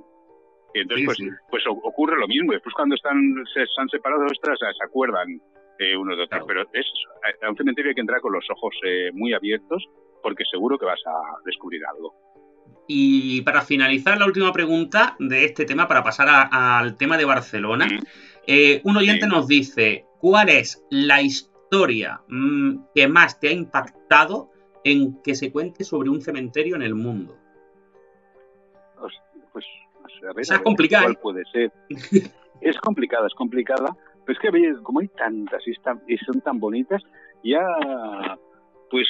Y 0.73 0.79
entonces, 0.81 1.05
pues, 1.05 1.19
pues 1.51 1.63
ocurre 1.67 2.17
lo 2.17 2.27
mismo. 2.27 2.53
Después, 2.53 2.73
cuando 2.73 2.95
están 2.95 3.15
se, 3.53 3.61
han 3.77 3.89
separado, 3.89 4.25
ostras, 4.25 4.57
se 4.59 4.85
acuerdan 4.85 5.27
eh, 5.77 5.95
uno 5.95 6.15
de 6.15 6.23
otro. 6.23 6.45
Pero 6.47 6.63
es, 6.73 6.87
a 7.43 7.49
un 7.49 7.55
cementerio 7.55 7.89
hay 7.89 7.95
que 7.95 8.01
entrar 8.01 8.21
con 8.21 8.33
los 8.33 8.45
ojos 8.49 8.75
eh, 8.83 9.11
muy 9.13 9.33
abiertos 9.33 9.85
porque 10.21 10.43
seguro 10.49 10.77
que 10.77 10.85
vas 10.85 11.01
a 11.05 11.41
descubrir 11.45 11.81
algo. 11.85 12.13
Y 12.87 13.41
para 13.41 13.61
finalizar 13.61 14.17
la 14.17 14.25
última 14.25 14.51
pregunta 14.51 15.15
de 15.19 15.45
este 15.45 15.65
tema, 15.65 15.87
para 15.87 16.03
pasar 16.03 16.27
al 16.51 16.97
tema 16.97 17.17
de 17.17 17.25
Barcelona, 17.25 17.87
eh, 18.47 18.81
un 18.83 18.97
oyente 18.97 19.27
nos 19.27 19.47
dice, 19.47 20.05
¿cuál 20.19 20.49
es 20.49 20.83
la 20.89 21.21
historia 21.21 22.21
mm, 22.27 22.77
que 22.95 23.07
más 23.07 23.39
te 23.39 23.49
ha 23.49 23.51
impactado 23.51 24.49
en 24.83 25.21
que 25.21 25.35
se 25.35 25.51
cuente 25.51 25.83
sobre 25.83 26.09
un 26.09 26.21
cementerio 26.21 26.75
en 26.75 26.81
el 26.81 26.95
mundo? 26.95 27.37
Pues, 29.53 29.65
a 30.23 30.33
ver, 30.33 30.39
es 30.39 30.59
complicada. 30.59 31.03
¿Cuál 31.03 31.17
puede 31.17 31.43
ser? 31.51 31.71
es 32.61 32.77
complicada, 32.77 33.27
es 33.27 33.35
complicada, 33.35 33.95
pero 34.25 34.37
es 34.37 34.39
que 34.39 34.83
como 34.83 35.01
hay 35.01 35.07
tantas 35.09 35.61
y, 35.67 35.71
y 36.07 36.17
son 36.17 36.41
tan 36.41 36.59
bonitas, 36.59 37.03
ya 37.43 37.61
pues 38.89 39.07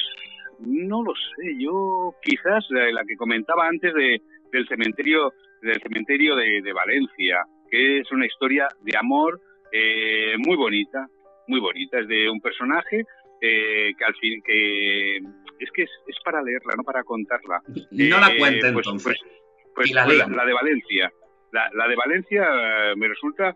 no 0.66 1.02
lo 1.02 1.12
sé, 1.14 1.54
yo 1.58 2.14
quizás 2.22 2.64
la 2.70 3.02
que 3.06 3.16
comentaba 3.16 3.66
antes 3.68 3.92
de, 3.94 4.20
del 4.52 4.68
cementerio 4.68 5.32
del 5.62 5.80
cementerio 5.82 6.36
de, 6.36 6.72
Valencia, 6.72 7.44
que 7.70 7.98
es 7.98 8.10
una 8.12 8.26
historia 8.26 8.68
de 8.80 8.96
amor 8.96 9.40
eh, 9.72 10.34
muy 10.38 10.56
bonita, 10.56 11.06
muy 11.46 11.60
bonita, 11.60 12.00
es 12.00 12.08
de 12.08 12.28
un 12.30 12.40
personaje 12.40 13.04
eh, 13.40 13.92
que 13.96 14.04
al 14.04 14.14
fin 14.16 14.42
que 14.42 15.16
es 15.16 15.70
que 15.74 15.82
es, 15.82 15.90
para 16.24 16.42
leerla, 16.42 16.74
no 16.76 16.82
para 16.82 17.04
contarla. 17.04 17.60
No 17.90 18.20
la 18.20 18.28
eh, 18.28 18.38
cuenten 18.38 18.72
pues, 18.72 18.86
entonces. 18.86 19.18
Pues, 19.20 19.34
pues, 19.74 19.92
la, 19.92 20.04
pues 20.04 20.18
la, 20.28 20.44
de 20.44 20.52
Valencia, 20.52 21.12
la, 21.52 21.70
la 21.74 21.88
de 21.88 21.96
Valencia 21.96 22.48
me 22.96 23.08
resulta 23.08 23.54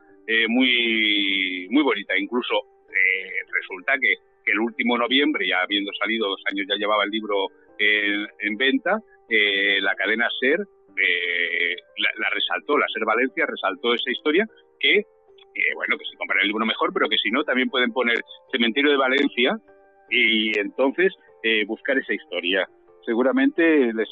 muy 0.49 1.69
muy 1.71 1.83
bonita, 1.83 2.17
incluso 2.17 2.63
resulta 3.53 3.95
que 3.99 4.15
que 4.45 4.53
el 4.53 4.61
último 4.61 4.99
noviembre, 4.99 5.49
ya 5.49 5.63
habiendo 5.63 5.91
salido 5.99 6.29
dos 6.29 6.43
años, 6.47 6.67
ya 6.69 6.77
llevaba 6.77 7.05
el 7.05 7.11
libro 7.11 7.49
en, 7.79 8.57
venta, 8.57 9.01
eh, 9.29 9.81
la 9.81 9.95
cadena 9.95 10.29
SER 10.41 10.61
eh, 10.61 11.77
la, 11.97 12.31
resaltó, 12.31 12.79
la 12.79 12.87
SER 12.93 13.05
Valencia 13.05 13.47
resaltó 13.47 13.95
esa 13.95 14.11
historia 14.11 14.47
que, 14.79 15.03
bueno, 15.75 15.97
que 15.99 16.05
si 16.05 16.17
compran 16.17 16.41
el 16.43 16.49
libro 16.49 16.67
mejor, 16.67 16.93
pero 16.93 17.09
que 17.09 17.19
si 17.19 17.31
no, 17.31 17.43
también 17.45 17.71
pueden 17.71 17.93
poner 17.93 18.23
Cementerio 18.53 18.91
de 18.91 18.97
Valencia 18.97 19.59
y 20.11 20.59
entonces 20.59 21.13
buscar 21.67 21.99
esa 21.99 22.15
historia. 22.15 22.69
Seguramente 23.05 23.93
les, 23.93 24.09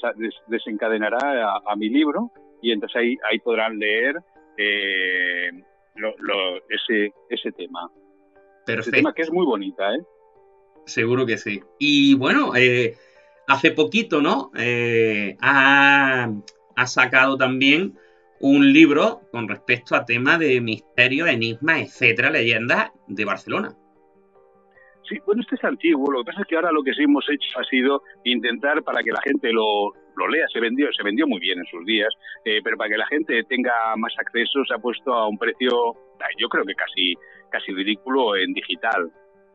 desencadenará 0.49 1.55
a, 1.67 1.77
mi 1.77 1.89
libro 1.89 2.31
y 2.61 2.73
entonces 2.73 2.97
ahí, 2.97 3.17
ahí 3.31 3.39
podrán 3.39 3.79
leer 3.79 4.17
ese, 6.69 7.13
ese 7.31 7.53
tema. 7.53 7.89
Perfecto. 8.67 8.91
Ese 8.91 8.91
tema 8.93 9.15
que 9.15 9.23
es 9.23 9.33
muy 9.33 9.47
bonita, 9.47 9.95
¿eh? 9.95 10.01
Seguro 10.87 11.27
que 11.27 11.39
sí. 11.39 11.63
Y 11.79 12.15
bueno, 12.15 12.55
eh, 12.57 12.97
hace 13.47 13.71
poquito, 13.71 14.21
¿no? 14.21 14.51
Eh, 14.57 15.37
ha, 15.41 16.31
sacado 16.87 17.37
también 17.37 17.97
un 18.41 18.73
libro 18.73 19.21
con 19.31 19.49
respecto 19.49 19.95
a 19.95 20.05
temas 20.05 20.41
de 20.41 20.61
misterio, 20.61 21.27
enigma, 21.27 21.81
etcétera, 21.81 22.31
leyendas 22.31 22.91
de 23.07 23.25
Barcelona. 23.25 23.77
Sí, 25.09 25.19
bueno, 25.25 25.43
este 25.43 25.55
es 25.55 25.65
antiguo. 25.65 26.11
Lo 26.11 26.21
que 26.21 26.31
pasa 26.31 26.41
es 26.43 26.49
que 26.49 26.57
ahora 26.57 26.73
lo 26.73 26.83
que 26.83 26.93
sí 26.93 27.05
hemos 27.05 27.25
hecho 27.31 27.59
ha 27.59 27.65
sido 27.65 28.03
intentar 28.25 28.83
para 28.83 29.03
que 29.03 29.13
la 29.13 29.21
gente 29.23 29.53
lo, 29.53 29.93
lo 30.17 30.29
lea. 30.29 30.47
Se 30.53 30.61
vendió, 30.61 30.93
se 30.93 31.03
vendió 31.03 31.27
muy 31.27 31.41
bien 31.41 31.59
en 31.59 31.67
sus 31.67 31.85
días, 31.85 32.13
eh, 32.45 32.61
pero 32.63 32.77
para 32.77 32.91
que 32.91 32.97
la 32.97 33.07
gente 33.07 33.45
tenga 33.45 33.73
más 33.97 34.13
acceso 34.19 34.65
se 34.67 34.75
ha 34.75 34.79
puesto 34.79 35.13
a 35.13 35.29
un 35.29 35.39
precio, 35.39 35.95
yo 36.39 36.49
creo 36.49 36.65
que 36.65 36.75
casi, 36.75 37.15
casi 37.51 37.73
ridículo 37.73 38.37
en 38.37 38.53
digital, 38.53 39.11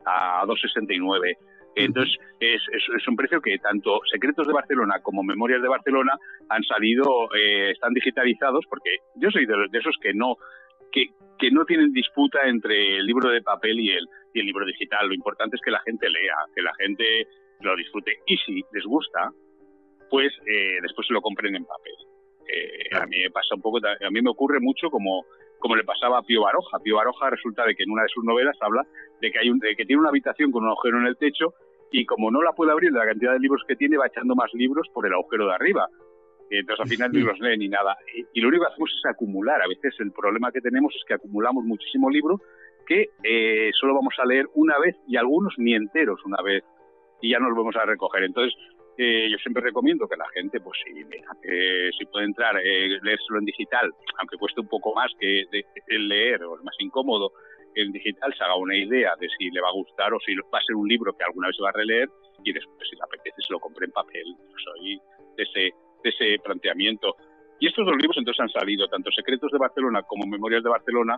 a 0.08 0.44
2,69. 0.46 1.36
Entonces, 1.76 2.16
es, 2.40 2.60
es, 2.72 3.06
un 3.06 3.14
precio 3.14 3.40
que 3.40 3.58
tanto 3.58 4.00
Secretos 4.10 4.46
de 4.46 4.52
Barcelona 4.52 5.00
como 5.00 5.22
Memorias 5.22 5.62
de 5.62 5.68
Barcelona 5.68 6.12
han 6.48 6.62
salido, 6.64 7.04
eh, 7.36 7.70
están 7.70 7.92
digitalizados, 7.92 8.64
porque 8.68 8.96
yo 9.16 9.30
soy 9.30 9.46
de, 9.46 9.54
de 9.70 9.78
esos 9.78 9.96
que 10.02 10.12
no, 10.12 10.36
que, 10.90 11.06
que 11.38 11.50
no 11.50 11.64
tienen 11.64 11.92
disputa 11.92 12.40
entre 12.46 12.96
el 12.96 13.06
libro 13.06 13.30
de 13.30 13.42
papel 13.42 13.78
y 13.78 13.90
el, 13.90 14.06
y 14.34 14.40
el 14.40 14.46
libro 14.46 14.66
digital. 14.66 15.06
Lo 15.06 15.14
importante 15.14 15.56
es 15.56 15.62
que 15.62 15.70
la 15.70 15.80
gente 15.80 16.08
lea, 16.10 16.34
que 16.54 16.62
la 16.62 16.74
gente 16.74 17.28
lo 17.60 17.76
disfrute. 17.76 18.12
Y 18.26 18.36
si 18.38 18.62
les 18.72 18.84
gusta, 18.84 19.30
pues 20.10 20.32
eh, 20.46 20.78
después 20.82 21.06
se 21.06 21.12
lo 21.12 21.20
compren 21.20 21.54
en 21.54 21.64
papel. 21.64 21.94
Eh, 22.48 22.96
a 22.96 23.06
mí 23.06 23.20
me 23.20 23.30
pasa 23.30 23.54
un 23.54 23.62
poco, 23.62 23.78
a 23.78 24.10
mí 24.10 24.22
me 24.22 24.30
ocurre 24.30 24.58
mucho 24.60 24.90
como, 24.90 25.24
como 25.58 25.76
le 25.76 25.84
pasaba 25.84 26.18
a 26.18 26.22
Pío 26.22 26.42
Baroja. 26.42 26.78
Pío 26.80 26.96
Baroja 26.96 27.30
resulta 27.30 27.64
de 27.64 27.74
que 27.74 27.82
en 27.82 27.90
una 27.90 28.02
de 28.02 28.08
sus 28.08 28.24
novelas 28.24 28.56
habla 28.60 28.86
de 29.20 29.30
que 29.30 29.38
hay 29.38 29.50
un, 29.50 29.58
de 29.58 29.74
que 29.76 29.84
tiene 29.84 30.00
una 30.00 30.10
habitación 30.10 30.50
con 30.50 30.64
un 30.64 30.70
agujero 30.70 30.98
en 30.98 31.06
el 31.06 31.16
techo 31.16 31.54
y 31.90 32.04
como 32.04 32.30
no 32.30 32.42
la 32.42 32.52
puede 32.52 32.72
abrir 32.72 32.92
de 32.92 32.98
la 32.98 33.06
cantidad 33.06 33.32
de 33.32 33.40
libros 33.40 33.62
que 33.66 33.76
tiene, 33.76 33.96
va 33.96 34.06
echando 34.06 34.34
más 34.34 34.52
libros 34.54 34.88
por 34.92 35.06
el 35.06 35.12
agujero 35.12 35.46
de 35.46 35.54
arriba. 35.54 35.88
Entonces 36.50 36.80
al 36.80 36.88
final 36.88 37.12
ni 37.12 37.20
los 37.20 37.38
lee 37.40 37.58
ni 37.58 37.68
nada. 37.68 37.96
Y, 38.32 38.40
lo 38.40 38.48
único 38.48 38.64
que 38.64 38.72
hacemos 38.72 38.90
es 38.90 39.10
acumular. 39.10 39.60
A 39.62 39.68
veces 39.68 39.94
el 40.00 40.12
problema 40.12 40.52
que 40.52 40.60
tenemos 40.60 40.94
es 40.94 41.04
que 41.06 41.14
acumulamos 41.14 41.64
muchísimo 41.64 42.08
libro 42.10 42.40
que 42.86 43.10
eh, 43.22 43.70
solo 43.78 43.94
vamos 43.94 44.14
a 44.18 44.24
leer 44.24 44.46
una 44.54 44.78
vez 44.78 44.96
y 45.06 45.16
algunos 45.16 45.54
ni 45.58 45.74
enteros 45.74 46.24
una 46.24 46.42
vez 46.42 46.64
y 47.20 47.32
ya 47.32 47.38
nos 47.38 47.54
vamos 47.54 47.76
a 47.76 47.84
recoger. 47.84 48.24
Entonces 48.24 48.54
eh, 49.00 49.28
yo 49.30 49.38
siempre 49.38 49.62
recomiendo 49.62 50.08
que 50.08 50.16
la 50.16 50.28
gente, 50.34 50.60
pues 50.60 50.76
si, 50.84 50.92
si 51.96 52.04
puede 52.06 52.26
entrar, 52.26 52.56
eh, 52.58 52.98
leérselo 53.00 53.38
en 53.38 53.44
digital, 53.44 53.88
aunque 54.18 54.36
cueste 54.36 54.60
un 54.60 54.66
poco 54.66 54.92
más 54.92 55.12
que 55.20 55.44
el 55.86 56.08
leer 56.08 56.42
o 56.42 56.56
es 56.56 56.64
más 56.64 56.74
incómodo, 56.80 57.30
en 57.76 57.92
digital 57.92 58.34
se 58.36 58.42
haga 58.42 58.56
una 58.56 58.76
idea 58.76 59.14
de 59.20 59.28
si 59.38 59.50
le 59.50 59.60
va 59.60 59.68
a 59.68 59.72
gustar 59.72 60.12
o 60.12 60.18
si 60.18 60.34
va 60.34 60.58
a 60.58 60.66
ser 60.66 60.74
un 60.74 60.88
libro 60.88 61.12
que 61.16 61.22
alguna 61.22 61.46
vez 61.46 61.56
va 61.62 61.68
a 61.68 61.78
releer 61.78 62.08
y 62.42 62.52
después 62.52 62.88
si 62.90 62.96
le 62.96 63.02
apetece 63.02 63.40
se 63.46 63.52
lo 63.52 63.60
compre 63.60 63.86
en 63.86 63.92
papel. 63.92 64.24
soy 64.64 65.00
de 65.36 65.42
ese, 65.44 65.70
de 66.02 66.10
ese 66.10 66.42
planteamiento. 66.42 67.14
Y 67.60 67.68
estos 67.68 67.86
dos 67.86 67.96
libros 67.96 68.16
entonces 68.16 68.40
han 68.40 68.50
salido, 68.50 68.88
tanto 68.88 69.12
Secretos 69.12 69.52
de 69.52 69.58
Barcelona 69.58 70.02
como 70.02 70.26
Memorias 70.26 70.64
de 70.64 70.70
Barcelona, 70.70 71.16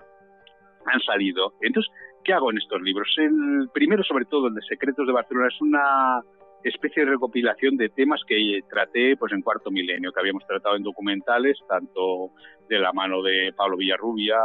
han 0.84 1.00
salido. 1.00 1.54
Entonces, 1.62 1.90
¿qué 2.24 2.34
hago 2.34 2.50
en 2.50 2.58
estos 2.58 2.80
libros? 2.82 3.08
El 3.16 3.70
primero, 3.72 4.04
sobre 4.04 4.26
todo, 4.26 4.48
el 4.48 4.54
de 4.54 4.62
Secretos 4.62 5.06
de 5.06 5.12
Barcelona, 5.12 5.48
es 5.48 5.60
una 5.62 6.20
especie 6.68 7.04
de 7.04 7.12
recopilación 7.12 7.76
de 7.76 7.88
temas 7.88 8.20
que 8.26 8.60
traté 8.68 9.16
pues 9.16 9.32
en 9.32 9.42
cuarto 9.42 9.70
milenio, 9.70 10.12
que 10.12 10.20
habíamos 10.20 10.46
tratado 10.46 10.76
en 10.76 10.82
documentales, 10.82 11.58
tanto 11.68 12.32
de 12.68 12.78
la 12.78 12.92
mano 12.92 13.22
de 13.22 13.52
Pablo 13.56 13.76
Villarrubia 13.76 14.36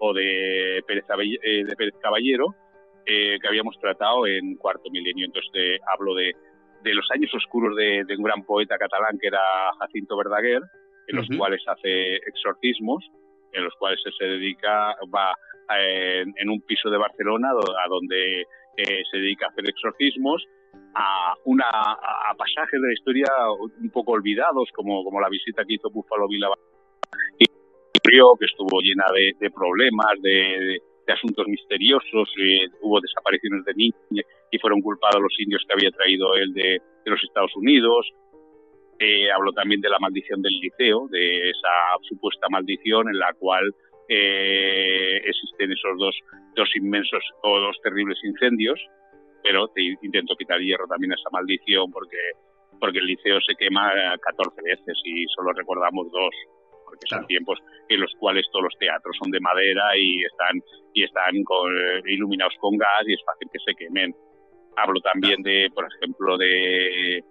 o, 0.00 0.12
de, 0.14 0.82
Pérez, 0.86 1.04
eh, 1.42 1.64
de 1.64 1.76
Pérez 1.76 1.94
Caballero, 2.00 2.54
eh, 3.06 3.38
que 3.40 3.48
habíamos 3.48 3.78
tratado 3.78 4.26
en 4.26 4.56
cuarto 4.56 4.90
milenio. 4.90 5.26
Entonces 5.26 5.80
hablo 5.92 6.14
de, 6.14 6.32
de, 6.82 6.94
los 6.94 7.06
años 7.10 7.32
oscuros 7.34 7.74
de, 7.76 8.04
un 8.16 8.24
gran 8.24 8.44
poeta 8.44 8.78
catalán 8.78 9.18
que 9.20 9.28
era 9.28 9.40
Jacinto 9.80 10.16
Verdaguer, 10.16 10.62
en 11.06 11.16
los 11.16 11.28
cuales 11.36 11.62
hace 11.66 12.16
exorcismos, 12.16 13.04
en 13.52 13.64
los 13.64 13.74
cuales 13.78 14.00
se 14.18 14.24
dedica, 14.24 14.94
va 15.14 15.34
eh, 15.78 16.24
en, 16.36 16.48
un 16.48 16.60
piso 16.62 16.88
de 16.90 16.96
Barcelona 16.96 17.50
a 17.50 17.88
donde 17.88 18.44
se 18.76 19.18
dedica 19.18 19.46
a 19.46 19.50
hacer 19.50 19.68
exorcismos 19.68 20.44
a, 20.94 21.34
una, 21.44 21.66
a 21.66 22.34
pasajes 22.36 22.80
de 22.80 22.86
la 22.86 22.94
historia 22.94 23.26
un 23.80 23.90
poco 23.90 24.12
olvidados, 24.12 24.68
como, 24.74 25.02
como 25.04 25.20
la 25.20 25.28
visita 25.28 25.64
que 25.64 25.74
hizo 25.74 25.90
Buffalo 25.90 26.28
Bill 26.28 26.44
y 27.38 27.44
que 27.46 28.46
estuvo 28.46 28.80
llena 28.80 29.04
de, 29.40 29.50
problemas, 29.50 30.20
de, 30.22 30.80
asuntos 31.08 31.46
misteriosos, 31.48 32.28
eh, 32.40 32.68
hubo 32.82 33.00
desapariciones 33.00 33.64
de 33.64 33.74
niños 33.74 34.26
y 34.50 34.58
fueron 34.58 34.80
culpados 34.80 35.20
los 35.20 35.34
indios 35.38 35.62
que 35.66 35.74
había 35.74 35.90
traído 35.90 36.34
él 36.34 36.52
de, 36.54 36.80
los 37.04 37.22
Estados 37.22 37.54
Unidos. 37.56 38.10
Eh, 38.98 39.30
habló 39.30 39.52
también 39.52 39.80
de 39.80 39.90
la 39.90 39.98
maldición 39.98 40.40
del 40.40 40.54
liceo, 40.60 41.08
de 41.10 41.50
esa 41.50 41.98
supuesta 42.08 42.46
maldición 42.48 43.08
en 43.08 43.18
la 43.18 43.34
cual 43.34 43.64
eh, 44.08 45.20
existen 45.24 45.72
esos 45.72 45.98
dos, 45.98 46.16
dos 46.54 46.68
inmensos 46.76 47.22
o 47.42 47.58
dos 47.60 47.76
terribles 47.82 48.18
incendios 48.22 48.80
pero 49.44 49.68
te 49.68 49.82
intento 50.00 50.34
quitar 50.36 50.58
hierro. 50.58 50.88
También 50.88 51.12
a 51.12 51.16
esa 51.16 51.28
maldición 51.30 51.92
porque, 51.92 52.16
porque 52.80 52.98
el 52.98 53.06
liceo 53.06 53.38
se 53.46 53.54
quema 53.54 53.92
14 54.18 54.56
veces 54.64 54.98
y 55.04 55.26
solo 55.36 55.52
recordamos 55.52 56.10
dos, 56.10 56.34
porque 56.86 57.04
son 57.06 57.26
tiempos 57.26 57.58
en 57.90 58.00
los 58.00 58.10
cuales 58.18 58.46
todos 58.50 58.64
los 58.64 58.78
teatros 58.78 59.14
son 59.22 59.30
de 59.30 59.40
madera 59.40 59.84
y 59.98 60.24
están, 60.24 60.62
y 60.94 61.04
están 61.04 61.34
iluminados 62.06 62.54
con 62.58 62.78
gas 62.78 63.04
y 63.06 63.12
es 63.12 63.20
fácil 63.24 63.48
que 63.52 63.58
se 63.60 63.74
quemen. 63.76 64.16
Hablo 64.76 64.98
también 65.00 65.42
de, 65.42 65.68
por 65.74 65.86
ejemplo, 65.92 66.38
de, 66.38 67.22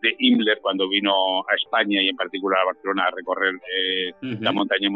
de 0.00 0.14
Himmler 0.16 0.60
cuando 0.62 0.88
vino 0.88 1.40
a 1.40 1.54
España 1.56 2.00
y 2.00 2.08
en 2.08 2.16
particular 2.16 2.60
a 2.60 2.66
Barcelona 2.66 3.06
a 3.08 3.10
recorrer 3.10 3.54
eh, 3.54 4.12
la 4.40 4.52
montaña 4.52 4.88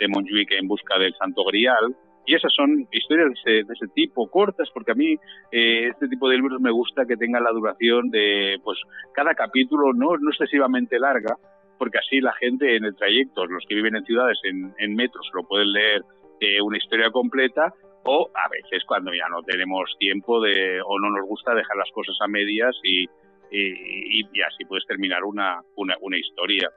de 0.00 0.08
Montjuic 0.08 0.50
en 0.52 0.66
busca 0.66 0.98
del 0.98 1.14
Santo 1.14 1.44
Grial 1.44 1.94
y 2.26 2.34
esas 2.34 2.52
son 2.52 2.88
historias 2.90 3.28
de 3.44 3.60
ese, 3.60 3.86
tipo, 3.94 4.28
cortas, 4.28 4.68
porque 4.74 4.92
a 4.92 4.94
mí 4.94 5.14
eh, 5.52 5.88
este 5.88 6.08
tipo 6.08 6.28
de 6.28 6.36
libros 6.36 6.60
me 6.60 6.72
gusta 6.72 7.06
que 7.06 7.16
tengan 7.16 7.44
la 7.44 7.52
duración 7.52 8.10
de, 8.10 8.58
pues, 8.64 8.78
cada 9.14 9.34
capítulo 9.34 9.92
no, 9.92 10.16
no 10.18 10.30
excesivamente 10.30 10.98
larga, 10.98 11.36
porque 11.78 11.98
así 11.98 12.20
la 12.20 12.32
gente 12.34 12.76
en 12.76 12.84
el 12.84 12.96
trayecto, 12.96 13.46
los 13.46 13.64
que 13.68 13.76
viven 13.76 13.94
en 13.94 14.04
ciudades, 14.04 14.38
en, 14.42 14.94
metros, 14.96 15.30
lo 15.34 15.44
pueden 15.44 15.72
leer 15.72 16.02
eh, 16.40 16.60
una 16.60 16.78
historia 16.78 17.10
completa, 17.10 17.72
o 18.02 18.30
a 18.34 18.48
veces 18.48 18.84
cuando 18.86 19.12
ya 19.14 19.28
no 19.28 19.42
tenemos 19.42 19.94
tiempo 19.98 20.40
de, 20.40 20.80
o 20.84 20.98
no 20.98 21.10
nos 21.10 21.26
gusta 21.26 21.54
dejar 21.54 21.76
las 21.76 21.90
cosas 21.92 22.16
a 22.20 22.28
medias 22.28 22.74
y, 22.82 23.04
y, 23.50 24.22
así 24.42 24.64
puedes 24.66 24.86
terminar 24.86 25.24
una, 25.24 25.60
una, 25.76 25.94
una 26.00 26.18
historia. 26.18 26.70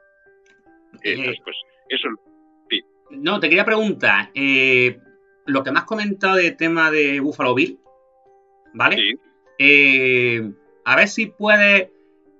Eh, 1.03 1.35
pues 1.43 1.55
eso. 1.87 2.07
Sí. 2.69 2.81
No, 3.11 3.39
te 3.39 3.47
quería 3.47 3.65
preguntar, 3.65 4.29
eh, 4.33 4.97
lo 5.49 5.63
que 5.63 5.71
me 5.71 5.79
has 5.79 5.85
comentado 5.85 6.35
de 6.35 6.51
tema 6.51 6.91
de 6.91 7.19
Buffalo 7.19 7.55
Bill, 7.55 7.79
¿vale? 8.73 8.95
Sí. 8.95 9.19
Eh, 9.59 10.51
a 10.85 10.95
ver 10.95 11.07
si 11.07 11.27
puedes 11.27 11.89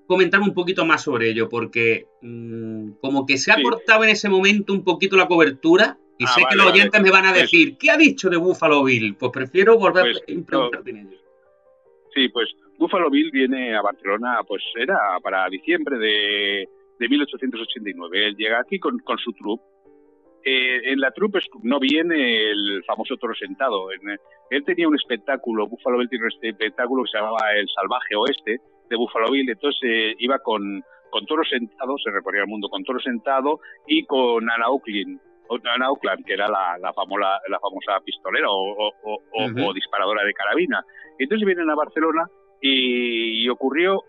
comentarme 0.07 0.47
un 0.47 0.53
poquito 0.53 0.85
más 0.85 1.03
sobre 1.03 1.29
ello, 1.29 1.49
porque 1.49 2.07
mm, 2.21 2.93
como 3.01 3.25
que 3.25 3.37
se 3.37 3.51
ha 3.51 3.61
cortado 3.61 4.03
en 4.03 4.09
ese 4.09 4.29
momento 4.29 4.73
un 4.73 4.83
poquito 4.83 5.15
la 5.17 5.27
cobertura 5.27 5.97
y 6.17 6.25
ah, 6.25 6.27
sé 6.27 6.41
que 6.49 6.55
los 6.55 6.65
oyentes 6.65 7.01
me 7.01 7.11
van 7.11 7.25
a 7.25 7.33
decir, 7.33 7.77
¿qué 7.77 7.91
ha 7.91 7.97
dicho 7.97 8.29
de 8.29 8.37
Buffalo 8.37 8.83
Bill? 8.83 9.15
Pues 9.15 9.31
prefiero 9.31 9.77
volver 9.77 10.03
pues, 10.03 10.17
a 10.17 10.45
preguntarte 10.45 10.89
en 10.89 10.97
ello. 10.97 11.17
Sí, 12.13 12.27
pues 12.29 12.49
Buffalo 12.77 13.09
Bill 13.09 13.29
viene 13.31 13.75
a 13.75 13.81
Barcelona, 13.81 14.39
pues 14.47 14.63
era 14.75 14.97
para 15.21 15.47
diciembre 15.49 15.97
de, 15.97 16.67
1889. 16.99 18.27
Él 18.27 18.35
llega 18.35 18.59
aquí 18.59 18.79
con, 18.79 18.99
con 18.99 19.17
su 19.17 19.31
troupe 19.33 19.63
eh, 20.43 20.91
en 20.91 20.99
la 20.99 21.11
trupe 21.11 21.39
no 21.63 21.79
viene 21.79 22.51
el 22.51 22.83
famoso 22.85 23.17
toro 23.17 23.33
sentado. 23.35 23.89
él 23.91 24.63
tenía 24.65 24.87
un 24.87 24.95
espectáculo, 24.95 25.67
Buffalo 25.67 25.97
Bill 25.97 26.09
tiene 26.09 26.25
un 26.25 26.45
espectáculo 26.45 27.03
que 27.03 27.11
se 27.11 27.17
llamaba 27.17 27.51
El 27.55 27.67
Salvaje 27.67 28.15
Oeste 28.15 28.61
de 28.89 28.95
Buffalo 28.95 29.31
Bill, 29.31 29.49
entonces 29.49 29.81
eh, 29.83 30.15
iba 30.19 30.39
con, 30.39 30.83
con 31.09 31.25
toro 31.25 31.43
sentado, 31.43 31.97
se 31.97 32.11
recorría 32.11 32.41
el 32.41 32.47
mundo 32.47 32.69
con 32.69 32.83
toro 32.83 32.99
sentado 32.99 33.59
y 33.87 34.05
con 34.05 34.49
Anna 34.49 34.69
Oaklin. 34.69 35.19
en 35.49 35.83
Auckland, 35.83 36.25
que 36.25 36.33
era 36.33 36.47
la, 36.47 36.77
la, 36.79 36.93
famosa, 36.93 37.39
la 37.47 37.59
famosa 37.59 37.99
pistolera 38.03 38.47
o, 38.49 39.73
disparadora 39.73 40.23
de 40.23 40.33
carabina. 40.33 40.83
Entonces 41.17 41.45
vienen 41.45 41.69
a 41.69 41.75
Barcelona 41.75 42.27
y, 42.61 43.47
ocurrió 43.49 44.03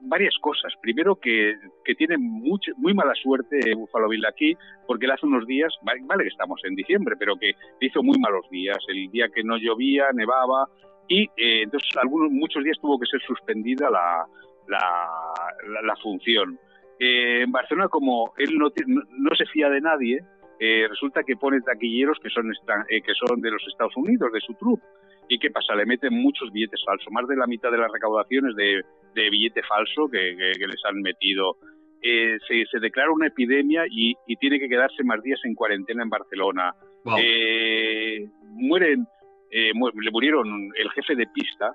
varias 0.00 0.34
cosas. 0.40 0.72
Primero 0.80 1.16
que, 1.16 1.54
que 1.84 1.94
tiene 1.94 2.16
muy 2.18 2.94
mala 2.94 3.14
suerte 3.14 3.74
Buffalo 3.74 4.08
Bill 4.08 4.26
aquí, 4.26 4.54
porque 4.86 5.06
él 5.06 5.12
hace 5.12 5.26
unos 5.26 5.46
días, 5.46 5.72
vale 5.82 6.22
que 6.22 6.28
estamos 6.28 6.60
en 6.64 6.74
diciembre, 6.74 7.16
pero 7.18 7.36
que 7.36 7.52
hizo 7.80 8.02
muy 8.02 8.18
malos 8.18 8.48
días. 8.50 8.78
El 8.88 9.10
día 9.10 9.28
que 9.34 9.42
no 9.42 9.56
llovía, 9.56 10.06
nevaba, 10.12 10.68
y 11.08 11.24
eh, 11.36 11.62
entonces 11.62 11.88
algunos, 11.96 12.30
muchos 12.30 12.62
días 12.62 12.78
tuvo 12.80 12.98
que 12.98 13.06
ser 13.06 13.20
suspendida 13.22 13.90
la, 13.90 14.26
la, 14.68 15.96
función. 16.02 16.58
Eh, 17.00 17.42
en 17.42 17.50
Barcelona, 17.50 17.88
como 17.88 18.32
él 18.36 18.50
no, 18.58 18.68
no, 18.86 19.34
se 19.34 19.46
fía 19.46 19.70
de 19.70 19.80
nadie, 19.80 20.20
eh, 20.60 20.86
resulta 20.88 21.22
que 21.22 21.36
pone 21.36 21.60
taquilleros 21.62 22.18
que 22.22 22.28
son, 22.28 22.52
que 22.88 23.14
son 23.14 23.40
de 23.40 23.50
los 23.50 23.62
Estados 23.66 23.96
Unidos, 23.96 24.30
de 24.32 24.40
su 24.40 24.54
trupe. 24.54 24.84
¿Y 25.28 25.38
qué 25.38 25.50
pasa? 25.50 25.74
Le 25.74 25.86
meten 25.86 26.12
muchos 26.14 26.52
billetes 26.52 26.82
falsos, 26.84 27.12
más 27.12 27.26
de 27.26 27.36
la 27.36 27.46
mitad 27.46 27.70
de 27.70 27.78
las 27.78 27.90
recaudaciones 27.90 28.54
de, 28.54 28.82
de 29.14 29.30
billete 29.30 29.62
falso 29.62 30.08
que, 30.10 30.34
les 30.36 30.84
han 30.84 31.00
metido. 31.00 31.56
se, 32.00 32.64
se, 32.70 32.78
declara 32.80 33.10
una 33.10 33.26
epidemia 33.26 33.84
y, 33.90 34.14
y, 34.26 34.36
tiene 34.36 34.58
que 34.58 34.68
quedarse 34.68 35.02
más 35.04 35.22
días 35.22 35.40
en 35.44 35.54
cuarentena 35.54 36.02
en 36.02 36.10
Barcelona. 36.10 36.74
mueren 38.54 39.06
eh, 39.50 39.72
le 39.72 40.10
murieron 40.10 40.70
el 40.76 40.90
jefe 40.90 41.14
de 41.14 41.26
pista, 41.26 41.72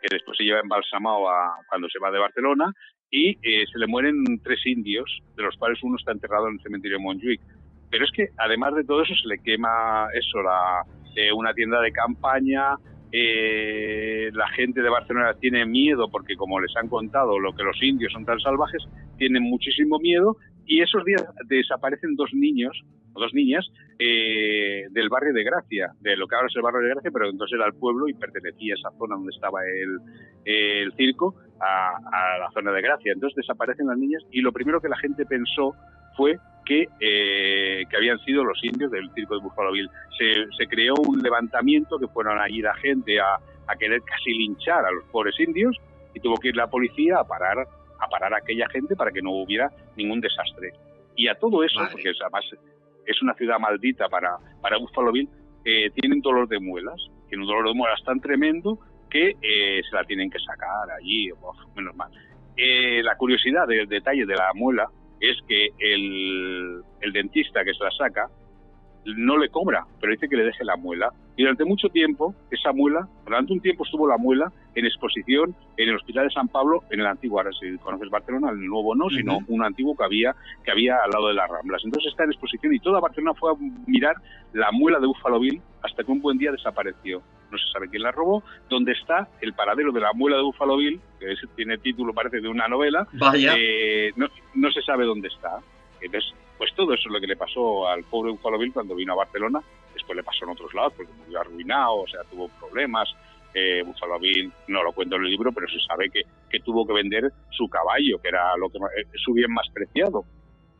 que 0.00 0.08
después 0.10 0.36
se 0.36 0.44
lleva 0.44 0.60
embalsamado 0.60 1.28
a, 1.28 1.56
cuando 1.68 1.88
se 1.88 1.98
va 1.98 2.10
de 2.10 2.18
Barcelona, 2.18 2.72
y 3.10 3.30
eh, 3.42 3.64
se 3.70 3.78
le 3.78 3.86
mueren 3.86 4.24
tres 4.42 4.64
indios, 4.66 5.20
de 5.36 5.42
los 5.42 5.56
cuales 5.56 5.78
uno 5.82 5.96
está 5.96 6.12
enterrado 6.12 6.48
en 6.48 6.54
el 6.54 6.62
cementerio 6.62 6.98
de 6.98 7.04
Montjuic. 7.04 7.40
Pero 7.90 8.04
es 8.04 8.10
que 8.12 8.28
además 8.38 8.74
de 8.74 8.84
todo 8.84 9.02
eso 9.02 9.14
se 9.14 9.28
le 9.28 9.38
quema 9.38 10.08
eso, 10.14 10.42
la, 10.42 10.82
eh, 11.16 11.32
una 11.32 11.54
tienda 11.54 11.80
de 11.80 11.92
campaña, 11.92 12.74
la 13.12 14.48
gente 14.48 14.82
de 14.82 14.88
Barcelona 14.88 15.34
tiene 15.34 15.64
miedo 15.66 16.10
porque 16.10 16.36
como 16.36 16.58
les 16.60 16.74
han 16.76 16.88
contado 16.88 17.38
lo 17.38 17.52
que 17.54 17.62
los 17.62 17.80
indios 17.82 18.12
son 18.12 18.24
tan 18.24 18.40
salvajes, 18.40 18.82
tienen 19.18 19.42
muchísimo 19.44 19.98
miedo 19.98 20.36
y 20.66 20.80
esos 20.80 21.04
días 21.04 21.24
desaparecen 21.48 22.16
dos 22.16 22.30
niños 22.32 22.84
dos 23.14 23.32
niñas 23.32 23.66
eh, 23.98 24.86
del 24.90 25.08
barrio 25.08 25.32
de 25.32 25.44
Gracia, 25.44 25.92
de 26.00 26.16
lo 26.16 26.26
que 26.26 26.34
ahora 26.34 26.48
es 26.48 26.56
el 26.56 26.62
barrio 26.62 26.80
de 26.80 26.88
Gracia, 26.90 27.10
pero 27.12 27.30
entonces 27.30 27.56
era 27.56 27.66
el 27.66 27.74
pueblo 27.74 28.08
y 28.08 28.14
pertenecía 28.14 28.74
a 28.74 28.78
esa 28.78 28.98
zona 28.98 29.16
donde 29.16 29.32
estaba 29.32 29.60
el, 29.64 29.98
el 30.44 30.92
circo, 30.94 31.36
a, 31.60 32.38
la 32.38 32.50
zona 32.52 32.72
de 32.72 32.82
Gracia. 32.82 33.12
Entonces 33.12 33.36
desaparecen 33.36 33.86
las 33.86 33.98
niñas 33.98 34.22
y 34.30 34.40
lo 34.40 34.52
primero 34.52 34.80
que 34.80 34.88
la 34.88 34.98
gente 34.98 35.24
pensó 35.24 35.74
fue 36.16 36.38
que, 36.64 36.88
eh, 37.00 37.84
que 37.88 37.96
habían 37.96 38.18
sido 38.20 38.44
los 38.44 38.62
indios 38.64 38.90
del 38.90 39.10
circo 39.14 39.34
de 39.34 39.42
Buffalo 39.42 39.72
Bill. 39.72 39.88
Se, 40.18 40.46
se 40.56 40.66
creó 40.66 40.94
un 40.94 41.20
levantamiento 41.20 41.98
que 41.98 42.08
fueron 42.08 42.38
allí 42.40 42.62
la 42.62 42.74
gente 42.74 43.20
a, 43.20 43.38
a 43.66 43.76
querer 43.76 44.02
casi 44.02 44.32
linchar 44.32 44.84
a 44.84 44.90
los 44.90 45.04
pobres 45.06 45.38
indios 45.38 45.76
y 46.14 46.20
tuvo 46.20 46.36
que 46.36 46.48
ir 46.48 46.56
la 46.56 46.68
policía 46.68 47.18
a 47.18 47.24
parar 47.24 47.66
a 48.00 48.08
parar 48.08 48.34
a 48.34 48.38
aquella 48.38 48.68
gente 48.68 48.96
para 48.96 49.10
que 49.12 49.22
no 49.22 49.30
hubiera 49.30 49.70
ningún 49.96 50.20
desastre. 50.20 50.72
Y 51.16 51.28
a 51.28 51.34
todo 51.36 51.62
eso, 51.62 51.80
porque 51.90 52.12
además 52.20 52.44
es 53.06 53.22
una 53.22 53.34
ciudad 53.34 53.58
maldita 53.58 54.08
para, 54.08 54.36
para 54.60 54.78
Buffalo 54.78 55.12
Bill, 55.12 55.28
eh, 55.64 55.90
tienen 55.90 56.20
dolor 56.20 56.48
de 56.48 56.58
muelas, 56.58 57.00
tienen 57.28 57.42
un 57.42 57.48
dolor 57.48 57.68
de 57.68 57.74
muelas 57.74 58.02
tan 58.04 58.20
tremendo 58.20 58.78
que 59.08 59.36
eh, 59.40 59.80
se 59.88 59.96
la 59.96 60.04
tienen 60.04 60.28
que 60.28 60.38
sacar 60.40 60.90
allí, 60.98 61.30
menos 61.76 61.94
mal. 61.96 62.10
Eh, 62.56 63.02
la 63.02 63.16
curiosidad 63.16 63.66
del 63.66 63.88
detalle 63.88 64.26
de 64.26 64.34
la 64.34 64.52
muela 64.54 64.88
es 65.20 65.36
que 65.48 65.68
el, 65.78 66.82
el 67.00 67.12
dentista 67.12 67.64
que 67.64 67.74
se 67.74 67.84
la 67.84 67.90
saca 67.90 68.28
no 69.04 69.36
le 69.36 69.48
cobra, 69.48 69.86
pero 70.00 70.12
dice 70.12 70.28
que 70.28 70.36
le 70.36 70.44
deje 70.44 70.64
la 70.64 70.76
muela. 70.76 71.10
Y 71.36 71.42
durante 71.42 71.64
mucho 71.64 71.88
tiempo, 71.88 72.34
esa 72.50 72.72
muela, 72.72 73.08
durante 73.24 73.52
un 73.52 73.60
tiempo 73.60 73.84
estuvo 73.84 74.08
la 74.08 74.16
muela 74.16 74.52
en 74.74 74.86
exposición 74.86 75.54
en 75.76 75.88
el 75.88 75.96
Hospital 75.96 76.28
de 76.28 76.32
San 76.32 76.48
Pablo, 76.48 76.84
en 76.90 77.00
el 77.00 77.06
antiguo, 77.06 77.38
ahora 77.38 77.50
si 77.60 77.76
conoces 77.78 78.08
Barcelona, 78.08 78.50
el 78.50 78.64
nuevo 78.64 78.94
no, 78.94 79.10
sino 79.10 79.40
un 79.48 79.64
antiguo 79.64 79.96
que 79.96 80.04
había, 80.04 80.34
que 80.64 80.70
había 80.70 80.96
al 81.04 81.10
lado 81.10 81.28
de 81.28 81.34
las 81.34 81.50
Ramblas. 81.50 81.82
Entonces 81.84 82.12
está 82.12 82.24
en 82.24 82.30
exposición 82.30 82.72
y 82.74 82.78
toda 82.78 83.00
Barcelona 83.00 83.34
fue 83.34 83.52
a 83.52 83.54
mirar 83.86 84.14
la 84.52 84.70
muela 84.72 85.00
de 85.00 85.06
Buffalo 85.06 85.40
Bill 85.40 85.60
hasta 85.82 86.04
que 86.04 86.12
un 86.12 86.20
buen 86.20 86.38
día 86.38 86.52
desapareció. 86.52 87.22
No 87.54 87.58
se 87.58 87.72
sabe 87.72 87.88
quién 87.88 88.02
la 88.02 88.10
robó. 88.10 88.42
Donde 88.68 88.92
está 88.92 89.28
el 89.40 89.52
paradero 89.54 89.92
de 89.92 90.00
la 90.00 90.12
muela 90.12 90.36
de 90.36 90.42
Buffalo 90.42 90.76
Bill, 90.76 91.00
que 91.20 91.34
tiene 91.54 91.78
título, 91.78 92.12
parece, 92.12 92.40
de 92.40 92.48
una 92.48 92.66
novela, 92.66 93.06
eh, 93.56 94.12
no, 94.16 94.26
no 94.54 94.70
se 94.72 94.82
sabe 94.82 95.04
dónde 95.04 95.28
está. 95.28 95.58
Entonces, 96.00 96.32
pues 96.58 96.74
todo 96.74 96.92
eso 96.94 97.08
es 97.08 97.12
lo 97.12 97.20
que 97.20 97.26
le 97.26 97.36
pasó 97.36 97.86
al 97.88 98.02
pobre 98.04 98.32
Buffalo 98.32 98.58
Bill 98.58 98.72
cuando 98.72 98.94
vino 98.94 99.12
a 99.12 99.16
Barcelona. 99.16 99.60
Después 99.94 100.16
le 100.16 100.24
pasó 100.24 100.44
en 100.44 100.50
otros 100.50 100.74
lados, 100.74 100.94
porque 100.96 101.12
murió 101.12 101.40
arruinado, 101.40 102.00
o 102.00 102.06
sea, 102.08 102.22
tuvo 102.24 102.48
problemas. 102.48 103.08
Eh, 103.54 103.82
Buffalo 103.86 104.18
Bill, 104.18 104.52
no 104.66 104.82
lo 104.82 104.92
cuento 104.92 105.14
en 105.14 105.22
el 105.22 105.30
libro, 105.30 105.52
pero 105.52 105.68
se 105.68 105.78
sabe 105.86 106.10
que, 106.10 106.22
que 106.50 106.58
tuvo 106.58 106.84
que 106.84 106.92
vender 106.92 107.32
su 107.50 107.68
caballo, 107.68 108.18
que 108.20 108.28
era 108.28 108.56
lo 108.56 108.68
que 108.68 108.78
eh, 108.78 109.06
su 109.14 109.32
bien 109.32 109.52
más 109.52 109.68
preciado. 109.72 110.24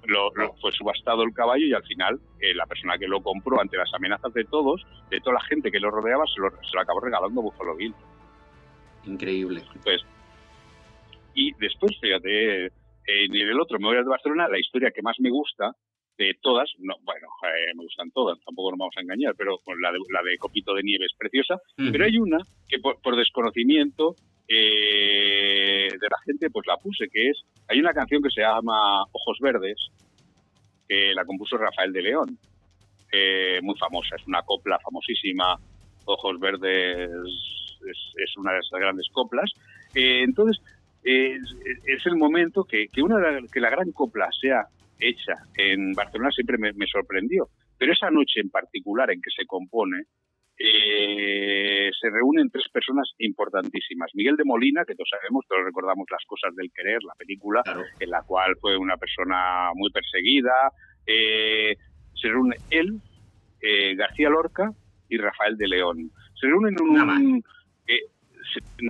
Lo, 0.07 0.31
fue 0.61 0.73
subastado 0.73 1.23
el 1.23 1.33
caballo 1.33 1.67
y 1.67 1.73
al 1.73 1.83
final 1.85 2.21
eh, 2.41 2.55
la 2.55 2.67
persona 2.67 2.99
que 2.99 3.09
lo 3.09 3.23
compró 3.23 3.61
ante 3.61 3.77
las 3.77 3.93
amenazas 3.95 4.33
de 4.35 4.45
todos, 4.45 4.85
de 5.11 5.21
toda 5.21 5.35
la 5.35 5.45
gente 5.45 5.71
que 5.71 5.81
lo 5.81 5.91
rodeaba, 5.91 6.25
se 6.27 6.41
lo, 6.41 6.51
se 6.51 6.75
lo 6.75 6.81
acabó 6.81 7.01
regalando 7.01 7.41
a 7.41 7.45
Buffalo 7.45 7.77
Bill. 7.77 7.95
Increíble. 9.07 9.63
Pues, 9.83 10.03
y 11.35 11.53
después, 11.59 11.99
fíjate, 12.01 12.67
en 12.67 13.35
el 13.35 13.61
otro, 13.61 13.79
Memorias 13.79 14.05
de 14.05 14.11
Barcelona, 14.11 14.49
la 14.49 14.59
historia 14.59 14.91
que 14.95 15.03
más 15.03 15.17
me 15.19 15.31
gusta 15.31 15.73
de 16.17 16.33
todas, 16.41 16.71
no, 16.79 16.95
bueno, 17.03 17.27
eh, 17.43 17.75
me 17.75 17.83
gustan 17.83 18.11
todas, 18.13 18.39
tampoco 18.45 18.71
nos 18.71 18.79
vamos 18.79 18.95
a 18.97 19.01
engañar, 19.01 19.35
pero 19.37 19.59
la 19.81 19.91
de, 19.91 19.99
la 20.11 20.23
de 20.23 20.39
Copito 20.39 20.75
de 20.75 20.83
Nieve 20.83 21.07
es 21.07 21.17
preciosa, 21.19 21.61
pero 21.77 22.05
hay 22.05 22.17
una 22.19 22.39
que 22.69 22.79
por, 22.79 23.17
desconocimiento 23.17 24.15
eh, 24.49 25.89
de 25.91 26.09
la 26.09 26.19
gente, 26.25 26.51
pues 26.51 26.67
la 26.67 26.77
puse, 26.77 27.09
que 27.09 27.31
es, 27.31 27.43
hay 27.69 27.81
una 27.81 27.93
canción 27.93 28.23
que 28.23 28.31
se 28.31 28.43
llama 28.43 29.03
Ojos 29.13 29.39
Verdes, 29.41 29.79
que 30.89 31.15
la 31.15 31.25
compuso 31.25 31.57
Rafael 31.57 31.93
de 31.93 32.03
León, 32.03 32.39
eh, 33.13 33.61
muy 33.63 33.77
famosa, 33.79 34.17
es 34.17 34.27
una 34.27 34.43
copla 34.43 34.79
famosísima, 34.81 35.57
Ojos 36.05 36.39
Verdes 36.39 37.11
es, 37.11 38.37
una 38.37 38.53
de 38.53 38.59
esas 38.59 38.81
grandes 38.81 39.09
coplas. 39.13 39.51
entonces, 39.95 40.63
es, 41.03 42.07
el 42.07 42.17
momento 42.17 42.65
que, 42.65 42.89
que, 42.89 43.03
una, 43.03 43.19
que 43.53 43.61
la 43.61 43.71
gran 43.71 43.93
copla 43.93 44.29
sea 44.41 44.67
hecha 44.99 45.35
en 45.57 45.93
Barcelona 45.93 46.31
siempre 46.31 46.59
me, 46.59 46.87
sorprendió. 46.87 47.49
Pero 47.79 47.93
esa 47.93 48.11
noche 48.11 48.41
en 48.41 48.51
particular 48.51 49.11
en 49.11 49.21
que 49.21 49.31
se 49.31 49.47
compone, 49.47 50.05
eh, 50.59 51.91
se 52.01 52.11
reúnen 52.11 52.51
tres 52.51 52.69
personas 52.73 53.13
importantísimas. 53.19 54.11
Miguel 54.15 54.37
de 54.37 54.45
Molina, 54.45 54.85
que 54.85 54.95
todos 54.95 55.09
sabemos, 55.11 55.45
todos 55.49 55.65
recordamos 55.65 56.07
las 56.11 56.25
cosas 56.27 56.55
del 56.55 56.71
querer, 56.73 57.03
la 57.03 57.15
película, 57.15 57.63
en 57.99 58.11
la 58.11 58.23
cual 58.23 58.55
fue 58.61 58.77
una 58.77 58.97
persona 58.97 59.71
muy 59.75 59.91
perseguida. 59.91 60.71
Eh, 61.07 61.77
se 62.15 62.29
reúne 62.29 62.57
él, 62.71 63.01
eh, 63.61 63.95
García 63.97 64.31
Lorca 64.31 64.71
y 65.09 65.19
Rafael 65.19 65.57
de 65.57 65.69
León. 65.69 66.11
Se 66.41 66.47
reúnen 66.47 66.75
en 66.75 66.83
un... 66.83 67.45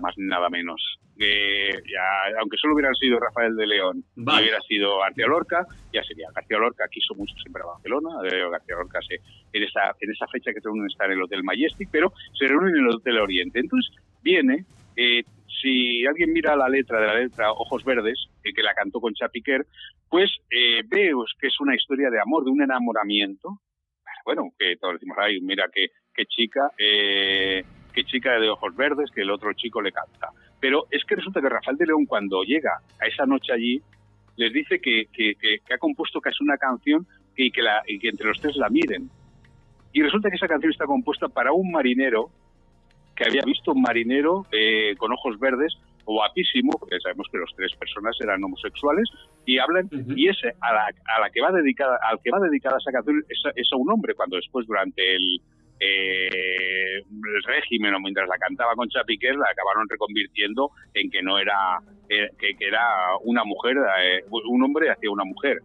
más 0.00 0.14
nada 0.18 0.50
menos 0.50 0.98
ya, 1.16 2.38
aunque 2.40 2.56
solo 2.56 2.74
hubieran 2.74 2.94
sido 2.94 3.20
Rafael 3.20 3.54
de 3.54 3.66
León 3.66 4.04
y 4.16 4.22
hubiera 4.22 4.60
sido 4.62 4.98
García 4.98 5.26
Lorca, 5.26 5.66
ya 5.92 6.02
sería. 6.02 6.28
García 6.34 6.58
Lorca 6.58 6.88
quiso 6.90 7.14
mucho 7.14 7.34
siempre 7.36 7.62
a 7.62 7.66
Barcelona, 7.66 8.10
eh, 8.24 8.50
García 8.50 8.76
Lorca 8.76 9.00
se, 9.06 9.20
en, 9.52 9.62
esa, 9.62 9.94
en 10.00 10.10
esa 10.10 10.26
fecha 10.26 10.52
que 10.52 10.60
se 10.60 10.68
reúnen 10.68 10.86
está 10.86 11.06
en 11.06 11.12
el 11.12 11.22
Hotel 11.22 11.44
Majestic, 11.44 11.88
pero 11.90 12.12
se 12.36 12.46
reúnen 12.46 12.76
en 12.76 12.86
el 12.86 12.94
Hotel 12.94 13.18
Oriente. 13.18 13.60
Entonces 13.60 13.94
viene, 14.22 14.64
eh, 14.96 15.22
si 15.62 16.04
alguien 16.06 16.32
mira 16.32 16.56
la 16.56 16.68
letra 16.68 17.00
de 17.00 17.06
la 17.06 17.14
letra 17.14 17.52
Ojos 17.52 17.84
Verdes, 17.84 18.28
eh, 18.42 18.52
que 18.52 18.62
la 18.62 18.74
cantó 18.74 19.00
con 19.00 19.14
Chapiquer, 19.14 19.66
pues 20.08 20.30
ve 20.50 21.12
que 21.40 21.46
es 21.48 21.60
una 21.60 21.74
historia 21.74 22.10
de 22.10 22.20
amor, 22.20 22.44
de 22.44 22.50
un 22.50 22.62
enamoramiento. 22.62 23.60
Bueno, 24.24 24.50
que 24.58 24.76
todos 24.80 24.94
decimos, 24.94 25.18
ay, 25.20 25.40
mira 25.40 25.68
qué, 25.72 25.88
qué 26.14 26.24
chica, 26.26 26.70
qué 26.78 28.04
chica 28.04 28.38
de 28.38 28.48
ojos 28.48 28.74
verdes 28.76 29.10
que 29.10 29.22
el 29.22 29.30
otro 29.30 29.52
chico 29.54 29.82
le 29.82 29.92
canta. 29.92 30.30
Pero 30.64 30.86
es 30.90 31.04
que 31.04 31.16
resulta 31.16 31.42
que 31.42 31.50
Rafael 31.50 31.76
de 31.76 31.84
León 31.84 32.06
cuando 32.06 32.42
llega 32.42 32.80
a 32.98 33.06
esa 33.06 33.26
noche 33.26 33.52
allí, 33.52 33.82
les 34.36 34.50
dice 34.50 34.80
que, 34.80 35.08
que, 35.12 35.60
ha 35.70 35.76
compuesto 35.76 36.22
casi 36.22 36.42
una 36.42 36.56
canción 36.56 37.06
y 37.36 37.50
que, 37.50 37.60
la, 37.60 37.82
y 37.86 37.98
que 37.98 38.08
entre 38.08 38.28
los 38.28 38.40
tres 38.40 38.56
la 38.56 38.70
miren. 38.70 39.10
Y 39.92 40.00
resulta 40.00 40.30
que 40.30 40.36
esa 40.36 40.48
canción 40.48 40.72
está 40.72 40.86
compuesta 40.86 41.28
para 41.28 41.52
un 41.52 41.70
marinero 41.70 42.30
que 43.14 43.24
había 43.28 43.42
visto 43.44 43.72
un 43.72 43.82
marinero 43.82 44.46
eh, 44.52 44.94
con 44.96 45.12
ojos 45.12 45.38
verdes 45.38 45.76
guapísimo, 46.06 46.72
porque 46.80 46.98
sabemos 46.98 47.28
que 47.30 47.36
los 47.36 47.50
tres 47.54 47.76
personas 47.76 48.16
eran 48.22 48.42
homosexuales, 48.42 49.06
y 49.44 49.58
hablan, 49.58 49.90
y 50.16 50.28
ese 50.28 50.54
a 50.62 50.72
la, 50.72 50.86
a 50.86 51.20
la, 51.20 51.28
que 51.28 51.42
va 51.42 51.52
dedicada, 51.52 51.98
al 52.08 52.20
que 52.22 52.30
va 52.30 52.40
dedicada 52.40 52.78
esa 52.80 52.90
canción 52.90 53.22
es, 53.28 53.38
es 53.54 53.68
a 53.70 53.76
un 53.76 53.90
hombre, 53.90 54.14
cuando 54.14 54.36
después 54.36 54.66
durante 54.66 55.14
el, 55.14 55.42
eh, 55.84 56.96
el 56.98 57.42
régimen 57.44 57.94
o 57.94 58.00
mientras 58.00 58.28
la 58.28 58.38
cantaba 58.38 58.74
con 58.74 58.88
Chapiquer 58.88 59.36
la 59.36 59.50
acabaron 59.50 59.88
reconvirtiendo 59.88 60.70
en 60.94 61.10
que 61.10 61.22
no 61.22 61.38
era 61.38 61.78
eh, 62.08 62.30
que, 62.38 62.54
era 62.58 63.16
una 63.22 63.44
mujer 63.44 63.76
eh, 64.02 64.24
un 64.30 64.62
hombre 64.62 64.90
hacia 64.90 65.10
una 65.10 65.24
mujer 65.24 65.58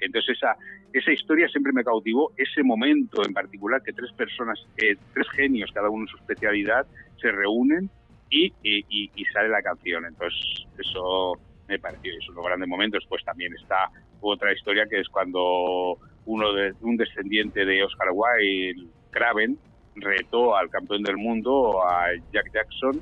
entonces 0.00 0.36
esa 0.36 0.56
esa 0.96 1.12
historia 1.12 1.48
siempre 1.48 1.72
me 1.72 1.84
cautivó, 1.84 2.32
ese 2.36 2.62
momento 2.62 3.22
en 3.24 3.34
particular 3.34 3.82
que 3.82 3.92
tres 3.92 4.12
personas, 4.12 4.58
eh, 4.78 4.96
tres 5.12 5.28
genios, 5.30 5.70
cada 5.72 5.90
uno 5.90 6.04
en 6.04 6.08
su 6.08 6.16
especialidad, 6.16 6.86
se 7.20 7.30
reúnen 7.30 7.90
y, 8.30 8.52
y, 8.62 9.24
sale 9.32 9.48
la 9.48 9.62
canción. 9.62 10.06
Entonces, 10.06 10.66
eso 10.78 11.34
me 11.68 11.78
pareció, 11.78 12.12
es 12.12 12.28
uno 12.28 12.36
de 12.36 12.36
los 12.36 12.46
grandes 12.46 12.68
momentos. 12.68 13.04
Pues 13.08 13.22
también 13.24 13.52
está 13.54 13.90
otra 14.20 14.52
historia 14.52 14.86
que 14.88 15.00
es 15.00 15.08
cuando 15.08 15.98
uno 16.24 16.52
de, 16.54 16.72
un 16.80 16.96
descendiente 16.96 17.64
de 17.64 17.84
Oscar 17.84 18.08
Wilde, 18.12 18.88
Craven, 19.16 19.58
retó 19.94 20.56
al 20.56 20.68
campeón 20.68 21.02
del 21.02 21.16
mundo, 21.16 21.82
a 21.82 22.08
Jack 22.32 22.52
Jackson, 22.52 23.00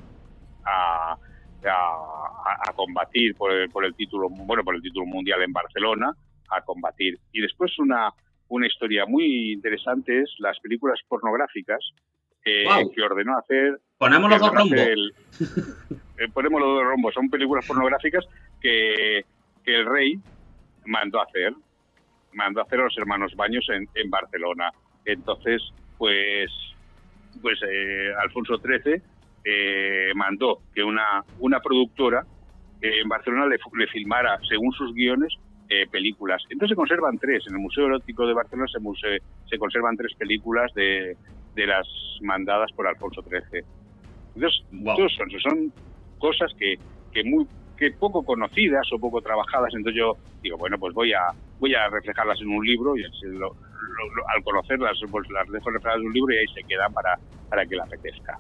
a, 0.65 1.17
a, 1.65 2.73
combatir 2.77 3.35
por 3.35 3.51
el, 3.51 3.69
por 3.69 3.85
el 3.85 3.95
título, 3.95 4.29
bueno, 4.31 4.63
por 4.63 4.77
el 4.77 4.83
título 4.83 5.07
mundial 5.07 5.43
en 5.43 5.53
Barcelona, 5.53 6.13
a 6.51 6.61
combatir. 6.61 7.19
Y 7.33 7.41
después 7.41 7.77
una, 7.81 8.13
una 8.49 8.67
historia 8.69 9.07
muy 9.07 9.53
interesante 9.53 10.23
es 10.23 10.31
las 10.39 10.59
películas 10.61 11.01
pornográficas 11.09 11.81
eh, 12.45 12.65
que 12.95 13.03
ordenó 13.03 13.37
hacer. 13.39 13.81
Ponemos 13.99 14.31
los 14.31 14.41
dos 14.41 14.55
rombos. 14.55 14.79
Eh, 16.17 16.29
ponemos 16.33 16.61
los 16.61 16.77
dos 16.77 16.85
rombos. 16.85 17.13
Son 17.13 17.29
películas 17.29 17.67
pornográficas 17.67 18.25
que, 18.61 19.25
que 19.65 19.75
el 19.75 19.85
rey 19.85 20.17
mandó 20.87 21.21
hacer. 21.21 21.53
Mandó 22.35 22.61
a 22.61 22.63
hacer 22.63 22.79
a 22.79 22.85
los 22.85 22.97
hermanos 22.97 23.35
Baños 23.35 23.67
en, 23.69 23.89
en 23.97 24.11
Barcelona. 24.11 24.71
Entonces, 25.05 25.61
pues, 25.99 26.51
pues 27.41 27.59
eh, 27.69 28.13
Alfonso 28.23 28.59
XIII 28.59 29.01
eh, 29.45 30.13
mandó 30.15 30.61
que 30.75 30.83
una, 30.83 31.25
una 31.39 31.61
productora 31.61 32.25
en 32.81 33.09
Barcelona 33.09 33.47
le, 33.47 33.57
le, 33.79 33.87
filmara, 33.87 34.39
según 34.49 34.73
sus 34.73 34.93
guiones, 34.95 35.33
eh, 35.69 35.87
películas. 35.91 36.43
Entonces 36.51 36.75
se 36.75 36.77
conservan 36.77 37.19
tres. 37.19 37.45
En 37.49 37.55
el 37.55 37.61
Museo 37.61 37.87
Erótico 37.87 38.27
de 38.27 38.35
Barcelona 38.35 38.69
se, 38.69 39.19
se 39.49 39.59
conservan 39.59 39.97
tres 39.97 40.15
películas 40.15 40.73
de, 40.75 41.17
de, 41.55 41.67
las 41.67 41.89
mandadas 42.21 42.71
por 42.73 42.87
Alfonso 42.87 43.23
XIII. 43.23 43.65
Entonces, 44.35 45.17
son, 45.17 45.31
son 45.41 45.73
cosas 46.19 46.53
que, 46.59 46.75
que 47.13 47.25
muy 47.25 47.47
que 47.77 47.91
poco 47.91 48.23
conocidas 48.23 48.87
o 48.93 48.99
poco 48.99 49.21
trabajadas, 49.21 49.75
entonces 49.75 49.99
yo 49.99 50.17
digo, 50.43 50.57
bueno, 50.57 50.79
pues 50.79 50.95
voy 50.95 51.13
a 51.13 51.33
voy 51.59 51.75
a 51.75 51.89
reflejarlas 51.89 52.41
en 52.41 52.49
un 52.49 52.65
libro 52.65 52.97
y 52.97 53.03
al 54.35 54.43
conocerlas 54.43 54.99
pues 55.11 55.29
las 55.31 55.49
dejo 55.51 55.71
reflejadas 55.71 56.01
en 56.01 56.07
un 56.07 56.13
libro 56.13 56.35
y 56.35 56.39
ahí 56.39 56.47
se 56.55 56.63
quedan 56.65 56.93
para, 56.93 57.19
para 57.49 57.67
que 57.67 57.77
la 57.77 57.85
apetezca. 57.85 58.39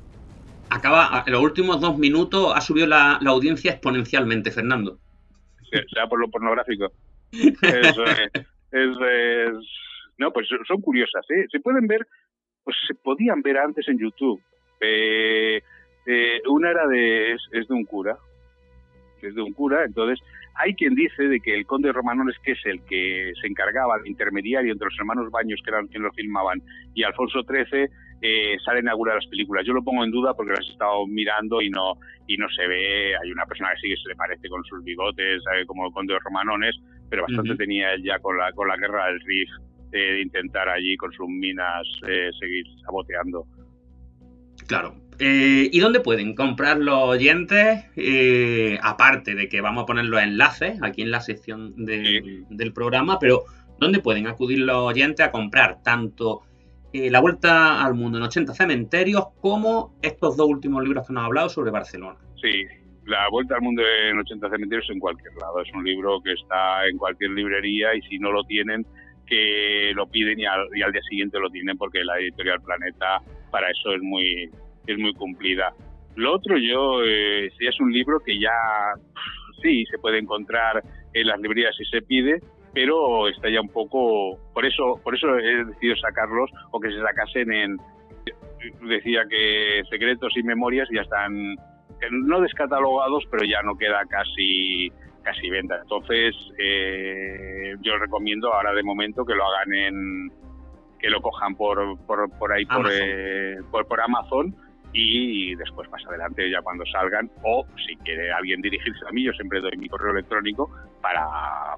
Acaba, 0.70 1.24
en 1.26 1.32
los 1.32 1.42
últimos 1.42 1.80
dos 1.80 1.98
minutos 1.98 2.52
ha 2.54 2.60
subido 2.60 2.86
la, 2.86 3.18
audiencia 3.26 3.72
exponencialmente, 3.72 4.50
Fernando. 4.50 4.98
Sea 5.92 6.06
por 6.06 6.20
lo 6.20 6.28
pornográfico. 6.28 6.92
Eso 7.32 8.04
es, 8.04 9.52
no, 10.18 10.32
pues 10.32 10.48
son 10.66 10.80
curiosas, 10.80 11.24
¿eh? 11.30 11.46
Se 11.50 11.60
pueden 11.60 11.86
ver, 11.86 12.06
pues 12.62 12.76
se 12.86 12.94
podían 12.94 13.42
ver 13.42 13.58
antes 13.58 13.86
en 13.88 13.98
YouTube. 13.98 14.40
Eh, 14.80 15.60
eh, 16.06 16.42
una 16.48 16.70
era 16.70 16.86
de, 16.86 17.32
es, 17.32 17.68
de 17.68 17.74
un 17.74 17.84
cura, 17.84 18.16
es 19.28 19.34
de 19.34 19.42
un 19.42 19.52
cura, 19.52 19.84
entonces 19.84 20.24
hay 20.54 20.74
quien 20.74 20.94
dice 20.94 21.24
de 21.24 21.40
que 21.40 21.54
el 21.54 21.66
conde 21.66 21.92
Romanones, 21.92 22.36
que 22.42 22.52
es 22.52 22.60
el 22.64 22.82
que 22.84 23.32
se 23.40 23.46
encargaba, 23.48 23.96
el 23.96 24.06
intermediario 24.06 24.72
entre 24.72 24.86
los 24.86 24.98
hermanos 24.98 25.30
Baños, 25.30 25.60
que 25.64 25.70
eran 25.70 25.86
quienes 25.88 26.06
lo 26.06 26.12
filmaban, 26.12 26.62
y 26.94 27.02
Alfonso 27.02 27.42
XIII, 27.42 27.88
eh, 28.22 28.56
salen 28.64 28.88
algunas 28.88 29.14
de 29.14 29.20
las 29.20 29.26
películas. 29.26 29.66
Yo 29.66 29.74
lo 29.74 29.82
pongo 29.82 30.04
en 30.04 30.10
duda 30.10 30.32
porque 30.34 30.52
las 30.52 30.66
he 30.66 30.72
estado 30.72 31.06
mirando 31.06 31.60
y 31.60 31.70
no 31.70 31.98
y 32.26 32.36
no 32.36 32.48
se 32.48 32.66
ve. 32.66 33.14
Hay 33.22 33.30
una 33.30 33.44
persona 33.44 33.70
que 33.74 33.80
sí 33.80 33.94
que 33.94 34.00
se 34.00 34.08
le 34.08 34.16
parece 34.16 34.48
con 34.48 34.64
sus 34.64 34.82
bigotes, 34.82 35.42
como 35.66 35.86
el 35.86 35.92
conde 35.92 36.18
Romanones, 36.20 36.74
pero 37.10 37.22
bastante 37.22 37.56
tenía 37.56 37.92
él 37.92 38.02
ya 38.02 38.18
con 38.20 38.38
la, 38.38 38.50
con 38.52 38.68
la 38.68 38.76
guerra 38.76 39.06
del 39.06 39.20
Rif 39.20 39.50
eh, 39.92 39.98
de 39.98 40.22
intentar 40.22 40.68
allí 40.68 40.96
con 40.96 41.12
sus 41.12 41.28
minas 41.28 41.86
eh, 42.08 42.30
seguir 42.40 42.64
saboteando. 42.84 43.46
Claro. 44.66 44.94
Eh, 45.18 45.68
¿Y 45.70 45.80
dónde 45.80 46.00
pueden 46.00 46.34
comprar 46.34 46.78
los 46.78 47.02
oyentes? 47.02 47.84
aparte 48.82 49.34
de 49.34 49.48
que 49.48 49.60
vamos 49.60 49.84
a 49.84 49.86
poner 49.86 50.06
los 50.06 50.22
enlaces 50.22 50.78
aquí 50.82 51.02
en 51.02 51.10
la 51.10 51.20
sección 51.20 51.74
del 51.76 52.72
programa, 52.72 53.18
pero 53.18 53.44
¿dónde 53.78 54.00
pueden 54.00 54.26
acudir 54.26 54.60
los 54.60 54.76
oyentes 54.76 55.24
a 55.24 55.30
comprar 55.30 55.82
tanto 55.82 56.42
La 56.92 57.20
Vuelta 57.20 57.84
al 57.84 57.94
Mundo 57.94 58.18
en 58.18 58.24
80 58.24 58.54
Cementerios 58.54 59.24
como 59.40 59.96
estos 60.02 60.36
dos 60.36 60.48
últimos 60.48 60.82
libros 60.82 61.06
que 61.06 61.12
nos 61.12 61.22
ha 61.22 61.26
hablado 61.26 61.48
sobre 61.48 61.70
Barcelona? 61.70 62.18
Sí, 62.40 62.64
la 63.06 63.28
Vuelta 63.30 63.56
al 63.56 63.62
Mundo 63.62 63.82
en 63.82 64.18
80 64.18 64.50
Cementerios 64.50 64.88
en 64.90 64.98
cualquier 64.98 65.34
lado. 65.34 65.60
Es 65.62 65.72
un 65.74 65.84
libro 65.84 66.20
que 66.22 66.32
está 66.32 66.86
en 66.86 66.96
cualquier 66.96 67.30
librería 67.30 67.94
y 67.94 68.02
si 68.02 68.18
no 68.18 68.32
lo 68.32 68.44
tienen, 68.44 68.86
que 69.26 69.92
lo 69.94 70.06
piden 70.06 70.40
y 70.40 70.46
al, 70.46 70.68
día 70.70 71.02
siguiente 71.08 71.38
lo 71.38 71.50
tienen 71.50 71.76
porque 71.76 72.04
la 72.04 72.18
editorial 72.18 72.60
Planeta 72.62 73.20
para 73.50 73.70
eso 73.70 73.94
es 73.94 74.02
muy, 74.02 74.50
es 74.86 74.98
muy 74.98 75.12
cumplida. 75.14 75.72
Lo 76.16 76.34
otro 76.34 76.56
yo, 76.56 77.02
eh, 77.04 77.50
si 77.58 77.66
es 77.66 77.80
un 77.80 77.92
libro 77.92 78.20
que 78.20 78.38
ya 78.38 78.52
sí 79.62 79.84
se 79.90 79.98
puede 79.98 80.18
encontrar 80.18 80.82
en 81.12 81.26
las 81.26 81.40
librerías 81.40 81.74
si 81.76 81.84
se 81.86 82.02
pide, 82.02 82.40
pero 82.72 83.28
está 83.28 83.48
ya 83.48 83.60
un 83.60 83.68
poco, 83.68 84.38
por 84.52 84.64
eso, 84.66 85.00
por 85.02 85.14
eso 85.14 85.36
he 85.38 85.64
decidido 85.64 85.96
sacarlos 85.96 86.50
o 86.72 86.80
que 86.80 86.90
se 86.90 87.00
sacasen 87.00 87.52
en, 87.52 87.76
decía 88.82 89.24
que 89.28 89.82
secretos 89.90 90.36
y 90.36 90.42
memorias 90.42 90.88
ya 90.92 91.02
están 91.02 91.56
no 92.10 92.40
descatalogados, 92.40 93.24
pero 93.30 93.44
ya 93.44 93.62
no 93.62 93.76
queda 93.76 94.04
casi 94.08 94.90
casi 95.22 95.48
venta. 95.48 95.78
Entonces, 95.80 96.34
eh, 96.58 97.74
yo 97.80 97.96
recomiendo 97.96 98.52
ahora 98.52 98.74
de 98.74 98.82
momento 98.82 99.24
que 99.24 99.34
lo 99.34 99.44
hagan 99.46 99.74
en 99.74 100.32
que 100.98 101.10
lo 101.10 101.20
cojan 101.20 101.54
por, 101.54 101.98
por, 102.06 102.30
por 102.38 102.52
ahí 102.52 102.64
Por, 102.66 102.88
eh, 102.90 103.56
por, 103.70 103.86
por, 103.86 104.00
Amazon 104.00 104.54
y 104.94 105.54
después 105.56 105.90
más 105.90 106.06
adelante 106.06 106.48
ya 106.48 106.62
cuando 106.62 106.86
salgan 106.86 107.30
o 107.42 107.66
si 107.86 107.96
quiere 107.96 108.32
alguien 108.32 108.62
dirigirse 108.62 109.04
a 109.06 109.12
mí 109.12 109.24
yo 109.24 109.32
siempre 109.32 109.60
doy 109.60 109.76
mi 109.76 109.88
correo 109.88 110.12
electrónico 110.12 110.70
para, 111.02 111.26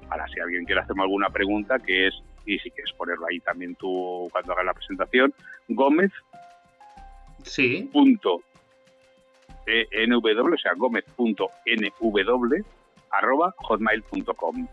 para 0.07 0.27
si 0.27 0.39
alguien 0.39 0.63
quiere 0.65 0.81
hacerme 0.81 1.01
alguna 1.01 1.29
pregunta 1.29 1.79
que 1.79 2.07
es 2.07 2.13
y 2.45 2.59
si 2.59 2.71
quieres 2.71 2.93
ponerlo 2.93 3.25
ahí 3.29 3.39
también 3.39 3.75
tú 3.75 4.29
cuando 4.31 4.53
hagas 4.53 4.65
la 4.65 4.73
presentación 4.73 5.33
Gómez 5.67 6.11
sí 7.43 7.89
punto 7.91 8.41
nw, 9.67 10.53
o 10.53 10.57
sea, 10.57 10.73
gómez.nw, 10.75 12.55
arroba 13.11 13.53
hotmail.com. 13.57 14.67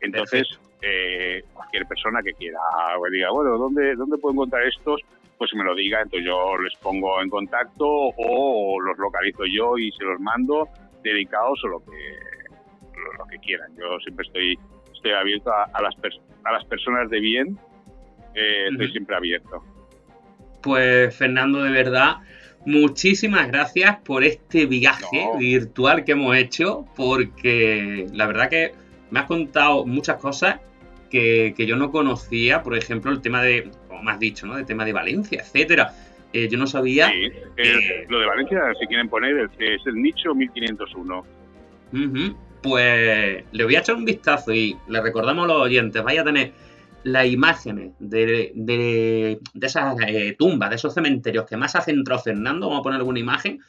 Entonces, 0.00 0.46
eh, 0.82 1.42
cualquier 1.54 1.86
persona 1.86 2.22
que 2.22 2.34
quiera 2.34 2.58
o 2.98 3.10
diga, 3.10 3.30
bueno, 3.30 3.56
¿dónde, 3.56 3.94
¿dónde 3.96 4.18
puedo 4.18 4.34
encontrar 4.34 4.66
estos? 4.66 5.00
Pues 5.38 5.52
me 5.54 5.64
lo 5.64 5.74
diga, 5.74 6.00
entonces 6.00 6.26
yo 6.26 6.56
les 6.58 6.74
pongo 6.78 7.20
en 7.20 7.28
contacto 7.28 7.84
o 7.86 8.80
los 8.80 8.96
localizo 8.98 9.44
yo 9.44 9.76
y 9.76 9.92
se 9.92 10.04
los 10.04 10.18
mando 10.20 10.68
dedicados 11.02 11.62
o 11.64 11.68
lo 11.68 11.80
que, 11.80 12.98
lo, 13.18 13.26
que 13.26 13.38
quieran. 13.38 13.70
Yo 13.76 13.98
siempre 14.00 14.26
estoy, 14.26 14.58
estoy 14.94 15.12
abierto 15.12 15.52
a, 15.52 15.82
las, 15.82 15.94
a 16.44 16.52
las 16.52 16.64
personas 16.64 17.10
de 17.10 17.20
bien, 17.20 17.58
eh, 18.34 18.68
estoy 18.70 18.90
siempre 18.92 19.16
abierto. 19.16 19.62
Pues 20.62 21.14
Fernando, 21.14 21.62
de 21.62 21.70
verdad, 21.70 22.16
muchísimas 22.64 23.48
gracias 23.48 23.98
por 23.98 24.24
este 24.24 24.66
viaje 24.66 25.28
virtual 25.38 26.04
que 26.04 26.12
hemos 26.12 26.36
hecho, 26.36 26.86
porque 26.96 28.06
la 28.12 28.26
verdad 28.26 28.48
que 28.48 28.72
me 29.10 29.20
has 29.20 29.26
contado 29.26 29.86
muchas 29.86 30.16
cosas 30.16 30.60
que, 31.10 31.54
yo 31.58 31.76
no 31.76 31.90
conocía, 31.90 32.62
por 32.62 32.76
ejemplo, 32.76 33.10
el 33.10 33.20
tema 33.20 33.42
de, 33.42 33.70
como 33.88 34.08
has 34.10 34.18
dicho, 34.18 34.46
¿no? 34.46 34.58
El 34.58 34.66
tema 34.66 34.84
de 34.84 34.92
Valencia, 34.92 35.40
etcétera. 35.40 35.92
Eh, 36.32 36.48
yo 36.48 36.58
no 36.58 36.66
sabía. 36.66 37.08
Sí, 37.08 37.32
lo 38.08 38.20
de 38.20 38.26
Valencia, 38.26 38.60
si 38.78 38.86
quieren 38.86 39.08
poner, 39.08 39.48
es 39.58 39.86
el 39.86 39.94
nicho 39.94 40.34
1501. 40.34 41.24
Pues 42.62 43.44
le 43.52 43.64
voy 43.64 43.76
a 43.76 43.80
echar 43.80 43.94
un 43.94 44.04
vistazo 44.04 44.52
y 44.52 44.76
le 44.88 45.00
recordamos 45.00 45.44
a 45.44 45.48
los 45.48 45.62
oyentes, 45.62 46.02
vaya 46.02 46.22
a 46.22 46.24
tener 46.24 46.52
las 47.04 47.26
imágenes 47.26 47.92
de, 48.00 48.50
de, 48.54 49.38
esas 49.62 49.96
eh, 50.08 50.34
tumbas, 50.36 50.70
de 50.70 50.76
esos 50.76 50.92
cementerios 50.92 51.46
que 51.46 51.56
más 51.56 51.76
ha 51.76 51.80
centrado 51.80 52.20
Fernando, 52.20 52.66
vamos 52.66 52.80
a 52.80 52.82
poner 52.82 52.98
alguna 52.98 53.20
imagen 53.20 53.60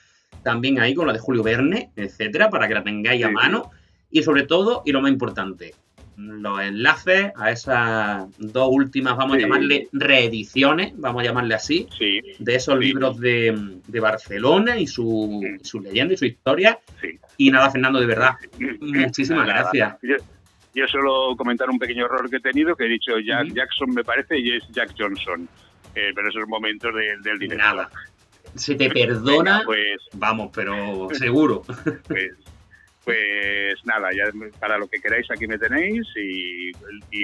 también 0.44 0.80
ahí 0.80 0.96
con 0.96 1.08
la 1.08 1.14
de 1.14 1.20
Julio 1.20 1.44
Verne, 1.44 1.92
etcétera, 1.96 2.50
para 2.50 2.68
que 2.68 2.74
la 2.74 2.84
tengáis 2.84 3.24
a 3.24 3.30
mano. 3.30 3.72
Y 4.10 4.24
sobre 4.24 4.44
todo, 4.44 4.82
y 4.86 4.92
lo 4.92 5.02
más 5.02 5.12
importante, 5.12 5.74
los 6.18 6.60
enlaces 6.62 7.32
a 7.36 7.52
esas 7.52 8.26
dos 8.40 8.70
últimas, 8.72 9.16
vamos 9.16 9.38
a 9.38 9.40
llamarle 9.40 9.88
reediciones, 9.94 10.94
vamos 10.98 11.22
a 11.22 11.26
llamarle 11.26 11.54
así, 11.54 11.88
de 12.40 12.56
esos 12.56 12.78
libros 12.80 13.20
de, 13.20 13.80
Barcelona 14.02 14.78
y 14.78 14.88
su, 14.88 15.42
su, 15.62 15.80
leyenda 15.80 16.16
y 16.16 16.18
su 16.18 16.26
historia. 16.26 16.80
Y 17.38 17.52
nada, 17.52 17.70
Fernando, 17.70 18.00
de 18.00 18.08
verdad, 18.08 18.32
muchísimas 18.82 19.46
gracias. 19.46 19.96
Yo 20.74 20.88
solo 20.88 21.36
comentar 21.38 21.70
un 21.70 21.80
pequeño 21.80 22.06
error 22.06 22.30
que 22.30 22.38
he 22.38 22.42
tenido, 22.42 22.76
que 22.76 22.86
he 22.86 22.90
dicho 22.90 23.20
Jack 23.20 23.48
Jackson 23.54 23.92
me 23.92 24.04
parece 24.04 24.38
y 24.38 24.54
es 24.54 24.64
Jack 24.70 24.94
Johnson. 24.98 25.48
Eh, 25.96 26.12
pero 26.14 26.30
esos 26.30 26.48
momentos 26.48 26.94
del 26.94 27.40
director. 27.40 27.58
Nada. 27.58 27.90
Se 28.54 28.76
te 28.76 28.90
perdona, 28.90 29.64
pues, 29.66 29.98
vamos, 30.14 30.52
pero 30.54 31.10
seguro. 31.14 31.64
Pues, 32.08 32.34
Pues 33.08 33.86
nada, 33.86 34.10
ya 34.12 34.26
para 34.60 34.78
lo 34.78 34.86
que 34.90 35.00
queráis 35.00 35.32
aquí 35.32 35.48
me 35.48 35.58
tenéis 35.58 36.06
y, 36.18 36.74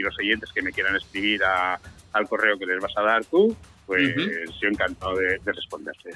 los 0.02 0.18
oyentes 0.18 0.50
que 0.54 0.62
me 0.62 0.72
quieran 0.72 0.96
escribir 0.96 1.42
al 1.44 2.28
correo 2.30 2.58
que 2.58 2.66
les 2.66 2.80
vas 2.80 2.94
a 2.96 3.02
dar 3.02 3.26
tú, 3.26 3.54
pues 3.86 4.16
yo 4.62 4.70
encantado 4.70 5.18
de, 5.18 5.40
de 5.44 5.52
responderles. 5.52 6.16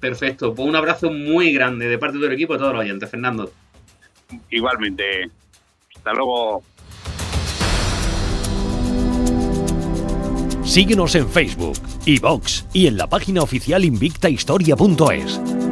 Perfecto, 0.00 0.54
pues 0.54 0.66
un 0.66 0.74
abrazo 0.74 1.10
muy 1.10 1.52
grande 1.52 1.86
de 1.86 1.98
parte 1.98 2.16
del 2.16 2.32
equipo 2.32 2.54
y 2.54 2.56
de 2.56 2.60
todos 2.60 2.72
los 2.72 2.80
oyentes, 2.80 3.10
Fernando. 3.10 3.52
Igualmente. 4.48 5.30
Hasta 5.94 6.14
luego. 6.14 6.62
Síguenos 10.64 11.14
en 11.14 11.28
Facebook, 11.28 11.78
iVox 12.06 12.64
y 12.72 12.86
en 12.86 12.96
la 12.96 13.06
página 13.06 13.42
oficial 13.42 13.84
invictahistoria.es. 13.84 15.63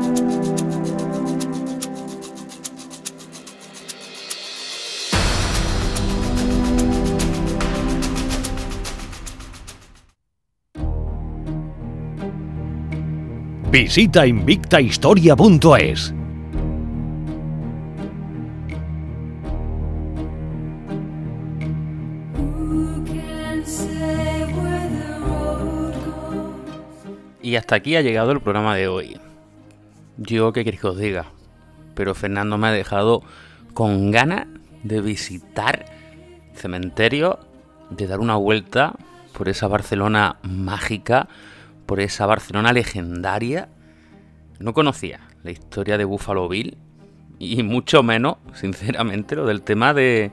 Visita 13.72 14.26
invictahistoria.es. 14.26 16.12
Y 27.40 27.56
hasta 27.56 27.76
aquí 27.76 27.96
ha 27.96 28.02
llegado 28.02 28.32
el 28.32 28.42
programa 28.42 28.76
de 28.76 28.88
hoy. 28.88 29.18
Yo 30.18 30.52
qué 30.52 30.64
queréis 30.64 30.82
que 30.82 30.88
os 30.88 30.98
diga, 30.98 31.32
pero 31.94 32.14
Fernando 32.14 32.58
me 32.58 32.66
ha 32.66 32.72
dejado 32.72 33.22
con 33.72 34.10
ganas 34.10 34.48
de 34.82 35.00
visitar 35.00 35.86
cementerio, 36.52 37.38
de 37.88 38.06
dar 38.06 38.20
una 38.20 38.36
vuelta 38.36 38.96
por 39.32 39.48
esa 39.48 39.66
Barcelona 39.66 40.36
mágica 40.42 41.26
por 41.92 42.00
esa 42.00 42.24
Barcelona 42.24 42.72
legendaria. 42.72 43.68
No 44.58 44.72
conocía 44.72 45.20
la 45.42 45.50
historia 45.50 45.98
de 45.98 46.06
Buffalo 46.06 46.48
Bill 46.48 46.78
y 47.38 47.62
mucho 47.62 48.02
menos, 48.02 48.38
sinceramente, 48.54 49.36
lo 49.36 49.44
del 49.44 49.60
tema 49.60 49.92
de, 49.92 50.30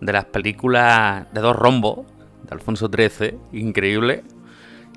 de 0.00 0.12
las 0.14 0.24
películas 0.24 1.30
de 1.34 1.40
dos 1.42 1.54
rombos 1.54 2.06
de 2.44 2.54
Alfonso 2.54 2.88
XIII, 2.88 3.38
increíble, 3.52 4.24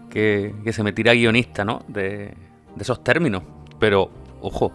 que, 0.09 0.53
se 0.71 0.83
me 0.83 0.93
tira 0.93 1.13
guionista, 1.13 1.65
¿no? 1.65 1.83
De, 1.89 2.33
de 2.77 2.79
esos 2.79 3.03
términos. 3.03 3.43
Pero, 3.77 4.09
ojo, 4.39 4.71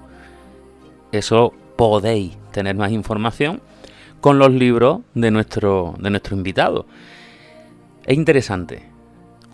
eso 1.11 1.55
podéis 1.75 2.37
tener 2.53 2.77
más 2.77 2.93
información 2.93 3.63
con 4.21 4.39
los 4.39 4.53
libros 4.53 5.01
de 5.15 5.31
nuestro, 5.31 5.95
de 5.99 6.11
nuestro 6.11 6.37
invitado. 6.37 6.85
Es 8.05 8.15
interesante 8.15 8.93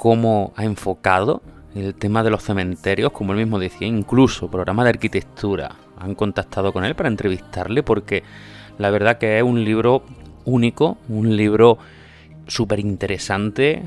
cómo 0.01 0.55
ha 0.57 0.65
enfocado 0.65 1.43
el 1.75 1.95
tema 1.95 2.23
de 2.23 2.31
los 2.31 2.43
cementerios, 2.43 3.13
como 3.13 3.33
él 3.33 3.39
mismo 3.39 3.59
decía, 3.59 3.87
incluso 3.87 4.51
programas 4.51 4.85
de 4.85 4.91
arquitectura 4.91 5.77
han 5.99 6.15
contactado 6.15 6.73
con 6.73 6.85
él 6.85 6.95
para 6.95 7.09
entrevistarle 7.09 7.83
porque 7.83 8.23
la 8.79 8.91
verdad 8.91 9.19
que 9.19 9.39
es 9.39 9.43
un 9.43 9.65
libro 9.65 10.03
único, 10.45 10.99
un 11.09 11.37
libro 11.37 11.79
súper 12.47 12.81
interesante, 12.81 13.83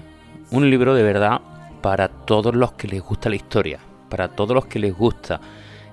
un 0.51 0.69
libro 0.69 0.93
de 0.93 1.03
verdad 1.03 1.41
para 1.81 2.07
todos 2.07 2.55
los 2.55 2.73
que 2.73 2.87
les 2.87 3.01
gusta 3.01 3.29
la 3.29 3.35
historia, 3.35 3.79
para 4.09 4.29
todos 4.29 4.55
los 4.55 4.65
que 4.67 4.79
les 4.79 4.95
gusta 4.95 5.41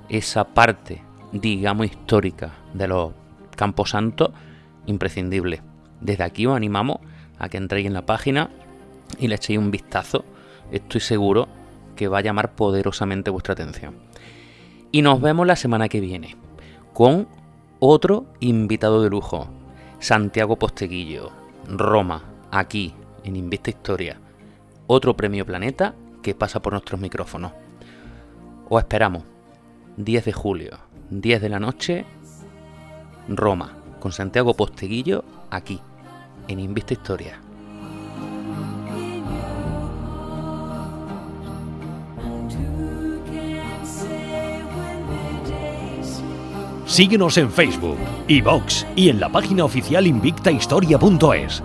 esa 0.08 0.44
parte, 0.44 1.02
digamos, 1.32 1.86
histórica 1.86 2.52
de 2.74 2.86
los 2.86 3.12
Campos 3.56 3.90
Santos, 3.90 4.30
imprescindible. 4.86 5.62
Desde 6.00 6.24
aquí 6.24 6.46
os 6.46 6.56
animamos 6.56 6.98
a 7.38 7.48
que 7.48 7.56
entréis 7.56 7.86
en 7.86 7.94
la 7.94 8.06
página 8.06 8.50
y 9.18 9.28
le 9.28 9.34
echéis 9.34 9.58
un 9.58 9.70
vistazo. 9.70 10.24
Estoy 10.70 11.00
seguro 11.00 11.48
que 12.00 12.08
va 12.08 12.16
a 12.16 12.22
llamar 12.22 12.54
poderosamente 12.54 13.28
vuestra 13.28 13.52
atención. 13.52 13.96
Y 14.90 15.02
nos 15.02 15.20
vemos 15.20 15.46
la 15.46 15.54
semana 15.54 15.90
que 15.90 16.00
viene 16.00 16.34
con 16.94 17.28
otro 17.78 18.24
invitado 18.40 19.02
de 19.02 19.10
lujo, 19.10 19.50
Santiago 19.98 20.56
Posteguillo, 20.56 21.30
Roma, 21.68 22.24
aquí 22.50 22.94
en 23.22 23.36
Invista 23.36 23.68
Historia. 23.68 24.18
Otro 24.86 25.14
premio 25.14 25.44
Planeta 25.44 25.94
que 26.22 26.34
pasa 26.34 26.62
por 26.62 26.72
nuestros 26.72 26.98
micrófonos. 26.98 27.52
Os 28.70 28.80
esperamos. 28.80 29.24
10 29.98 30.24
de 30.24 30.32
julio, 30.32 30.78
10 31.10 31.42
de 31.42 31.48
la 31.50 31.60
noche, 31.60 32.06
Roma, 33.28 33.76
con 34.00 34.12
Santiago 34.12 34.54
Posteguillo, 34.54 35.22
aquí, 35.50 35.82
en 36.48 36.60
Invista 36.60 36.94
Historia. 36.94 37.42
Síguenos 46.90 47.38
en 47.38 47.52
Facebook, 47.52 47.98
iVox 48.26 48.84
y 48.96 49.10
en 49.10 49.20
la 49.20 49.28
página 49.28 49.64
oficial 49.64 50.08
invictahistoria.es. 50.08 51.62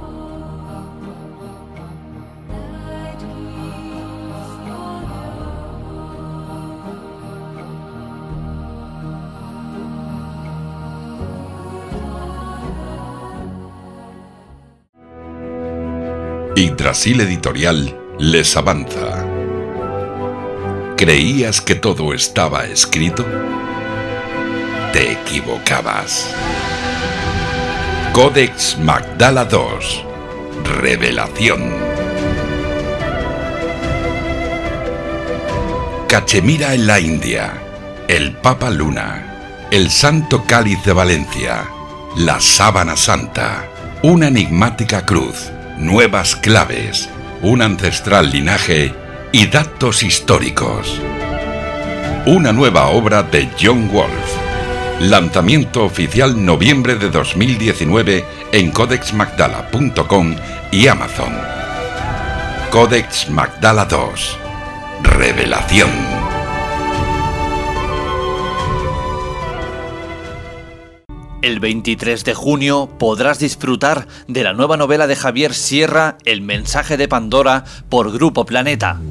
Yggdrasil 16.55 17.21
Editorial 17.21 17.99
les 18.19 18.55
avanza. 18.55 19.25
¿Creías 20.95 21.61
que 21.61 21.73
todo 21.73 22.13
estaba 22.13 22.67
escrito? 22.67 23.25
Te 24.95 25.11
equivocabas. 25.11 26.33
Codex 28.13 28.77
Magdala 28.77 29.45
II. 29.51 30.63
Revelación. 30.63 31.73
Cachemira 36.07 36.73
en 36.73 36.87
la 36.87 37.01
India. 37.01 37.61
El 38.07 38.37
Papa 38.37 38.69
Luna. 38.69 39.67
El 39.69 39.91
Santo 39.91 40.45
Cáliz 40.47 40.81
de 40.85 40.93
Valencia. 40.93 41.65
La 42.15 42.39
Sábana 42.39 42.95
Santa. 42.95 43.65
Una 44.01 44.29
enigmática 44.29 45.05
cruz. 45.05 45.51
Nuevas 45.77 46.37
claves. 46.37 47.09
Un 47.41 47.61
ancestral 47.61 48.31
linaje 48.31 48.93
y 49.33 49.47
datos 49.47 50.03
históricos. 50.03 51.01
Una 52.25 52.53
nueva 52.53 52.87
obra 52.87 53.23
de 53.23 53.49
John 53.59 53.89
Wolfe 53.91 54.44
Lanzamiento 54.99 55.83
oficial 55.83 56.45
noviembre 56.45 56.95
de 56.95 57.09
2019 57.09 58.23
en 58.53 58.71
codexmagdala.com 58.71 60.35
y 60.71 60.87
Amazon. 60.87 61.33
Codex 62.71 63.29
Magdala 63.29 63.83
2. 63.83 64.37
Revelación. 65.03 65.89
El 71.41 71.59
23 71.59 72.23
de 72.23 72.33
junio 72.33 72.89
podrás 72.97 73.37
disfrutar 73.37 74.07
de 74.29 74.43
la 74.45 74.53
nueva 74.53 74.77
novela 74.77 75.07
de 75.07 75.17
Javier 75.17 75.53
Sierra, 75.53 76.17
El 76.23 76.41
mensaje 76.41 76.95
de 76.95 77.09
Pandora, 77.09 77.65
por 77.89 78.13
Grupo 78.13 78.45
Planeta. 78.45 79.01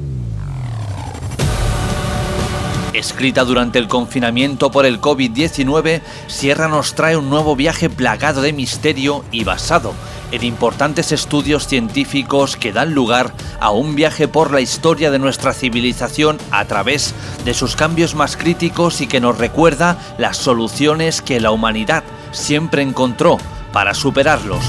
Escrita 2.95 3.43
durante 3.43 3.77
el 3.77 3.89
confinamiento 3.89 4.71
por 4.71 4.85
el 4.85 5.01
COVID-19, 5.01 6.01
Sierra 6.27 6.69
nos 6.69 6.95
trae 6.95 7.17
un 7.17 7.29
nuevo 7.29 7.57
viaje 7.57 7.89
plagado 7.89 8.41
de 8.41 8.53
misterio 8.53 9.25
y 9.33 9.43
basado 9.43 9.93
en 10.31 10.45
importantes 10.45 11.11
estudios 11.11 11.67
científicos 11.67 12.55
que 12.55 12.71
dan 12.71 12.93
lugar 12.93 13.33
a 13.59 13.71
un 13.71 13.95
viaje 13.95 14.29
por 14.29 14.53
la 14.53 14.61
historia 14.61 15.11
de 15.11 15.19
nuestra 15.19 15.51
civilización 15.51 16.37
a 16.51 16.63
través 16.65 17.13
de 17.43 17.53
sus 17.53 17.75
cambios 17.75 18.15
más 18.15 18.37
críticos 18.37 19.01
y 19.01 19.07
que 19.07 19.19
nos 19.19 19.37
recuerda 19.37 19.99
las 20.17 20.37
soluciones 20.37 21.21
que 21.21 21.41
la 21.41 21.51
humanidad 21.51 22.05
siempre 22.31 22.81
encontró 22.81 23.39
para 23.73 23.93
superarlos. 23.93 24.63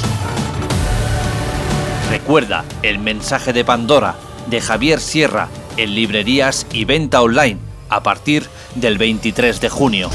Recuerda 2.10 2.64
el 2.82 2.98
mensaje 2.98 3.52
de 3.52 3.64
Pandora 3.64 4.16
de 4.48 4.60
Javier 4.60 4.98
Sierra 4.98 5.48
en 5.76 5.94
librerías 5.94 6.66
y 6.72 6.84
venta 6.86 7.22
online 7.22 7.65
a 7.88 8.02
partir 8.02 8.46
del 8.74 8.98
23 8.98 9.60
de 9.60 9.68
junio. 9.68 10.10